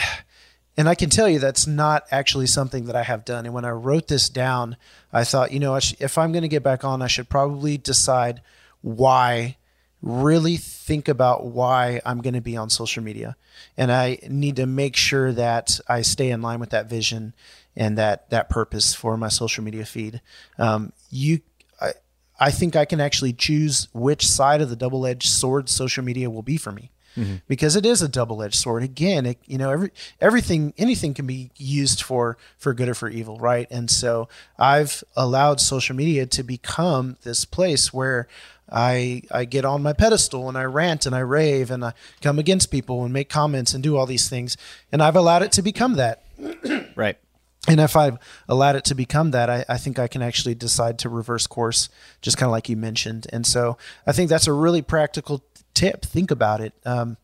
and 0.77 0.87
I 0.87 0.95
can 0.95 1.09
tell 1.09 1.31
you 1.31 1.39
that's 1.39 1.67
not 1.67 2.05
actually 2.11 2.47
something 2.47 2.85
that 2.85 2.95
I 2.95 3.05
have 3.05 3.25
done. 3.25 3.47
And 3.47 3.55
when 3.55 3.65
I 3.65 3.71
wrote 3.71 4.09
this 4.09 4.29
down, 4.29 4.77
I 5.15 5.25
thought, 5.25 5.51
you 5.51 5.61
know, 5.61 5.75
I 5.75 5.79
sh- 5.79 5.95
if 5.99 6.19
I'm 6.19 6.31
going 6.31 6.43
to 6.43 6.49
get 6.49 6.63
back 6.63 6.85
on, 6.85 7.01
I 7.01 7.07
should 7.07 7.31
probably 7.31 7.79
decide 7.79 8.43
why, 8.81 9.57
really 10.01 10.57
think 10.57 11.09
about 11.09 11.47
why 11.47 12.01
I'm 12.07 12.21
going 12.21 12.35
to 12.35 12.41
be 12.41 12.57
on 12.57 12.71
social 12.71 13.03
media. 13.03 13.37
And 13.77 13.91
I 13.91 14.19
need 14.29 14.57
to 14.57 14.67
make 14.67 14.97
sure 14.97 15.33
that 15.33 15.81
I 15.89 16.03
stay 16.03 16.31
in 16.31 16.43
line 16.43 16.61
with 16.61 16.71
that 16.71 16.89
vision 16.89 17.35
and 17.75 17.99
that, 17.99 18.31
that 18.31 18.49
purpose 18.49 18.95
for 18.95 19.17
my 19.17 19.29
social 19.29 19.65
media 19.65 19.85
feed. 19.85 20.21
Um, 20.59 20.93
you, 21.11 21.41
I, 21.81 21.93
I 22.39 22.51
think 22.51 22.77
I 22.77 22.85
can 22.85 23.01
actually 23.01 23.33
choose 23.33 23.89
which 23.93 24.27
side 24.27 24.61
of 24.61 24.71
the 24.71 24.77
double-edged 24.77 25.29
sword 25.29 25.69
social 25.69 26.05
media 26.05 26.31
will 26.31 26.43
be 26.43 26.57
for 26.57 26.73
me. 26.73 26.91
Mm-hmm. 27.19 27.37
Because 27.49 27.75
it 27.75 27.85
is 27.85 28.01
a 28.01 28.09
double-edged 28.09 28.55
sword. 28.55 28.83
Again, 28.83 29.27
it, 29.27 29.39
you 29.47 29.59
know, 29.59 29.71
every 29.71 29.91
everything, 30.21 30.73
anything 30.79 31.15
can 31.15 31.27
be 31.27 31.51
used 31.57 32.03
for 32.03 32.39
for 32.57 32.73
good 32.75 32.89
or 32.89 32.95
for 32.95 33.09
evil, 33.09 33.39
right? 33.39 33.67
And 33.71 33.91
so 33.91 34.29
I've 34.59 35.03
allowed 35.17 35.61
social 35.61 35.97
media 35.97 36.27
to 36.27 36.43
become 36.43 37.17
this 37.23 37.45
place 37.45 37.93
where 37.93 38.29
I 38.71 39.23
I 39.31 39.45
get 39.45 39.65
on 39.65 39.83
my 39.83 39.93
pedestal 39.93 40.49
and 40.49 40.57
I 40.57 40.65
rant 40.65 41.07
and 41.07 41.15
I 41.15 41.21
rave 41.21 41.71
and 41.71 41.85
I 41.85 41.93
come 42.21 42.39
against 42.39 42.71
people 42.71 43.05
and 43.05 43.13
make 43.13 43.29
comments 43.29 43.75
and 43.75 43.83
do 43.83 43.97
all 43.97 44.07
these 44.07 44.29
things, 44.29 44.57
and 44.93 45.03
I've 45.03 45.17
allowed 45.17 45.43
it 45.43 45.53
to 45.53 45.63
become 45.63 45.95
that. 45.95 46.23
right 46.95 47.19
And 47.67 47.81
if 47.81 47.97
I've 47.97 48.19
allowed 48.49 48.77
it 48.77 48.85
to 48.87 48.95
become 48.95 49.33
that, 49.33 49.51
I, 49.51 49.65
I 49.69 49.77
think 49.77 49.99
I 49.99 50.09
can 50.09 50.23
actually 50.23 50.55
decide 50.55 50.99
to 51.01 51.09
reverse 51.09 51.47
course, 51.47 51.91
just 52.23 52.39
kind 52.39 52.49
of 52.49 52.53
like 52.53 52.69
you 52.69 52.77
mentioned. 52.77 53.27
And 53.31 53.47
so 53.47 53.77
I 54.07 54.13
think 54.13 54.31
that's 54.31 54.47
a 54.47 54.53
really 54.53 54.81
practical 54.81 55.45
tip. 55.79 56.05
Think 56.05 56.31
about 56.31 56.61
it. 56.61 56.73
Um, 56.85 57.17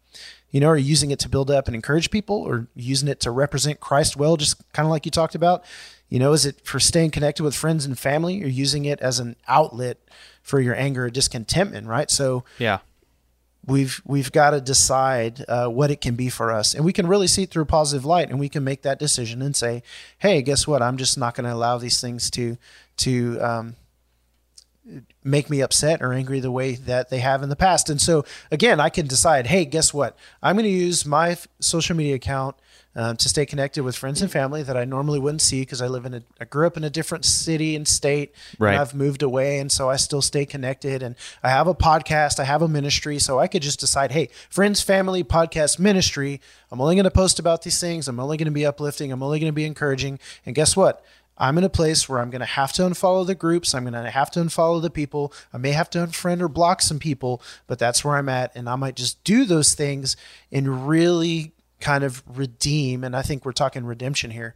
you 0.50 0.60
know, 0.60 0.68
are 0.68 0.76
you 0.76 0.84
using 0.84 1.10
it 1.10 1.18
to 1.20 1.28
build 1.28 1.50
up 1.50 1.66
and 1.66 1.74
encourage 1.74 2.10
people 2.10 2.36
or 2.36 2.68
using 2.76 3.08
it 3.08 3.20
to 3.20 3.30
represent 3.30 3.80
Christ 3.80 4.16
well, 4.16 4.36
just 4.36 4.56
kind 4.72 4.86
of 4.86 4.90
like 4.90 5.04
you 5.04 5.10
talked 5.10 5.34
about? 5.34 5.64
You 6.08 6.20
know, 6.20 6.32
is 6.32 6.46
it 6.46 6.60
for 6.64 6.78
staying 6.78 7.10
connected 7.10 7.42
with 7.42 7.56
friends 7.56 7.84
and 7.84 7.98
family 7.98 8.42
or 8.42 8.46
using 8.46 8.84
it 8.84 9.00
as 9.00 9.18
an 9.18 9.34
outlet 9.48 9.98
for 10.42 10.60
your 10.60 10.76
anger 10.76 11.06
or 11.06 11.10
discontentment, 11.10 11.88
right? 11.88 12.10
So 12.10 12.44
yeah 12.58 12.78
we've 13.66 14.02
we've 14.04 14.32
got 14.32 14.50
to 14.50 14.60
decide 14.60 15.44
uh, 15.48 15.68
what 15.68 15.90
it 15.90 16.00
can 16.00 16.14
be 16.14 16.28
for 16.28 16.52
us, 16.52 16.74
and 16.74 16.84
we 16.84 16.92
can 16.92 17.06
really 17.06 17.26
see 17.26 17.44
it 17.44 17.50
through 17.50 17.62
a 17.62 17.66
positive 17.66 18.04
light, 18.04 18.30
and 18.30 18.38
we 18.38 18.48
can 18.48 18.64
make 18.64 18.82
that 18.82 18.98
decision 18.98 19.42
and 19.42 19.56
say, 19.56 19.82
"Hey, 20.18 20.42
guess 20.42 20.66
what? 20.66 20.82
I'm 20.82 20.96
just 20.96 21.18
not 21.18 21.34
going 21.34 21.44
to 21.44 21.52
allow 21.52 21.78
these 21.78 22.00
things 22.00 22.30
to 22.30 22.56
to 22.98 23.40
um, 23.40 23.76
make 25.24 25.48
me 25.50 25.60
upset 25.62 26.02
or 26.02 26.12
angry 26.12 26.38
the 26.38 26.52
way 26.52 26.74
that 26.74 27.10
they 27.10 27.18
have 27.20 27.42
in 27.42 27.48
the 27.48 27.56
past." 27.56 27.88
And 27.90 28.00
so, 28.00 28.24
again, 28.52 28.78
I 28.78 28.90
can 28.90 29.06
decide, 29.06 29.46
"Hey, 29.48 29.64
guess 29.64 29.92
what? 29.92 30.16
I'm 30.42 30.54
going 30.56 30.64
to 30.64 30.70
use 30.70 31.04
my 31.06 31.30
f- 31.30 31.48
social 31.60 31.96
media 31.96 32.14
account." 32.16 32.56
Um, 32.96 33.16
to 33.16 33.28
stay 33.28 33.44
connected 33.44 33.82
with 33.82 33.96
friends 33.96 34.22
and 34.22 34.30
family 34.30 34.62
that 34.62 34.76
I 34.76 34.84
normally 34.84 35.18
wouldn't 35.18 35.42
see 35.42 35.62
because 35.62 35.82
I 35.82 35.88
live 35.88 36.06
in 36.06 36.14
a, 36.14 36.22
I 36.40 36.44
grew 36.44 36.64
up 36.64 36.76
in 36.76 36.84
a 36.84 36.90
different 36.90 37.24
city 37.24 37.74
and 37.74 37.88
state, 37.88 38.32
Right. 38.56 38.70
and 38.74 38.80
I've 38.80 38.94
moved 38.94 39.24
away, 39.24 39.58
and 39.58 39.72
so 39.72 39.90
I 39.90 39.96
still 39.96 40.22
stay 40.22 40.46
connected. 40.46 41.02
And 41.02 41.16
I 41.42 41.48
have 41.50 41.66
a 41.66 41.74
podcast, 41.74 42.38
I 42.38 42.44
have 42.44 42.62
a 42.62 42.68
ministry, 42.68 43.18
so 43.18 43.40
I 43.40 43.48
could 43.48 43.62
just 43.62 43.80
decide, 43.80 44.12
hey, 44.12 44.28
friends, 44.48 44.80
family, 44.80 45.24
podcast, 45.24 45.80
ministry. 45.80 46.40
I'm 46.70 46.80
only 46.80 46.94
going 46.94 47.02
to 47.02 47.10
post 47.10 47.40
about 47.40 47.62
these 47.62 47.80
things. 47.80 48.06
I'm 48.06 48.20
only 48.20 48.36
going 48.36 48.44
to 48.46 48.52
be 48.52 48.64
uplifting. 48.64 49.10
I'm 49.10 49.24
only 49.24 49.40
going 49.40 49.50
to 49.50 49.52
be 49.52 49.64
encouraging. 49.64 50.20
And 50.46 50.54
guess 50.54 50.76
what? 50.76 51.04
I'm 51.36 51.58
in 51.58 51.64
a 51.64 51.68
place 51.68 52.08
where 52.08 52.20
I'm 52.20 52.30
going 52.30 52.40
to 52.40 52.46
have 52.46 52.72
to 52.74 52.82
unfollow 52.82 53.26
the 53.26 53.34
groups. 53.34 53.74
I'm 53.74 53.84
going 53.84 53.94
to 53.94 54.10
have 54.10 54.30
to 54.32 54.40
unfollow 54.40 54.80
the 54.80 54.90
people. 54.90 55.32
I 55.52 55.58
may 55.58 55.72
have 55.72 55.90
to 55.90 55.98
unfriend 55.98 56.40
or 56.40 56.48
block 56.48 56.80
some 56.80 56.98
people, 56.98 57.42
but 57.66 57.78
that's 57.78 58.04
where 58.04 58.16
I'm 58.16 58.28
at. 58.28 58.54
And 58.54 58.68
I 58.68 58.76
might 58.76 58.96
just 58.96 59.22
do 59.24 59.44
those 59.44 59.74
things 59.74 60.16
and 60.52 60.88
really 60.88 61.52
kind 61.80 62.02
of 62.02 62.22
redeem. 62.26 63.04
And 63.04 63.14
I 63.14 63.22
think 63.22 63.44
we're 63.44 63.52
talking 63.52 63.84
redemption 63.84 64.30
here, 64.30 64.54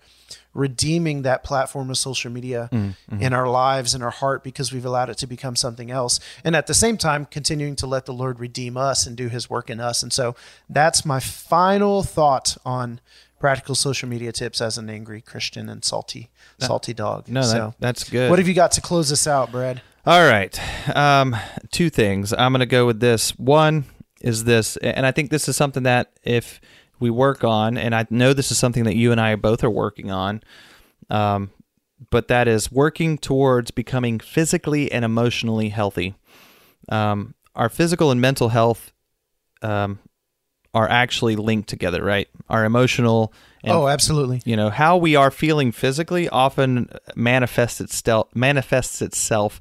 redeeming 0.54 1.22
that 1.22 1.44
platform 1.44 1.90
of 1.90 1.98
social 1.98 2.30
media 2.30 2.70
mm, 2.72 2.94
mm-hmm. 3.10 3.20
in 3.20 3.34
our 3.34 3.48
lives 3.48 3.92
and 3.92 4.02
our 4.02 4.10
heart 4.10 4.42
because 4.42 4.72
we've 4.72 4.86
allowed 4.86 5.10
it 5.10 5.18
to 5.18 5.26
become 5.26 5.54
something 5.54 5.90
else. 5.90 6.20
And 6.42 6.56
at 6.56 6.66
the 6.66 6.74
same 6.74 6.96
time, 6.96 7.26
continuing 7.26 7.76
to 7.76 7.86
let 7.86 8.06
the 8.06 8.14
Lord 8.14 8.40
redeem 8.40 8.76
us 8.78 9.06
and 9.06 9.16
do 9.16 9.28
his 9.28 9.50
work 9.50 9.68
in 9.68 9.78
us. 9.78 10.02
And 10.02 10.12
so 10.12 10.36
that's 10.70 11.04
my 11.04 11.20
final 11.20 12.02
thought 12.02 12.56
on 12.64 13.00
practical 13.38 13.74
social 13.74 14.08
media 14.08 14.32
tips 14.32 14.60
as 14.60 14.78
an 14.78 14.90
angry 14.90 15.20
Christian 15.20 15.68
and 15.68 15.84
salty, 15.84 16.30
salty 16.58 16.94
dog. 16.94 17.28
no 17.28 17.42
that, 17.42 17.74
that's 17.78 18.08
good 18.08 18.30
what 18.30 18.38
have 18.38 18.48
you 18.48 18.54
got 18.54 18.72
to 18.72 18.80
close 18.80 19.08
this 19.08 19.26
out, 19.26 19.52
Brad? 19.52 19.82
All 20.06 20.26
right. 20.26 20.58
Um, 20.96 21.36
two 21.70 21.90
things. 21.90 22.32
I'm 22.32 22.52
going 22.52 22.60
to 22.60 22.66
go 22.66 22.86
with 22.86 22.98
this. 23.00 23.36
One 23.38 23.84
is 24.22 24.44
this, 24.44 24.78
and 24.78 25.04
I 25.04 25.10
think 25.12 25.30
this 25.30 25.48
is 25.48 25.56
something 25.56 25.82
that 25.82 26.12
if 26.22 26.62
we 26.98 27.10
work 27.10 27.44
on, 27.44 27.76
and 27.76 27.94
I 27.94 28.06
know 28.08 28.32
this 28.32 28.50
is 28.50 28.58
something 28.58 28.84
that 28.84 28.96
you 28.96 29.12
and 29.12 29.20
I 29.20 29.36
both 29.36 29.62
are 29.62 29.70
working 29.70 30.10
on, 30.10 30.42
um, 31.10 31.50
but 32.10 32.28
that 32.28 32.48
is 32.48 32.72
working 32.72 33.18
towards 33.18 33.70
becoming 33.70 34.18
physically 34.18 34.90
and 34.90 35.04
emotionally 35.04 35.68
healthy. 35.68 36.14
Um, 36.88 37.34
our 37.54 37.68
physical 37.68 38.10
and 38.10 38.20
mental 38.20 38.48
health 38.48 38.92
um, 39.62 39.98
are 40.78 40.88
actually 40.88 41.34
linked 41.34 41.68
together, 41.68 42.04
right? 42.04 42.28
Our 42.48 42.64
emotional 42.64 43.32
and 43.64 43.72
oh, 43.72 43.88
absolutely. 43.88 44.40
you 44.44 44.56
know 44.56 44.70
how 44.70 44.96
we 44.96 45.16
are 45.16 45.32
feeling 45.32 45.72
physically 45.72 46.28
often 46.28 46.88
manifests 47.16 47.80
itself 47.80 48.28
manifests 48.32 49.02
itself 49.02 49.60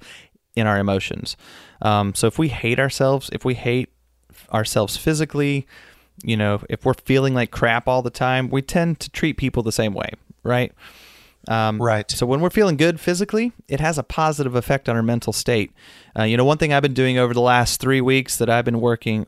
in 0.56 0.68
our 0.68 0.78
emotions. 0.78 1.36
Um, 1.82 2.14
so 2.14 2.28
if 2.28 2.38
we 2.38 2.50
hate 2.50 2.80
ourselves, 2.80 3.32
if 3.34 3.44
we 3.44 3.56
hate 3.56 3.90
ourselves 4.54 4.96
physically, 4.96 5.66
you 6.24 6.38
know, 6.38 6.62
if 6.70 6.86
we're 6.86 6.94
feeling 6.94 7.34
like 7.34 7.50
crap 7.50 7.88
all 7.88 8.04
the 8.04 8.12
time, 8.12 8.50
we 8.50 8.62
tend 8.62 9.00
to 9.00 9.10
treat 9.10 9.38
people 9.38 9.64
the 9.64 9.72
same 9.72 9.96
way, 9.96 10.12
right? 10.44 10.72
Um, 11.48 11.82
Right. 11.82 12.10
So 12.12 12.28
when 12.28 12.42
we're 12.42 12.52
feeling 12.52 12.78
good 12.78 13.00
physically, 13.00 13.54
it 13.68 13.80
has 13.80 13.98
a 13.98 14.04
positive 14.04 14.54
effect 14.54 14.88
on 14.88 14.96
our 14.96 15.04
mental 15.04 15.34
state. 15.34 15.72
Uh, 16.18 16.24
you 16.24 16.38
know, 16.38 16.46
one 16.46 16.58
thing 16.60 16.74
I've 16.74 16.84
been 16.84 16.94
doing 16.94 17.18
over 17.18 17.34
the 17.34 17.42
last 17.42 17.80
three 17.80 18.02
weeks 18.02 18.38
that 18.38 18.50
I've 18.50 18.66
been 18.66 18.82
working, 18.82 19.26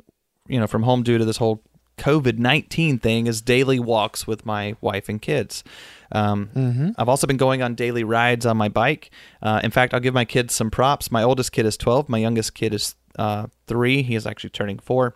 you 0.47 0.59
know, 0.59 0.67
from 0.67 0.83
home 0.83 1.01
due 1.01 1.17
to 1.17 1.25
this 1.25 1.37
whole 1.37 1.63
COVID 1.99 2.39
nineteen 2.39 2.97
thing 2.97 3.27
is 3.27 3.41
daily 3.41 3.79
walks 3.79 4.25
with 4.25 4.45
my 4.45 4.75
wife 4.81 5.09
and 5.09 5.21
kids. 5.21 5.63
Um, 6.11 6.49
I've 6.97 7.09
also 7.09 7.27
been 7.27 7.37
going 7.37 7.61
on 7.61 7.75
daily 7.75 8.03
rides 8.03 8.45
on 8.45 8.57
my 8.57 8.69
bike. 8.69 9.11
Uh, 9.43 9.61
in 9.63 9.69
fact, 9.69 9.93
I'll 9.93 9.99
give 9.99 10.15
my 10.15 10.25
kids 10.25 10.55
some 10.55 10.71
props. 10.71 11.11
My 11.11 11.21
oldest 11.21 11.51
kid 11.51 11.65
is 11.65 11.77
twelve. 11.77 12.09
My 12.09 12.17
youngest 12.17 12.55
kid 12.55 12.73
is 12.73 12.95
uh, 13.19 13.47
three. 13.67 14.01
He 14.01 14.15
is 14.15 14.25
actually 14.25 14.49
turning 14.49 14.79
four. 14.79 15.13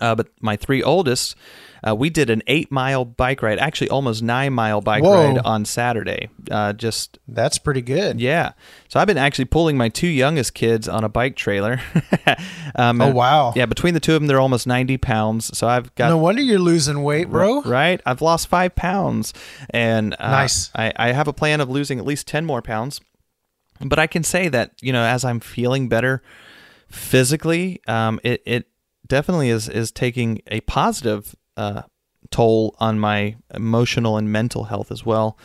Uh, 0.00 0.14
but 0.14 0.28
my 0.40 0.56
three 0.56 0.82
oldest, 0.82 1.34
uh, 1.86 1.94
we 1.94 2.10
did 2.10 2.28
an 2.30 2.42
eight 2.46 2.70
mile 2.72 3.04
bike 3.04 3.42
ride, 3.42 3.58
actually 3.58 3.88
almost 3.90 4.22
nine 4.22 4.52
mile 4.52 4.80
bike 4.80 5.02
Whoa. 5.02 5.12
ride 5.34 5.38
on 5.38 5.64
Saturday. 5.64 6.28
Uh, 6.50 6.72
just 6.72 7.18
That's 7.28 7.58
pretty 7.58 7.82
good. 7.82 8.20
yeah. 8.20 8.52
So 8.88 8.98
I've 8.98 9.06
been 9.06 9.18
actually 9.18 9.44
pulling 9.46 9.76
my 9.76 9.88
two 9.88 10.08
youngest 10.08 10.54
kids 10.54 10.88
on 10.88 11.04
a 11.04 11.08
bike 11.08 11.36
trailer. 11.36 11.80
um, 12.74 13.00
Oh, 13.00 13.10
wow. 13.10 13.52
Yeah, 13.54 13.66
between 13.66 13.94
the 13.94 14.00
two 14.00 14.14
of 14.14 14.20
them, 14.20 14.26
they're 14.26 14.40
almost 14.40 14.66
ninety 14.66 14.96
pounds. 14.96 15.56
So 15.56 15.68
I've 15.68 15.94
got 15.94 16.08
No 16.08 16.18
wonder 16.18 16.42
you're 16.42 16.58
losing 16.58 17.02
weight, 17.02 17.28
bro. 17.30 17.62
right. 17.62 18.00
I've 18.06 18.22
lost 18.22 18.48
five 18.48 18.74
pounds, 18.74 19.32
and 19.70 20.14
uh, 20.18 20.30
Nice. 20.30 20.70
I, 20.74 20.92
I 20.96 21.12
have 21.12 21.28
a 21.28 21.32
plan 21.32 21.60
of 21.60 21.68
losing 21.68 21.98
at 21.98 22.04
least 22.04 22.26
ten 22.26 22.44
more 22.44 22.62
pounds. 22.62 23.00
But 23.80 24.00
I 24.00 24.08
can 24.08 24.24
say 24.24 24.48
that 24.48 24.72
you 24.80 24.92
know, 24.92 25.04
as 25.04 25.24
I'm 25.24 25.38
feeling 25.38 25.88
better 25.88 26.20
physically, 26.88 27.80
um, 27.86 28.18
it 28.24 28.42
it 28.46 28.66
definitely 29.08 29.50
is 29.50 29.68
is 29.68 29.90
taking 29.90 30.40
a 30.48 30.60
positive 30.60 31.34
uh, 31.56 31.82
toll 32.30 32.74
on 32.78 32.98
my 32.98 33.36
emotional 33.54 34.16
and 34.16 34.30
mental 34.30 34.64
health 34.64 34.90
as 34.92 35.04
well. 35.04 35.38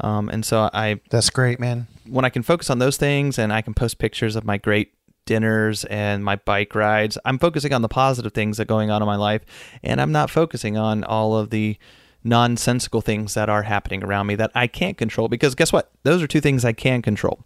Um, 0.00 0.28
and 0.30 0.44
so 0.44 0.70
I 0.72 1.00
That's 1.10 1.28
great, 1.30 1.60
man. 1.60 1.86
when 2.08 2.24
I 2.24 2.30
can 2.30 2.42
focus 2.42 2.70
on 2.70 2.78
those 2.78 2.96
things 2.96 3.38
and 3.38 3.52
I 3.52 3.60
can 3.60 3.74
post 3.74 3.98
pictures 3.98 4.34
of 4.34 4.44
my 4.44 4.56
great 4.56 4.94
dinners 5.26 5.84
and 5.84 6.24
my 6.24 6.36
bike 6.36 6.74
rides, 6.74 7.18
I'm 7.24 7.38
focusing 7.38 7.74
on 7.74 7.82
the 7.82 7.88
positive 7.88 8.32
things 8.32 8.56
that 8.56 8.62
are 8.62 8.66
going 8.66 8.90
on 8.90 9.02
in 9.02 9.06
my 9.06 9.16
life, 9.16 9.42
and 9.82 10.00
I'm 10.00 10.10
not 10.10 10.30
focusing 10.30 10.78
on 10.78 11.04
all 11.04 11.36
of 11.36 11.50
the 11.50 11.76
nonsensical 12.24 13.00
things 13.00 13.34
that 13.34 13.48
are 13.48 13.62
happening 13.62 14.02
around 14.04 14.26
me 14.26 14.34
that 14.36 14.50
I 14.54 14.66
can't 14.66 14.96
control. 14.96 15.28
Because 15.28 15.54
guess 15.54 15.72
what? 15.72 15.90
Those 16.02 16.22
are 16.22 16.26
two 16.26 16.40
things 16.40 16.64
I 16.64 16.72
can 16.72 17.02
control. 17.02 17.44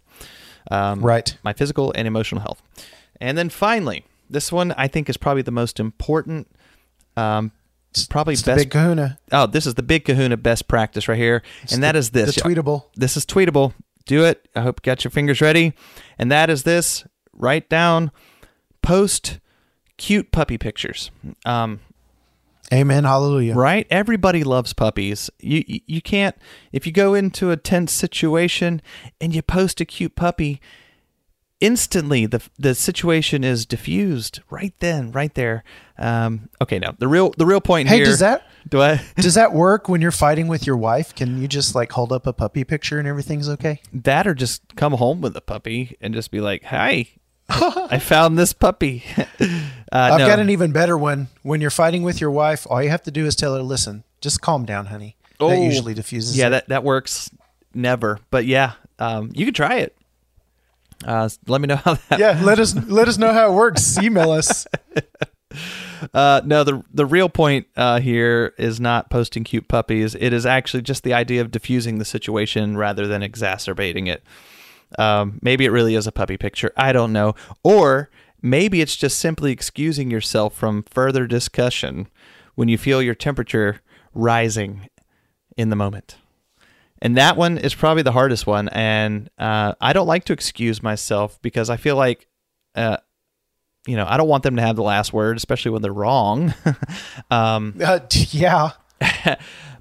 Um, 0.71 1.01
Right. 1.01 1.37
My 1.43 1.53
physical 1.53 1.91
and 1.95 2.07
emotional 2.07 2.41
health. 2.41 2.61
And 3.21 3.37
then 3.37 3.49
finally, 3.49 4.05
this 4.35 4.51
one 4.51 4.73
I 4.77 4.87
think 4.87 5.09
is 5.09 5.17
probably 5.17 5.41
the 5.41 5.51
most 5.51 5.79
important. 5.79 6.47
Um, 7.17 7.51
probably 8.09 8.33
It's 8.33 8.41
the 8.43 8.51
best. 8.51 8.59
big 8.65 8.71
kahuna. 8.71 9.17
oh, 9.31 9.47
this 9.47 9.65
is 9.65 9.75
the 9.75 9.81
big 9.83 10.03
Kahuna 10.05 10.35
best 10.37 10.67
practice 10.67 11.07
right 11.07 11.17
here, 11.17 11.41
and 11.71 11.81
that 11.81 11.95
is 11.95 12.09
this. 12.11 12.35
The 12.35 12.41
tweetable. 12.41 12.83
This 12.95 13.15
is 13.15 13.25
tweetable. 13.25 13.73
Do 14.05 14.25
it. 14.25 14.47
I 14.55 14.61
hope 14.61 14.81
you 14.81 14.91
got 14.91 15.03
your 15.05 15.11
fingers 15.11 15.39
ready. 15.41 15.73
And 16.19 16.29
that 16.31 16.49
is 16.49 16.63
this. 16.63 17.05
Write 17.33 17.69
down, 17.69 18.11
post 18.81 19.39
cute 19.97 20.31
puppy 20.31 20.57
pictures. 20.57 21.09
Um, 21.45 21.79
Amen. 22.73 23.03
Hallelujah. 23.03 23.53
right? 23.55 23.87
Everybody 23.89 24.43
loves 24.43 24.73
puppies. 24.73 25.29
You 25.39 25.63
you- 25.67 25.81
you 25.87 26.01
can't 26.01 26.35
if 26.71 26.85
you 26.85 26.91
go 26.91 27.13
into 27.13 27.51
a 27.51 27.57
tense 27.57 27.91
situation 27.93 28.81
and 29.21 29.33
you 29.33 29.41
post 29.41 29.79
a 29.81 29.85
cute 29.85 30.15
puppy, 30.15 30.59
instantly 31.61 32.25
the 32.25 32.41
the 32.59 32.75
situation 32.75 33.43
is 33.43 33.65
diffused 33.65 34.41
right 34.49 34.73
then, 34.79 35.11
right 35.11 35.33
there. 35.33 35.63
Um, 35.97 36.49
okay, 36.61 36.79
now 36.79 36.95
the 36.97 37.07
real 37.07 37.33
the 37.37 37.45
real 37.45 37.61
point 37.61 37.87
Hey, 37.87 37.97
here. 37.97 38.05
Hey, 38.05 38.11
does 38.11 38.19
that 38.19 38.47
do 38.69 38.81
I? 38.81 39.01
does 39.15 39.35
that 39.35 39.53
work 39.53 39.87
when 39.87 40.01
you're 40.01 40.11
fighting 40.11 40.47
with 40.47 40.67
your 40.67 40.77
wife? 40.77 41.15
Can 41.15 41.41
you 41.41 41.47
just 41.47 41.75
like 41.75 41.91
hold 41.91 42.11
up 42.11 42.27
a 42.27 42.33
puppy 42.33 42.63
picture 42.63 42.99
and 42.99 43.07
everything's 43.07 43.49
okay? 43.49 43.81
that 43.93 44.27
or 44.27 44.33
just 44.33 44.75
come 44.75 44.93
home 44.93 45.21
with 45.21 45.35
a 45.37 45.41
puppy 45.41 45.97
and 46.01 46.13
just 46.13 46.31
be 46.31 46.41
like, 46.41 46.63
"Hi, 46.65 47.07
I 47.49 47.99
found 47.99 48.37
this 48.37 48.53
puppy." 48.53 49.03
uh, 49.17 49.23
I've 49.91 50.19
no. 50.19 50.27
got 50.27 50.39
an 50.39 50.49
even 50.49 50.71
better 50.71 50.97
one. 50.97 51.29
When 51.43 51.61
you're 51.61 51.69
fighting 51.69 52.03
with 52.03 52.19
your 52.19 52.31
wife, 52.31 52.67
all 52.69 52.81
you 52.83 52.89
have 52.89 53.03
to 53.03 53.11
do 53.11 53.25
is 53.25 53.35
tell 53.35 53.55
her, 53.55 53.61
"Listen, 53.61 54.03
just 54.21 54.41
calm 54.41 54.65
down, 54.65 54.87
honey." 54.87 55.15
Oh. 55.39 55.49
that 55.49 55.59
usually 55.59 55.93
diffuses. 55.93 56.37
Yeah, 56.37 56.47
it. 56.47 56.49
that 56.51 56.69
that 56.69 56.83
works. 56.83 57.29
Never, 57.73 58.19
but 58.31 58.45
yeah, 58.45 58.73
um, 58.99 59.31
you 59.33 59.45
could 59.45 59.55
try 59.55 59.79
it. 59.79 59.97
Uh, 61.05 61.29
let 61.47 61.61
me 61.61 61.67
know 61.67 61.75
how 61.75 61.93
that. 62.09 62.19
yeah. 62.19 62.41
Let 62.43 62.59
us 62.59 62.75
let 62.87 63.07
us 63.07 63.17
know 63.17 63.31
how 63.31 63.51
it 63.51 63.55
works. 63.55 63.97
Email 63.97 64.31
us. 64.31 64.67
Uh, 66.13 66.41
no, 66.43 66.65
the 66.65 66.83
the 66.93 67.05
real 67.05 67.29
point 67.29 67.65
uh, 67.77 67.99
here 68.01 68.53
is 68.57 68.79
not 68.79 69.09
posting 69.09 69.45
cute 69.45 69.69
puppies. 69.69 70.13
It 70.15 70.33
is 70.33 70.45
actually 70.45 70.83
just 70.83 71.03
the 71.03 71.13
idea 71.13 71.39
of 71.39 71.51
diffusing 71.51 71.97
the 71.97 72.05
situation 72.05 72.75
rather 72.75 73.07
than 73.07 73.23
exacerbating 73.23 74.07
it. 74.07 74.21
Um, 74.99 75.39
maybe 75.41 75.65
it 75.65 75.69
really 75.69 75.95
is 75.95 76.07
a 76.07 76.11
puppy 76.11 76.37
picture. 76.37 76.71
I 76.75 76.91
don't 76.91 77.13
know. 77.13 77.35
Or 77.63 78.09
maybe 78.41 78.81
it's 78.81 78.95
just 78.95 79.17
simply 79.17 79.51
excusing 79.51 80.11
yourself 80.11 80.53
from 80.53 80.83
further 80.83 81.25
discussion 81.27 82.07
when 82.55 82.67
you 82.67 82.77
feel 82.77 83.01
your 83.01 83.15
temperature 83.15 83.81
rising 84.13 84.89
in 85.57 85.69
the 85.69 85.75
moment. 85.75 86.17
And 87.01 87.17
that 87.17 87.37
one 87.37 87.57
is 87.57 87.75
probably 87.75 88.03
the 88.03 88.11
hardest 88.11 88.47
one. 88.47 88.69
And 88.69 89.29
uh, 89.37 89.73
I 89.81 89.93
don't 89.93 90.07
like 90.07 90.25
to 90.25 90.33
excuse 90.33 90.81
myself 90.81 91.41
because 91.41 91.69
I 91.69 91.77
feel 91.77 91.95
like, 91.95 92.27
uh, 92.73 92.97
you 93.85 93.95
know, 93.95 94.05
I 94.07 94.17
don't 94.17 94.27
want 94.27 94.43
them 94.43 94.55
to 94.55 94.61
have 94.61 94.75
the 94.75 94.83
last 94.83 95.13
word, 95.13 95.37
especially 95.37 95.71
when 95.71 95.81
they're 95.81 95.93
wrong. 95.93 96.53
um, 97.31 97.75
Uh, 97.83 97.99
yeah. 98.31 98.71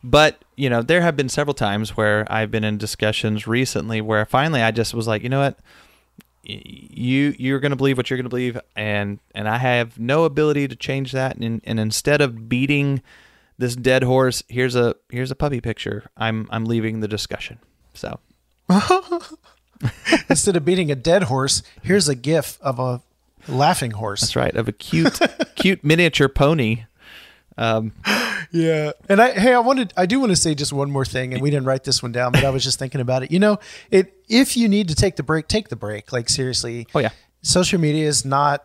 but 0.05 0.45
you 0.57 0.69
know, 0.69 0.83
there 0.83 1.01
have 1.01 1.17
been 1.17 1.29
several 1.29 1.55
times 1.55 1.97
where 1.97 2.31
I've 2.31 2.51
been 2.51 2.65
in 2.65 2.79
discussions 2.79 3.47
recently 3.47 4.01
where 4.01 4.25
finally 4.27 4.63
I 4.63 4.71
just 4.71 4.95
was 4.95 5.07
like, 5.07 5.23
you 5.23 5.29
know 5.29 5.41
what, 5.41 5.59
you 6.43 7.35
you're 7.39 7.61
going 7.61 7.71
to 7.71 7.77
believe 7.77 7.97
what 7.97 8.11
you're 8.11 8.17
going 8.17 8.25
to 8.25 8.31
believe, 8.31 8.61
and 8.77 9.19
and 9.35 9.49
I 9.49 9.59
have 9.59 9.99
no 9.99 10.25
ability 10.25 10.69
to 10.69 10.77
change 10.77 11.13
that. 11.13 11.37
And 11.37 11.61
and 11.65 11.81
instead 11.81 12.21
of 12.21 12.49
beating 12.49 13.03
this 13.59 13.77
dead 13.77 14.03
horse, 14.03 14.43
here's 14.49 14.75
a 14.75 14.97
here's 15.11 15.31
a 15.31 15.37
puppy 15.37 15.61
picture. 15.61 16.05
I'm 16.17 16.49
I'm 16.51 16.65
leaving 16.65 17.01
the 17.01 17.09
discussion. 17.09 17.59
So 17.95 18.19
Instead 20.31 20.57
of 20.57 20.65
beating 20.65 20.91
a 20.91 20.95
dead 20.95 21.25
horse, 21.25 21.63
here's 21.83 22.09
a 22.09 22.15
gif 22.15 22.59
of 22.63 22.79
a 22.79 23.03
laughing 23.47 23.91
horse. 23.93 24.23
that's 24.23 24.37
right 24.37 24.55
of 24.57 24.69
a 24.69 24.73
cute 24.73 25.19
cute 25.57 25.85
miniature 25.85 26.29
pony. 26.29 26.85
Um, 27.57 27.93
Yeah. 28.51 28.93
And 29.09 29.21
I 29.21 29.33
hey, 29.33 29.53
I 29.53 29.59
wanted 29.59 29.93
I 29.97 30.07
do 30.07 30.21
want 30.21 30.31
to 30.31 30.37
say 30.37 30.55
just 30.55 30.73
one 30.73 30.91
more 30.91 31.05
thing 31.05 31.33
and 31.33 31.43
we 31.43 31.51
didn't 31.51 31.67
write 31.67 31.83
this 31.85 32.03
one 32.03 32.13
down, 32.13 32.33
but 32.33 32.45
I 32.45 32.51
was 32.51 32.63
just 32.63 32.79
thinking 32.79 33.01
about 33.01 33.23
it. 33.25 33.33
You 33.33 33.41
know, 33.41 33.59
it 33.91 34.15
if 34.29 34.57
you 34.57 34.69
need 34.69 34.89
to 34.89 34.95
take 34.95 35.17
the 35.17 35.23
break, 35.25 35.49
take 35.49 35.69
the 35.71 35.77
break. 35.77 36.13
Like 36.13 36.29
seriously. 36.29 36.87
Oh, 36.95 37.01
yeah. 37.01 37.11
Social 37.43 37.81
media 37.81 38.07
is 38.07 38.25
not 38.25 38.65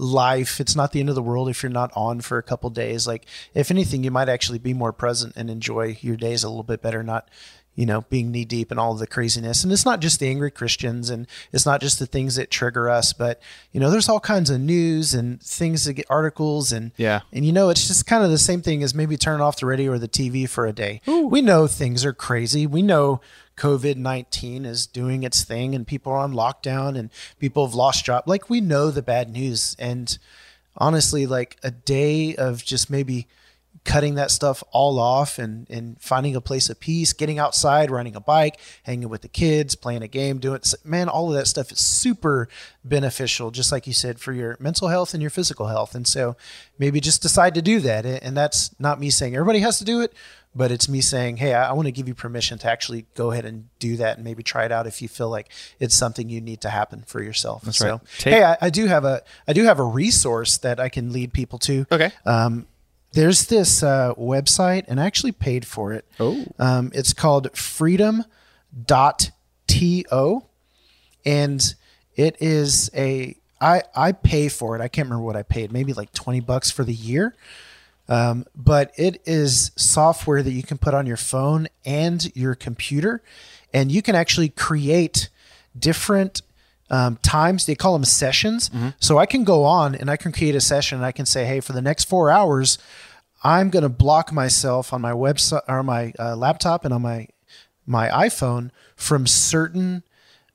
life. 0.00 0.60
It's 0.60 0.74
not 0.74 0.92
the 0.92 1.00
end 1.00 1.08
of 1.10 1.14
the 1.14 1.22
world 1.22 1.48
if 1.48 1.62
you're 1.62 1.70
not 1.70 1.90
on 1.94 2.20
for 2.20 2.38
a 2.38 2.42
couple 2.42 2.70
days. 2.70 3.06
Like 3.06 3.26
if 3.54 3.70
anything, 3.70 4.02
you 4.02 4.10
might 4.10 4.28
actually 4.28 4.58
be 4.58 4.72
more 4.74 4.92
present 4.92 5.34
and 5.36 5.50
enjoy 5.50 5.98
your 6.00 6.16
days 6.16 6.42
a 6.42 6.48
little 6.48 6.62
bit 6.62 6.80
better, 6.82 7.02
not 7.02 7.28
you 7.76 7.86
know, 7.86 8.00
being 8.10 8.32
knee 8.32 8.44
deep 8.44 8.72
in 8.72 8.78
all 8.78 8.94
the 8.94 9.06
craziness. 9.06 9.62
And 9.62 9.72
it's 9.72 9.84
not 9.86 10.00
just 10.00 10.18
the 10.18 10.28
angry 10.28 10.50
Christians 10.50 11.08
and 11.08 11.26
it's 11.52 11.64
not 11.64 11.80
just 11.80 11.98
the 12.00 12.04
things 12.06 12.34
that 12.34 12.50
trigger 12.50 12.90
us, 12.90 13.12
but 13.12 13.40
you 13.72 13.78
know, 13.78 13.90
there's 13.90 14.08
all 14.08 14.20
kinds 14.20 14.50
of 14.50 14.60
news 14.60 15.14
and 15.14 15.40
things 15.40 15.84
that 15.84 15.94
get 15.94 16.04
articles 16.10 16.72
and 16.72 16.90
Yeah. 16.96 17.20
and 17.32 17.46
you 17.46 17.52
know, 17.52 17.68
it's 17.70 17.86
just 17.86 18.06
kind 18.06 18.24
of 18.24 18.30
the 18.30 18.38
same 18.38 18.60
thing 18.60 18.82
as 18.82 18.94
maybe 18.94 19.16
turning 19.16 19.40
off 19.40 19.60
the 19.60 19.66
radio 19.66 19.92
or 19.92 19.98
the 19.98 20.08
TV 20.08 20.48
for 20.48 20.66
a 20.66 20.72
day. 20.72 21.00
We 21.06 21.40
know 21.42 21.66
things 21.68 22.04
are 22.04 22.12
crazy. 22.12 22.66
We 22.66 22.82
know 22.82 23.20
COVID 23.60 23.96
19 23.96 24.64
is 24.64 24.86
doing 24.86 25.22
its 25.22 25.44
thing 25.44 25.74
and 25.74 25.86
people 25.86 26.12
are 26.12 26.18
on 26.18 26.32
lockdown 26.32 26.98
and 26.98 27.10
people 27.38 27.66
have 27.66 27.74
lost 27.74 28.06
jobs. 28.06 28.26
Like, 28.26 28.48
we 28.48 28.62
know 28.62 28.90
the 28.90 29.02
bad 29.02 29.30
news. 29.30 29.76
And 29.78 30.16
honestly, 30.76 31.26
like 31.26 31.58
a 31.62 31.70
day 31.70 32.34
of 32.34 32.64
just 32.64 32.88
maybe 32.88 33.26
cutting 33.84 34.14
that 34.14 34.30
stuff 34.30 34.62
all 34.72 34.98
off 34.98 35.38
and, 35.38 35.68
and 35.70 36.00
finding 36.00 36.36
a 36.36 36.40
place 36.40 36.68
of 36.68 36.80
peace, 36.80 37.12
getting 37.12 37.38
outside, 37.38 37.90
riding 37.90 38.16
a 38.16 38.20
bike, 38.20 38.58
hanging 38.82 39.08
with 39.08 39.22
the 39.22 39.28
kids, 39.28 39.74
playing 39.74 40.02
a 40.02 40.08
game, 40.08 40.38
doing 40.38 40.60
man, 40.84 41.08
all 41.08 41.28
of 41.28 41.34
that 41.34 41.46
stuff 41.46 41.72
is 41.72 41.80
super 41.80 42.48
beneficial, 42.84 43.50
just 43.50 43.72
like 43.72 43.86
you 43.86 43.92
said, 43.92 44.18
for 44.18 44.32
your 44.32 44.56
mental 44.58 44.88
health 44.88 45.14
and 45.14 45.22
your 45.22 45.30
physical 45.30 45.66
health. 45.66 45.94
And 45.94 46.06
so 46.06 46.36
maybe 46.78 47.00
just 47.00 47.22
decide 47.22 47.54
to 47.54 47.62
do 47.62 47.80
that. 47.80 48.04
And 48.06 48.36
that's 48.36 48.78
not 48.80 49.00
me 49.00 49.10
saying 49.10 49.34
everybody 49.34 49.60
has 49.60 49.78
to 49.78 49.84
do 49.84 50.00
it, 50.00 50.12
but 50.54 50.72
it's 50.72 50.88
me 50.88 51.00
saying, 51.00 51.36
hey, 51.36 51.54
I, 51.54 51.70
I 51.70 51.72
want 51.72 51.86
to 51.86 51.92
give 51.92 52.08
you 52.08 52.14
permission 52.14 52.58
to 52.58 52.68
actually 52.68 53.06
go 53.14 53.30
ahead 53.30 53.44
and 53.44 53.68
do 53.78 53.96
that 53.98 54.16
and 54.16 54.24
maybe 54.24 54.42
try 54.42 54.64
it 54.64 54.72
out 54.72 54.86
if 54.86 55.00
you 55.00 55.08
feel 55.08 55.28
like 55.28 55.50
it's 55.78 55.94
something 55.94 56.28
you 56.28 56.40
need 56.40 56.60
to 56.62 56.70
happen 56.70 57.04
for 57.06 57.22
yourself. 57.22 57.72
so 57.72 57.90
right. 57.90 58.00
Take- 58.18 58.34
hey, 58.34 58.44
I, 58.44 58.56
I 58.60 58.70
do 58.70 58.86
have 58.86 59.04
a 59.04 59.22
I 59.46 59.52
do 59.52 59.64
have 59.64 59.78
a 59.78 59.84
resource 59.84 60.58
that 60.58 60.80
I 60.80 60.88
can 60.88 61.12
lead 61.12 61.32
people 61.32 61.58
to. 61.60 61.86
Okay. 61.92 62.10
Um, 62.26 62.66
there's 63.12 63.46
this 63.46 63.82
uh, 63.82 64.14
website, 64.14 64.84
and 64.86 65.00
I 65.00 65.06
actually 65.06 65.32
paid 65.32 65.66
for 65.66 65.92
it. 65.92 66.04
Oh. 66.20 66.44
Um, 66.58 66.92
it's 66.94 67.12
called 67.12 67.56
freedom.to, 67.56 68.24
and 71.24 71.74
it 72.16 72.36
is 72.40 72.90
a 72.94 73.36
I 73.60 73.82
I 73.94 74.12
pay 74.12 74.48
for 74.48 74.76
it. 74.76 74.80
I 74.80 74.88
can't 74.88 75.06
remember 75.06 75.24
what 75.24 75.36
I 75.36 75.42
paid, 75.42 75.72
maybe 75.72 75.92
like 75.92 76.12
twenty 76.12 76.40
bucks 76.40 76.70
for 76.70 76.84
the 76.84 76.94
year. 76.94 77.34
Um, 78.10 78.44
but 78.54 78.92
it 78.98 79.22
is 79.24 79.70
software 79.76 80.42
that 80.42 80.50
you 80.50 80.62
can 80.64 80.76
put 80.78 80.92
on 80.94 81.06
your 81.06 81.16
phone 81.16 81.68
and 81.84 82.34
your 82.36 82.54
computer, 82.56 83.22
and 83.72 83.90
you 83.90 84.02
can 84.02 84.14
actually 84.16 84.48
create 84.50 85.28
different 85.78 86.42
um, 86.90 87.18
times. 87.22 87.66
They 87.66 87.76
call 87.76 87.92
them 87.92 88.04
sessions. 88.04 88.68
So 88.98 89.18
I 89.18 89.26
can 89.26 89.44
go 89.44 89.62
on 89.62 89.94
and 89.94 90.10
I 90.10 90.16
can 90.16 90.32
create 90.32 90.56
a 90.56 90.60
session 90.60 90.98
and 90.98 91.06
I 91.06 91.12
can 91.12 91.24
say, 91.24 91.44
hey, 91.44 91.60
for 91.60 91.72
the 91.72 91.80
next 91.80 92.06
four 92.08 92.32
hours, 92.32 92.78
I'm 93.44 93.70
going 93.70 93.84
to 93.84 93.88
block 93.88 94.32
myself 94.32 94.92
on 94.92 95.00
my 95.00 95.12
website 95.12 95.62
or 95.68 95.84
my 95.84 96.12
uh, 96.18 96.34
laptop 96.34 96.84
and 96.84 96.92
on 96.92 97.02
my 97.02 97.28
my 97.86 98.08
iPhone 98.08 98.70
from 98.96 99.26
certain 99.26 100.02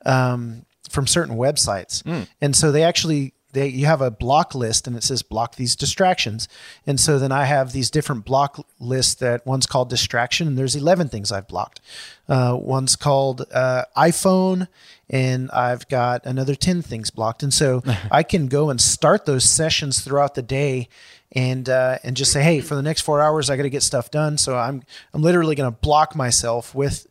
um, 0.06 0.66
from 0.90 1.08
certain 1.08 1.38
websites. 1.38 2.04
And 2.42 2.54
so 2.56 2.72
they 2.74 2.84
actually 2.84 3.34
they 3.56 3.68
you 3.68 3.88
have 3.88 4.02
a 4.02 4.12
block 4.12 4.54
list 4.54 4.86
and 4.86 4.96
it 4.96 5.04
says 5.04 5.24
block 5.24 5.56
these 5.56 5.76
distractions. 5.76 6.48
And 6.86 7.00
so 7.00 7.18
then 7.18 7.32
I 7.32 7.46
have 7.46 7.72
these 7.72 7.90
different 7.90 8.26
block 8.26 8.64
lists 8.80 9.16
that 9.16 9.46
one's 9.48 9.66
called 9.66 9.90
distraction 9.90 10.48
and 10.48 10.58
there's 10.58 10.76
11 10.76 11.10
things 11.10 11.32
I've 11.32 11.48
blocked. 11.48 11.82
Uh, 12.30 12.58
one's 12.60 12.96
called 12.96 13.46
uh, 13.52 13.86
iPhone 13.98 14.68
and 15.10 15.50
I've 15.52 15.88
got 15.88 16.26
another 16.26 16.54
10 16.54 16.82
things 16.82 17.10
blocked. 17.10 17.42
And 17.42 17.54
so 17.54 17.82
I 18.12 18.22
can 18.22 18.48
go 18.48 18.70
and 18.70 18.80
start 18.80 19.26
those 19.26 19.46
sessions 19.46 20.02
throughout 20.02 20.36
the 20.36 20.44
day 20.44 20.90
and 21.32 21.68
uh, 21.68 21.98
and 22.04 22.16
just 22.16 22.32
say, 22.32 22.44
hey, 22.44 22.62
for 22.62 22.76
the 22.76 22.82
next 22.82 23.02
four 23.02 23.22
hours, 23.22 23.50
I 23.50 23.58
got 23.58 23.64
to 23.64 23.70
get 23.70 23.84
stuff 23.84 24.12
done. 24.12 24.38
So 24.38 24.58
I'm 24.58 24.84
I'm 25.14 25.22
literally 25.22 25.56
going 25.56 25.72
to 25.72 25.78
block 25.80 26.16
myself 26.16 26.76
with 26.76 27.08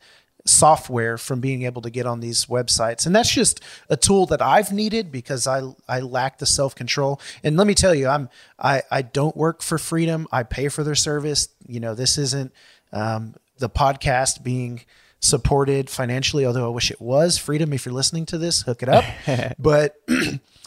software 0.46 1.16
from 1.16 1.40
being 1.40 1.62
able 1.62 1.80
to 1.82 1.90
get 1.90 2.06
on 2.06 2.20
these 2.20 2.46
websites. 2.46 3.06
And 3.06 3.16
that's 3.16 3.30
just 3.30 3.60
a 3.88 3.96
tool 3.96 4.26
that 4.26 4.42
I've 4.42 4.72
needed 4.72 5.10
because 5.10 5.46
I 5.46 5.62
I 5.88 6.00
lack 6.00 6.38
the 6.38 6.46
self-control. 6.46 7.20
And 7.42 7.56
let 7.56 7.66
me 7.66 7.74
tell 7.74 7.94
you, 7.94 8.08
I'm 8.08 8.28
I 8.58 8.82
I 8.90 9.02
don't 9.02 9.36
work 9.36 9.62
for 9.62 9.78
Freedom. 9.78 10.26
I 10.30 10.42
pay 10.42 10.68
for 10.68 10.84
their 10.84 10.94
service. 10.94 11.48
You 11.66 11.80
know, 11.80 11.94
this 11.94 12.18
isn't 12.18 12.52
um, 12.92 13.34
the 13.58 13.70
podcast 13.70 14.42
being 14.42 14.82
supported 15.20 15.88
financially, 15.88 16.44
although 16.44 16.66
I 16.66 16.74
wish 16.74 16.90
it 16.90 17.00
was. 17.00 17.38
Freedom, 17.38 17.72
if 17.72 17.86
you're 17.86 17.94
listening 17.94 18.26
to 18.26 18.38
this, 18.38 18.62
hook 18.62 18.82
it 18.82 18.88
up. 18.88 19.04
but 19.58 19.96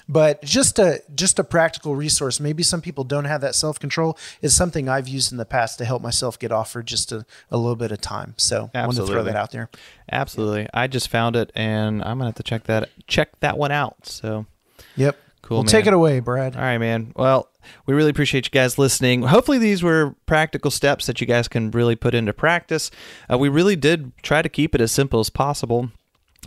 but 0.09 0.41
just 0.43 0.79
a 0.79 1.01
just 1.15 1.39
a 1.39 1.43
practical 1.43 1.95
resource. 1.95 2.39
Maybe 2.39 2.63
some 2.63 2.81
people 2.81 3.03
don't 3.03 3.25
have 3.25 3.41
that 3.41 3.55
self 3.55 3.79
control. 3.79 4.17
Is 4.41 4.55
something 4.55 4.87
I've 4.89 5.07
used 5.07 5.31
in 5.31 5.37
the 5.37 5.45
past 5.45 5.77
to 5.79 5.85
help 5.85 6.01
myself 6.01 6.39
get 6.39 6.51
off 6.51 6.71
for 6.71 6.81
just 6.83 7.11
a, 7.11 7.25
a 7.51 7.57
little 7.57 7.75
bit 7.75 7.91
of 7.91 8.01
time. 8.01 8.33
So 8.37 8.69
I 8.73 8.85
wanted 8.85 9.01
to 9.01 9.07
throw 9.07 9.23
that 9.23 9.35
out 9.35 9.51
there. 9.51 9.69
Absolutely. 10.11 10.67
I 10.73 10.87
just 10.87 11.09
found 11.09 11.35
it 11.35 11.51
and 11.55 12.01
I'm 12.03 12.17
gonna 12.17 12.25
have 12.25 12.35
to 12.35 12.43
check 12.43 12.63
that 12.65 12.89
check 13.07 13.39
that 13.41 13.57
one 13.57 13.71
out. 13.71 14.05
So 14.05 14.45
Yep. 14.95 15.17
Cool, 15.43 15.57
Well, 15.57 15.63
man. 15.63 15.71
take 15.71 15.85
it 15.87 15.93
away, 15.93 16.19
Brad. 16.19 16.55
All 16.57 16.61
right, 16.61 16.77
man. 16.77 17.13
Well, 17.15 17.47
we 17.85 17.93
really 17.93 18.09
appreciate 18.09 18.45
you 18.47 18.51
guys 18.51 18.77
listening. 18.77 19.21
Hopefully, 19.21 19.57
these 19.57 19.81
were 19.81 20.13
practical 20.25 20.71
steps 20.71 21.05
that 21.05 21.21
you 21.21 21.27
guys 21.27 21.47
can 21.47 21.71
really 21.71 21.95
put 21.95 22.13
into 22.13 22.33
practice. 22.33 22.91
Uh, 23.31 23.37
we 23.37 23.47
really 23.47 23.77
did 23.77 24.11
try 24.23 24.41
to 24.41 24.49
keep 24.49 24.75
it 24.75 24.81
as 24.81 24.91
simple 24.91 25.21
as 25.21 25.29
possible. 25.29 25.89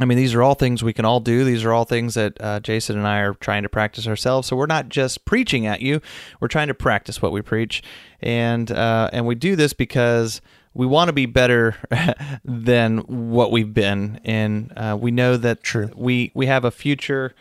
I 0.01 0.07
mean, 0.07 0.17
these 0.17 0.35
are 0.35 0.43
all 0.43 0.55
things 0.55 0.83
we 0.83 0.93
can 0.93 1.05
all 1.05 1.21
do. 1.21 1.45
These 1.45 1.65
are 1.65 1.73
all 1.73 1.85
things 1.85 2.15
that 2.15 2.41
uh, 2.41 2.61
Jason 2.61 2.97
and 2.97 3.07
I 3.07 3.19
are 3.19 3.35
trying 3.35 3.63
to 3.65 3.69
practice 3.69 4.07
ourselves. 4.07 4.49
So 4.49 4.57
we're 4.57 4.67
not 4.67 4.89
just 4.89 5.25
preaching 5.25 5.67
at 5.67 5.83
you; 5.83 6.01
we're 6.41 6.49
trying 6.49 6.69
to 6.69 6.75
practice 6.75 7.21
what 7.21 7.33
we 7.33 7.43
preach, 7.43 7.83
and 8.21 8.71
uh, 8.71 9.11
and 9.13 9.27
we 9.27 9.35
do 9.35 9.57
this 9.57 9.73
because 9.75 10.41
we 10.73 10.87
want 10.87 11.09
to 11.09 11.13
be 11.13 11.27
better 11.27 11.77
than 12.45 12.99
what 12.99 13.53
we've 13.53 13.75
been, 13.75 14.21
and 14.25 14.73
uh, 14.77 14.97
we 14.99 15.11
know 15.11 15.37
that 15.37 15.63
True. 15.63 15.91
we 15.95 16.31
we 16.35 16.47
have 16.47 16.65
a 16.65 16.71
future 16.71 17.35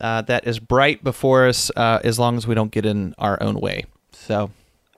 uh, 0.00 0.22
that 0.22 0.46
is 0.46 0.58
bright 0.58 1.02
before 1.02 1.46
us 1.46 1.70
uh, 1.76 2.00
as 2.04 2.18
long 2.18 2.36
as 2.36 2.46
we 2.46 2.54
don't 2.54 2.70
get 2.70 2.86
in 2.86 3.14
our 3.18 3.42
own 3.42 3.58
way. 3.60 3.84
So, 4.12 4.50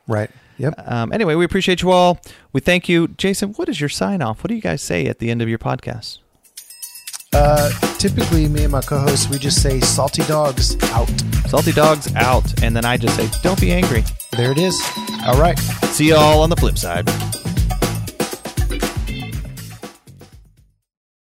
Right. 0.07 0.31
Yep. 0.59 0.75
um, 0.87 1.13
anyway, 1.13 1.37
we 1.37 1.45
appreciate 1.45 1.83
you 1.83 1.93
all. 1.93 2.21
We 2.53 2.61
thank 2.61 2.89
you. 2.89 3.09
Jason, 3.09 3.53
what 3.53 3.69
is 3.69 3.81
your 3.81 3.89
sign 3.89 4.23
off? 4.23 4.43
What 4.43 4.49
do 4.49 4.57
you 4.57 4.61
guys 4.61 4.83
say 4.83 5.07
at 5.07 5.21
the 5.21 5.31
end 5.31 5.41
of 5.41 5.49
your 5.49 5.59
podcast? 5.59 6.19
Uh, 7.33 7.71
typically, 7.99 8.49
me 8.49 8.65
and 8.65 8.73
my 8.73 8.81
co-host, 8.81 9.31
we 9.31 9.39
just 9.39 9.63
say 9.63 9.81
"salty 9.81 10.23
dogs 10.25 10.77
out." 10.93 11.09
Salty 11.49 11.73
dogs 11.73 12.15
out. 12.15 12.63
And 12.63 12.77
then 12.77 12.85
I 12.85 12.99
just 12.99 13.17
say, 13.17 13.29
don't 13.43 13.59
be 13.61 13.73
angry. 13.73 14.05
There 14.37 14.53
it 14.53 14.59
is. 14.59 14.79
All 15.27 15.41
right. 15.41 15.59
See 15.93 16.09
you 16.09 16.17
all 16.17 16.43
on 16.43 16.51
the 16.51 16.57
flip 16.57 16.77
side. 16.77 17.09